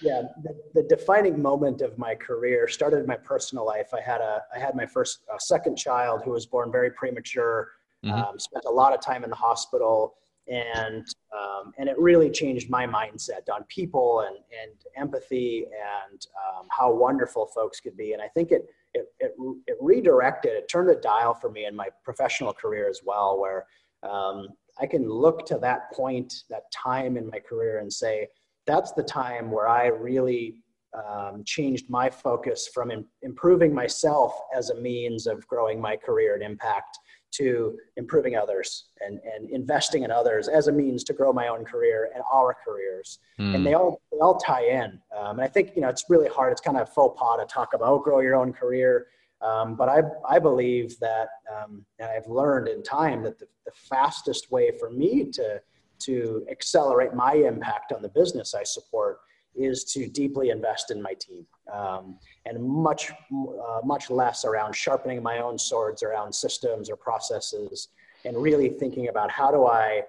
Yeah, 0.00 0.22
the, 0.42 0.54
the, 0.74 0.82
defining 0.82 1.40
moment 1.40 1.80
of 1.80 1.96
my 1.96 2.14
career 2.14 2.68
started 2.68 2.98
in 2.98 3.06
my 3.06 3.16
personal 3.16 3.64
life. 3.64 3.94
I 3.94 4.00
had 4.00 4.20
a 4.20 4.42
I 4.54 4.58
had 4.58 4.74
my 4.74 4.86
first 4.86 5.20
uh, 5.32 5.38
second 5.38 5.76
child 5.76 6.22
who 6.24 6.32
was 6.32 6.46
born 6.46 6.72
very 6.72 6.90
premature. 6.90 7.70
Mm-hmm. 8.04 8.14
Um, 8.14 8.38
spent 8.38 8.64
a 8.66 8.70
lot 8.70 8.92
of 8.94 9.00
time 9.00 9.24
in 9.24 9.30
the 9.30 9.36
hospital 9.36 10.16
and 10.48 11.06
um, 11.36 11.72
and 11.78 11.88
it 11.88 11.98
really 11.98 12.30
changed 12.30 12.70
my 12.70 12.86
mindset 12.86 13.48
on 13.52 13.64
people 13.64 14.20
and 14.20 14.36
and 14.62 14.72
empathy 14.96 15.64
and 15.64 16.26
um, 16.46 16.66
how 16.70 16.92
wonderful 16.92 17.46
folks 17.46 17.80
could 17.80 17.96
be 17.96 18.12
and 18.12 18.22
i 18.22 18.28
think 18.28 18.52
it, 18.52 18.66
it 18.96 19.12
it 19.20 19.34
it 19.66 19.76
redirected 19.80 20.52
it 20.52 20.68
turned 20.68 20.90
a 20.90 21.00
dial 21.00 21.34
for 21.34 21.50
me 21.50 21.66
in 21.66 21.74
my 21.74 21.88
professional 22.04 22.52
career 22.52 22.88
as 22.88 23.00
well 23.04 23.38
where 23.40 23.66
um, 24.02 24.48
i 24.80 24.86
can 24.86 25.08
look 25.08 25.46
to 25.46 25.58
that 25.58 25.92
point 25.92 26.44
that 26.50 26.70
time 26.72 27.16
in 27.16 27.28
my 27.28 27.38
career 27.38 27.78
and 27.78 27.92
say 27.92 28.26
that's 28.66 28.92
the 28.92 29.02
time 29.02 29.50
where 29.50 29.68
i 29.68 29.86
really 29.86 30.56
um, 30.96 31.42
changed 31.44 31.90
my 31.90 32.08
focus 32.08 32.68
from 32.72 32.90
in, 32.90 33.04
improving 33.22 33.74
myself 33.74 34.32
as 34.54 34.70
a 34.70 34.80
means 34.80 35.26
of 35.26 35.46
growing 35.46 35.80
my 35.80 35.96
career 35.96 36.34
and 36.34 36.42
impact 36.42 36.98
to 37.32 37.76
improving 37.96 38.36
others 38.36 38.86
and, 39.00 39.20
and 39.34 39.50
investing 39.50 40.04
in 40.04 40.10
others 40.10 40.48
as 40.48 40.68
a 40.68 40.72
means 40.72 41.04
to 41.04 41.12
grow 41.12 41.32
my 41.32 41.48
own 41.48 41.64
career 41.64 42.10
and 42.14 42.22
our 42.32 42.56
careers. 42.64 43.18
Mm. 43.38 43.56
And 43.56 43.66
they 43.66 43.74
all 43.74 44.00
they 44.10 44.18
all 44.18 44.38
tie 44.38 44.64
in. 44.64 44.98
Um, 45.16 45.38
and 45.38 45.42
I 45.42 45.48
think 45.48 45.72
you 45.74 45.82
know 45.82 45.88
it's 45.88 46.04
really 46.08 46.28
hard. 46.28 46.52
It's 46.52 46.60
kind 46.60 46.78
of 46.78 46.88
faux 46.88 47.18
pas 47.18 47.38
to 47.40 47.46
talk 47.46 47.74
about 47.74 48.04
grow 48.04 48.20
your 48.20 48.36
own 48.36 48.52
career. 48.52 49.06
Um, 49.42 49.76
but 49.76 49.88
I, 49.88 50.02
I 50.28 50.38
believe 50.38 50.98
that, 51.00 51.28
um, 51.54 51.84
and 51.98 52.08
I've 52.08 52.26
learned 52.26 52.68
in 52.68 52.82
time 52.82 53.22
that 53.24 53.38
the, 53.38 53.46
the 53.66 53.72
fastest 53.72 54.50
way 54.50 54.72
for 54.78 54.90
me 54.90 55.30
to, 55.32 55.60
to 56.00 56.46
accelerate 56.50 57.14
my 57.14 57.34
impact 57.34 57.92
on 57.92 58.02
the 58.02 58.08
business 58.08 58.54
I 58.54 58.64
support 58.64 59.18
is 59.56 59.84
to 59.84 60.08
deeply 60.08 60.50
invest 60.50 60.90
in 60.90 61.00
my 61.00 61.14
team 61.14 61.46
um, 61.72 62.18
and 62.44 62.62
much 62.62 63.10
uh, 63.10 63.80
much 63.84 64.10
less 64.10 64.44
around 64.44 64.74
sharpening 64.74 65.22
my 65.22 65.38
own 65.38 65.58
swords 65.58 66.02
around 66.02 66.34
systems 66.34 66.90
or 66.90 66.96
processes 66.96 67.88
and 68.24 68.36
really 68.36 68.68
thinking 68.68 69.08
about 69.08 69.30
how 69.30 69.50
do 69.50 69.66
i 69.66 70.02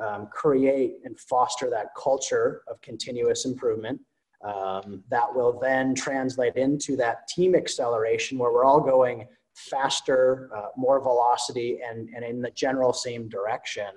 um, 0.00 0.28
create 0.32 0.98
and 1.04 1.18
foster 1.18 1.68
that 1.70 1.88
culture 1.96 2.62
of 2.68 2.80
continuous 2.82 3.44
improvement 3.44 4.00
um, 4.44 5.02
that 5.10 5.34
will 5.34 5.58
then 5.58 5.94
translate 5.94 6.56
into 6.56 6.96
that 6.96 7.26
team 7.28 7.54
acceleration 7.54 8.38
where 8.38 8.52
we're 8.52 8.64
all 8.64 8.80
going 8.80 9.26
faster 9.54 10.48
uh, 10.54 10.68
more 10.76 11.00
velocity 11.00 11.80
and, 11.88 12.08
and 12.14 12.24
in 12.24 12.40
the 12.40 12.50
general 12.52 12.92
same 12.92 13.28
direction 13.28 13.88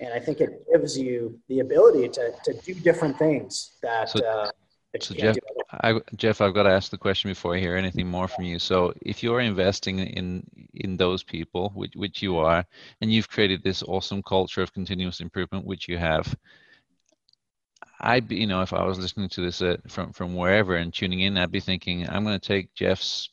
and 0.00 0.12
I 0.12 0.20
think 0.20 0.40
it 0.40 0.64
gives 0.72 0.96
you 0.96 1.38
the 1.48 1.60
ability 1.60 2.08
to 2.10 2.32
to 2.44 2.52
do 2.54 2.74
different 2.74 3.18
things 3.18 3.72
that. 3.82 4.10
So, 4.10 4.20
uh, 4.24 4.50
that 4.92 5.02
so 5.02 5.14
Jeff, 5.14 5.36
I, 5.70 6.00
Jeff, 6.16 6.40
I've 6.40 6.54
got 6.54 6.62
to 6.62 6.70
ask 6.70 6.90
the 6.90 6.96
question 6.96 7.30
before 7.30 7.54
I 7.54 7.58
hear 7.58 7.76
anything 7.76 8.08
more 8.08 8.26
from 8.26 8.44
you. 8.44 8.58
So, 8.58 8.94
if 9.02 9.22
you're 9.22 9.40
investing 9.40 9.98
in 9.98 10.42
in 10.74 10.96
those 10.96 11.22
people, 11.22 11.70
which 11.74 11.92
which 11.94 12.22
you 12.22 12.38
are, 12.38 12.64
and 13.00 13.12
you've 13.12 13.28
created 13.28 13.62
this 13.62 13.82
awesome 13.82 14.22
culture 14.22 14.62
of 14.62 14.72
continuous 14.72 15.20
improvement, 15.20 15.66
which 15.66 15.88
you 15.88 15.98
have, 15.98 16.34
I'd 18.00 18.28
be, 18.28 18.36
you 18.36 18.46
know, 18.46 18.62
if 18.62 18.72
I 18.72 18.84
was 18.84 18.98
listening 18.98 19.28
to 19.30 19.42
this 19.42 19.60
uh, 19.60 19.76
from 19.88 20.12
from 20.12 20.34
wherever 20.34 20.76
and 20.76 20.92
tuning 20.94 21.20
in, 21.20 21.36
I'd 21.36 21.50
be 21.50 21.60
thinking, 21.60 22.08
I'm 22.08 22.24
going 22.24 22.38
to 22.38 22.46
take 22.46 22.72
Jeff's 22.74 23.30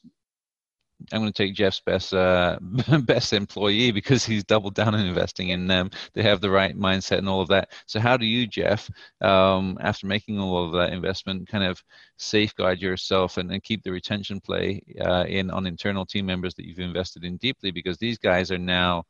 I'm 1.12 1.22
going 1.22 1.32
to 1.32 1.44
take 1.44 1.56
Jeff's 1.56 1.82
best 1.82 2.14
uh, 2.14 2.58
best 3.04 3.34
employee 3.34 3.92
because 3.92 4.26
he's 4.26 4.44
doubled 4.44 4.76
down 4.76 4.96
on 4.96 5.06
investing 5.06 5.50
in 5.50 5.68
them. 5.68 5.92
They 6.14 6.24
have 6.24 6.42
the 6.42 6.50
right 6.50 6.76
mindset 6.78 7.20
and 7.20 7.30
all 7.30 7.42
of 7.42 7.50
that. 7.50 7.72
So 7.86 8.00
how 8.00 8.18
do 8.18 8.26
you, 8.26 8.48
Jeff, 8.48 8.90
um, 9.22 9.78
after 9.82 10.08
making 10.08 10.40
all 10.40 10.66
of 10.66 10.74
that 10.74 10.94
investment, 10.94 11.48
kind 11.48 11.64
of 11.64 11.84
safeguard 12.18 12.82
yourself 12.82 13.38
and, 13.38 13.52
and 13.52 13.62
keep 13.64 13.84
the 13.84 13.92
retention 13.92 14.40
play 14.40 14.82
uh, 15.02 15.26
in 15.28 15.52
on 15.52 15.68
internal 15.68 16.06
team 16.06 16.26
members 16.26 16.56
that 16.56 16.66
you've 16.66 16.80
invested 16.80 17.24
in 17.24 17.38
deeply? 17.38 17.72
Because 17.72 17.98
these 17.98 18.18
guys 18.18 18.50
are 18.52 18.58
now 18.58 19.04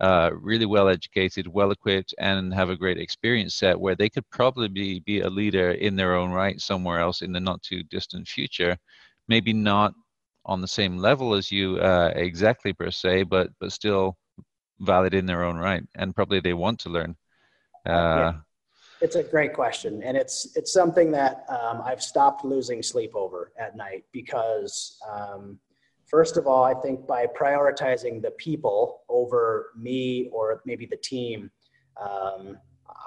uh, 0.00 0.30
really 0.34 0.66
well 0.66 0.88
educated, 0.88 1.46
well 1.46 1.70
equipped, 1.70 2.14
and 2.18 2.54
have 2.54 2.70
a 2.70 2.76
great 2.76 2.98
experience 2.98 3.54
set 3.54 3.78
where 3.78 3.94
they 3.94 4.08
could 4.08 4.28
probably 4.30 4.68
be, 4.68 5.00
be 5.00 5.20
a 5.20 5.28
leader 5.28 5.72
in 5.72 5.96
their 5.96 6.14
own 6.14 6.30
right 6.30 6.60
somewhere 6.60 7.00
else 7.00 7.22
in 7.22 7.32
the 7.32 7.40
not 7.40 7.62
too 7.62 7.82
distant 7.84 8.26
future. 8.26 8.76
Maybe 9.28 9.52
not 9.52 9.92
on 10.50 10.60
the 10.60 10.68
same 10.68 10.98
level 10.98 11.32
as 11.34 11.50
you 11.52 11.78
uh, 11.78 12.12
exactly 12.16 12.72
per 12.72 12.90
se, 12.90 13.22
but 13.22 13.50
but 13.60 13.72
still 13.72 14.18
valid 14.80 15.14
in 15.14 15.24
their 15.24 15.44
own 15.44 15.56
right, 15.56 15.84
and 15.94 16.14
probably 16.14 16.40
they 16.40 16.54
want 16.54 16.80
to 16.80 16.90
learn. 16.90 17.16
Uh, 17.86 17.92
yeah. 17.92 18.32
It's 19.00 19.14
a 19.14 19.22
great 19.22 19.54
question, 19.54 20.02
and 20.02 20.16
it's 20.16 20.54
it's 20.56 20.72
something 20.72 21.12
that 21.12 21.46
um, 21.48 21.80
I've 21.82 22.02
stopped 22.02 22.44
losing 22.44 22.82
sleep 22.82 23.12
over 23.14 23.52
at 23.58 23.76
night 23.76 24.04
because, 24.12 24.98
um, 25.08 25.58
first 26.04 26.36
of 26.36 26.46
all, 26.46 26.64
I 26.64 26.74
think 26.74 27.06
by 27.06 27.26
prioritizing 27.26 28.20
the 28.20 28.32
people 28.32 29.02
over 29.08 29.70
me 29.78 30.28
or 30.32 30.60
maybe 30.66 30.84
the 30.84 30.98
team, 31.14 31.50
um, 31.96 32.58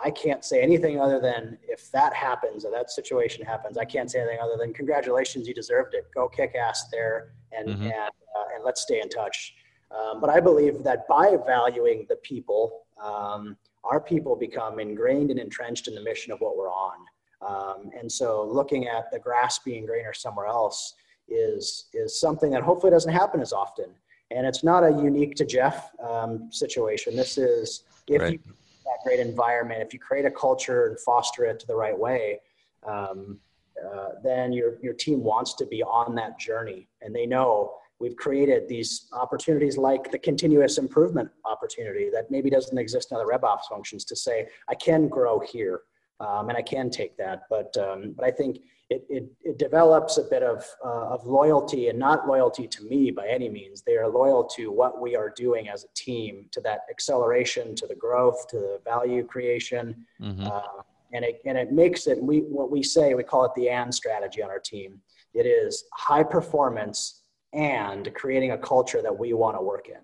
I 0.01 0.09
can't 0.11 0.43
say 0.43 0.61
anything 0.61 0.99
other 0.99 1.19
than 1.19 1.57
if 1.67 1.91
that 1.91 2.13
happens 2.13 2.65
or 2.65 2.71
that 2.71 2.89
situation 2.91 3.45
happens, 3.45 3.77
I 3.77 3.85
can't 3.85 4.09
say 4.09 4.21
anything 4.21 4.39
other 4.41 4.57
than 4.57 4.73
congratulations, 4.73 5.47
you 5.47 5.53
deserved 5.53 5.93
it. 5.93 6.07
Go 6.13 6.27
kick 6.27 6.55
ass 6.55 6.89
there, 6.89 7.33
and 7.51 7.69
mm-hmm. 7.69 7.83
and 7.83 7.93
uh, 7.93 8.55
and 8.55 8.63
let's 8.63 8.81
stay 8.81 9.01
in 9.01 9.09
touch. 9.09 9.55
Um, 9.91 10.19
but 10.19 10.29
I 10.29 10.39
believe 10.39 10.83
that 10.83 11.07
by 11.07 11.37
valuing 11.45 12.05
the 12.09 12.15
people, 12.17 12.85
um, 13.01 13.55
our 13.83 13.99
people 13.99 14.35
become 14.35 14.79
ingrained 14.79 15.29
and 15.29 15.39
entrenched 15.39 15.87
in 15.87 15.93
the 15.93 16.01
mission 16.01 16.31
of 16.31 16.39
what 16.39 16.57
we're 16.57 16.71
on. 16.71 16.97
Um, 17.41 17.91
and 17.97 18.11
so, 18.11 18.49
looking 18.49 18.87
at 18.87 19.11
the 19.11 19.19
grass 19.19 19.59
being 19.59 19.85
greener 19.85 20.13
somewhere 20.13 20.47
else 20.47 20.95
is 21.27 21.85
is 21.93 22.19
something 22.19 22.51
that 22.51 22.63
hopefully 22.63 22.91
doesn't 22.91 23.11
happen 23.11 23.41
as 23.41 23.53
often. 23.53 23.89
And 24.31 24.47
it's 24.47 24.63
not 24.63 24.83
a 24.83 24.89
unique 24.89 25.35
to 25.35 25.45
Jeff 25.45 25.91
um, 26.01 26.51
situation. 26.51 27.15
This 27.15 27.37
is 27.37 27.83
if 28.07 28.21
right. 28.21 28.33
you 28.33 28.53
that 28.85 28.97
great 29.03 29.19
environment, 29.19 29.81
if 29.81 29.93
you 29.93 29.99
create 29.99 30.25
a 30.25 30.31
culture 30.31 30.87
and 30.87 30.99
foster 30.99 31.45
it 31.45 31.59
to 31.59 31.67
the 31.67 31.75
right 31.75 31.97
way, 31.97 32.39
um, 32.85 33.39
uh, 33.83 34.09
then 34.23 34.53
your 34.53 34.77
your 34.81 34.93
team 34.93 35.23
wants 35.23 35.53
to 35.55 35.65
be 35.65 35.81
on 35.83 36.15
that 36.15 36.39
journey, 36.39 36.87
and 37.01 37.15
they 37.15 37.25
know 37.25 37.73
we've 37.99 38.15
created 38.15 38.67
these 38.67 39.07
opportunities 39.13 39.77
like 39.77 40.11
the 40.11 40.19
continuous 40.19 40.77
improvement 40.77 41.29
opportunity 41.45 42.09
that 42.11 42.29
maybe 42.29 42.49
doesn't 42.49 42.77
exist 42.77 43.11
in 43.11 43.17
other 43.17 43.25
RevOps 43.25 43.65
functions 43.69 44.03
to 44.05 44.15
say 44.15 44.47
I 44.67 44.75
can 44.75 45.07
grow 45.07 45.39
here 45.39 45.81
um, 46.25 46.49
and 46.49 46.57
I 46.57 46.61
can 46.61 46.89
take 46.89 47.17
that. 47.17 47.43
But 47.49 47.75
um, 47.77 48.13
but 48.15 48.25
I 48.25 48.31
think 48.31 48.59
it, 48.89 49.05
it, 49.09 49.25
it 49.43 49.57
develops 49.57 50.17
a 50.17 50.23
bit 50.23 50.43
of, 50.43 50.63
uh, 50.85 51.13
of 51.13 51.25
loyalty 51.25 51.87
and 51.89 51.97
not 51.97 52.27
loyalty 52.27 52.67
to 52.67 52.83
me 52.83 53.11
by 53.11 53.27
any 53.27 53.49
means. 53.49 53.81
They 53.81 53.97
are 53.97 54.07
loyal 54.07 54.43
to 54.55 54.71
what 54.71 55.01
we 55.01 55.15
are 55.15 55.33
doing 55.35 55.69
as 55.69 55.83
a 55.83 55.87
team, 55.95 56.45
to 56.51 56.61
that 56.61 56.81
acceleration, 56.91 57.75
to 57.75 57.87
the 57.87 57.95
growth, 57.95 58.47
to 58.49 58.57
the 58.57 58.81
value 58.85 59.23
creation. 59.23 60.05
Mm-hmm. 60.21 60.45
Uh, 60.45 60.83
and, 61.13 61.25
it, 61.25 61.41
and 61.45 61.57
it 61.57 61.71
makes 61.71 62.07
it, 62.07 62.21
we, 62.21 62.39
what 62.39 62.69
we 62.69 62.83
say, 62.83 63.13
we 63.13 63.23
call 63.23 63.45
it 63.45 63.51
the 63.55 63.69
and 63.69 63.93
strategy 63.93 64.43
on 64.43 64.49
our 64.49 64.59
team. 64.59 64.99
It 65.33 65.45
is 65.47 65.85
high 65.93 66.23
performance 66.23 67.23
and 67.53 68.13
creating 68.13 68.51
a 68.51 68.57
culture 68.57 69.01
that 69.01 69.17
we 69.17 69.33
want 69.33 69.57
to 69.57 69.61
work 69.61 69.87
in 69.89 70.01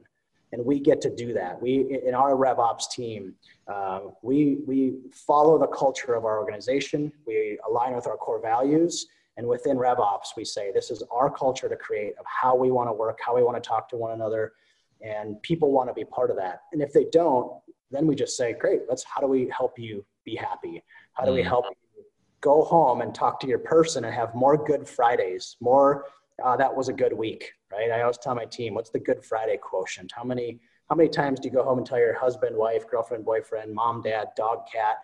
and 0.52 0.66
we 0.66 0.80
get 0.80 1.02
to 1.02 1.16
do 1.16 1.34
that. 1.34 1.62
We 1.62 2.00
in 2.06 2.14
our 2.14 2.32
RevOps 2.32 2.90
team, 2.92 3.36
uh, 3.68 4.02
we 4.22 4.60
we 4.66 4.96
follow 5.12 5.58
the 5.60 5.68
culture 5.68 6.16
of 6.16 6.26
our 6.26 6.40
organization. 6.40 7.12
We 7.26 7.60
align 7.68 7.96
with 7.96 8.08
our 8.08 8.18
core 8.18 8.42
values, 8.42 9.08
and 9.38 9.48
within 9.48 9.78
RevOps, 9.78 10.36
we 10.36 10.46
say 10.46 10.72
this 10.74 10.92
is 10.92 11.04
our 11.12 11.30
culture 11.30 11.70
to 11.70 11.76
create 11.76 12.14
of 12.20 12.26
how 12.26 12.56
we 12.56 12.72
want 12.72 12.90
to 12.90 12.94
work, 12.94 13.20
how 13.26 13.36
we 13.36 13.44
want 13.44 13.62
to 13.62 13.68
talk 13.68 13.90
to 13.90 13.96
one 13.96 14.12
another, 14.12 14.54
and 15.02 15.42
people 15.44 15.72
want 15.72 15.90
to 15.90 15.94
be 15.94 16.06
part 16.06 16.30
of 16.30 16.38
that. 16.38 16.64
And 16.74 16.82
if 16.82 16.94
they 16.94 17.06
don't, 17.12 17.52
then 17.92 18.06
we 18.06 18.16
just 18.16 18.38
say, 18.38 18.54
great. 18.54 18.82
Let's 18.88 19.04
how 19.04 19.22
do 19.22 19.28
we 19.28 19.52
help 19.56 19.78
you 19.78 20.06
be 20.26 20.36
happy? 20.36 20.84
How 21.14 21.26
do 21.26 21.34
we 21.34 21.42
mm. 21.42 21.48
help 21.48 21.66
you 21.70 22.04
go 22.42 22.64
home 22.64 23.02
and 23.02 23.14
talk 23.14 23.40
to 23.42 23.48
your 23.48 23.60
person 23.60 24.06
and 24.06 24.14
have 24.14 24.34
more 24.34 24.58
Good 24.58 24.88
Fridays, 24.88 25.58
more 25.60 26.06
uh, 26.44 26.56
that 26.56 26.74
was 26.74 26.88
a 26.90 26.94
good 26.94 27.14
week, 27.14 27.52
right? 27.72 27.92
I 27.92 28.02
always 28.02 28.18
tell 28.18 28.36
my 28.36 28.46
team, 28.46 28.74
what's 28.74 28.90
the 28.90 29.00
Good 29.00 29.24
Friday 29.24 29.58
quotient? 29.58 30.12
How 30.16 30.24
many 30.24 30.60
how 30.90 30.96
many 30.96 31.10
times 31.10 31.40
do 31.40 31.48
you 31.48 31.54
go 31.54 31.64
home 31.64 31.78
and 31.78 31.86
tell 31.86 32.00
your 32.00 32.18
husband, 32.18 32.56
wife, 32.56 32.90
girlfriend, 32.90 33.24
boyfriend, 33.24 33.74
mom, 33.76 34.02
dad, 34.02 34.30
dog, 34.36 34.66
cat, 34.72 34.98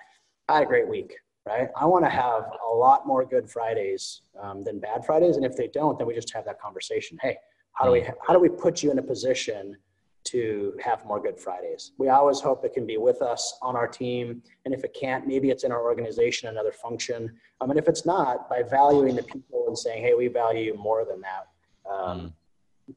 I 0.50 0.56
had 0.56 0.64
a 0.64 0.66
great 0.66 0.88
week, 0.88 1.14
right? 1.46 1.70
I 1.80 1.86
want 1.86 2.04
to 2.06 2.10
have 2.10 2.46
a 2.72 2.76
lot 2.76 3.06
more 3.06 3.24
Good 3.24 3.48
Fridays 3.48 4.22
um, 4.42 4.64
than 4.64 4.80
bad 4.80 5.06
Fridays, 5.06 5.38
and 5.38 5.46
if 5.46 5.56
they 5.56 5.68
don't, 5.68 5.98
then 5.98 6.08
we 6.08 6.16
just 6.16 6.34
have 6.34 6.46
that 6.46 6.60
conversation. 6.60 7.20
Hey, 7.22 7.38
how 7.74 7.86
do 7.86 7.92
we 7.92 8.02
how 8.02 8.34
do 8.34 8.40
we 8.40 8.50
put 8.50 8.82
you 8.82 8.90
in 8.92 8.98
a 8.98 9.04
position 9.04 9.78
to 10.26 10.74
have 10.84 11.06
more 11.06 11.22
Good 11.22 11.40
Fridays? 11.40 11.92
We 12.00 12.10
always 12.10 12.40
hope 12.40 12.66
it 12.66 12.74
can 12.74 12.88
be 12.88 12.98
with 12.98 13.22
us 13.22 13.58
on 13.62 13.76
our 13.76 13.88
team, 13.88 14.42
and 14.66 14.74
if 14.74 14.84
it 14.84 14.96
can't, 15.00 15.28
maybe 15.28 15.52
it's 15.52 15.64
in 15.64 15.72
our 15.72 15.84
organization, 15.84 16.50
another 16.50 16.72
function. 16.72 17.32
Um, 17.62 17.70
and 17.70 17.78
if 17.78 17.88
it's 17.88 18.08
not, 18.08 18.50
by 18.50 18.64
valuing 18.64 19.16
the 19.16 19.24
people 19.24 19.66
and 19.68 19.78
saying, 19.78 20.04
hey, 20.04 20.16
we 20.16 20.28
value 20.30 20.74
you 20.74 20.76
more 20.76 21.06
than 21.06 21.22
that. 21.22 21.48
Um, 21.88 22.20
mm 22.20 22.32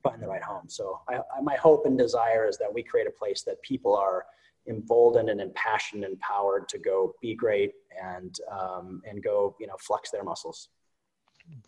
find 0.03 0.23
the 0.23 0.27
right 0.27 0.43
home. 0.43 0.69
So 0.69 1.01
I, 1.09 1.17
I, 1.17 1.41
my 1.43 1.57
hope 1.57 1.87
and 1.87 1.97
desire 1.97 2.47
is 2.49 2.59
that 2.59 2.73
we 2.73 2.83
create 2.83 3.07
a 3.07 3.11
place 3.11 3.43
that 3.43 3.61
people 3.63 3.97
are 3.97 4.25
emboldened 4.69 5.31
and 5.31 5.41
impassioned 5.41 6.05
and 6.05 6.15
empowered 6.15 6.69
to 6.69 6.79
go 6.79 7.15
be 7.23 7.35
great 7.35 7.73
and 8.03 8.37
um, 8.51 9.03
and 9.09 9.23
go 9.23 9.57
you 9.61 9.67
know 9.67 9.77
flex 9.81 10.11
their 10.11 10.25
muscles. 10.25 10.69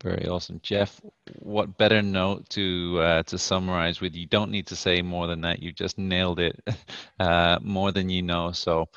Very 0.03 0.29
awesome, 0.29 0.61
Jeff. 0.63 1.01
What 1.39 1.79
better 1.79 2.03
note 2.03 2.49
to 2.51 2.99
uh, 3.01 3.23
to 3.25 3.39
summarize 3.39 4.01
with? 4.01 4.15
You 4.15 4.27
don't 4.27 4.51
need 4.51 4.67
to 4.69 4.77
say 4.77 5.01
more 5.03 5.27
than 5.27 5.41
that. 5.43 5.63
You 5.63 5.73
just 5.73 5.99
nailed 5.99 6.39
it, 6.39 6.61
uh, 7.21 7.59
more 7.63 7.91
than 7.93 8.09
you 8.09 8.23
know. 8.23 8.53
So, 8.53 8.89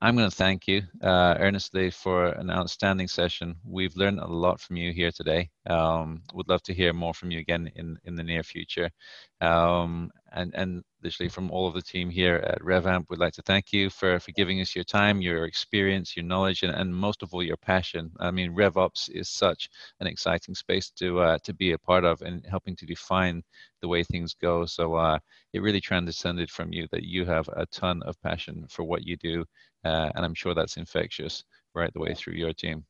I'm 0.00 0.16
going 0.16 0.30
to 0.30 0.36
thank 0.36 0.68
you 0.68 0.82
uh, 1.02 1.34
earnestly 1.40 1.90
for 1.90 2.28
an 2.28 2.50
outstanding 2.50 3.08
session. 3.08 3.56
We've 3.64 3.96
learned 3.96 4.20
a 4.20 4.26
lot 4.26 4.60
from 4.60 4.76
you 4.76 4.92
here 4.92 5.10
today. 5.10 5.50
Um, 5.68 6.22
would 6.34 6.48
love 6.48 6.62
to 6.64 6.74
hear 6.74 6.92
more 6.92 7.12
from 7.14 7.32
you 7.32 7.40
again 7.40 7.72
in, 7.74 7.98
in 8.04 8.14
the 8.14 8.22
near 8.22 8.44
future. 8.44 8.90
Um, 9.40 10.12
and, 10.32 10.54
and 10.54 10.84
literally 11.02 11.28
from 11.28 11.50
all 11.50 11.68
of 11.68 11.74
the 11.74 11.82
team 11.82 12.10
here 12.10 12.36
at 12.36 12.62
Revamp, 12.64 13.08
we'd 13.08 13.18
like 13.18 13.34
to 13.34 13.42
thank 13.42 13.72
you 13.72 13.90
for, 13.90 14.18
for 14.20 14.32
giving 14.32 14.60
us 14.60 14.74
your 14.74 14.84
time, 14.84 15.20
your 15.20 15.44
experience, 15.44 16.16
your 16.16 16.24
knowledge, 16.24 16.62
and, 16.62 16.74
and 16.74 16.94
most 16.94 17.22
of 17.22 17.32
all, 17.32 17.42
your 17.42 17.56
passion. 17.56 18.10
I 18.18 18.30
mean, 18.30 18.54
RevOps 18.54 19.10
is 19.10 19.28
such 19.28 19.68
an 20.00 20.06
exciting 20.06 20.54
space 20.54 20.90
to, 20.98 21.20
uh, 21.20 21.38
to 21.44 21.54
be 21.54 21.72
a 21.72 21.78
part 21.78 22.04
of 22.04 22.22
and 22.22 22.44
helping 22.46 22.76
to 22.76 22.86
define 22.86 23.42
the 23.80 23.88
way 23.88 24.02
things 24.02 24.34
go. 24.34 24.64
So 24.66 24.94
uh, 24.94 25.18
it 25.52 25.62
really 25.62 25.80
transcended 25.80 26.50
from 26.50 26.72
you 26.72 26.88
that 26.90 27.04
you 27.04 27.24
have 27.26 27.48
a 27.48 27.66
ton 27.66 28.02
of 28.04 28.20
passion 28.22 28.66
for 28.68 28.84
what 28.84 29.06
you 29.06 29.16
do. 29.16 29.44
Uh, 29.84 30.10
and 30.14 30.24
I'm 30.24 30.34
sure 30.34 30.54
that's 30.54 30.76
infectious 30.76 31.44
right 31.74 31.92
the 31.92 32.00
way 32.00 32.14
through 32.14 32.34
your 32.34 32.52
team 32.52 32.84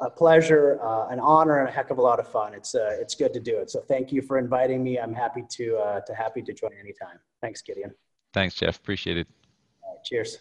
a 0.00 0.10
pleasure, 0.10 0.78
uh, 0.82 1.08
an 1.08 1.18
honor, 1.20 1.60
and 1.60 1.68
a 1.68 1.72
heck 1.72 1.90
of 1.90 1.98
a 1.98 2.02
lot 2.02 2.20
of 2.20 2.28
fun. 2.28 2.54
It's 2.54 2.74
uh, 2.74 2.96
it's 3.00 3.14
good 3.14 3.32
to 3.34 3.40
do 3.40 3.58
it. 3.58 3.70
So 3.70 3.80
thank 3.80 4.12
you 4.12 4.22
for 4.22 4.38
inviting 4.38 4.82
me. 4.82 4.98
I'm 4.98 5.14
happy 5.14 5.44
to 5.48 5.76
uh, 5.76 6.00
to 6.00 6.14
happy 6.14 6.42
to 6.42 6.52
join 6.52 6.72
anytime. 6.78 7.18
Thanks, 7.40 7.62
Gideon. 7.62 7.92
Thanks, 8.32 8.54
Jeff. 8.54 8.78
Appreciate 8.78 9.18
it. 9.18 9.26
cheers. 10.04 10.38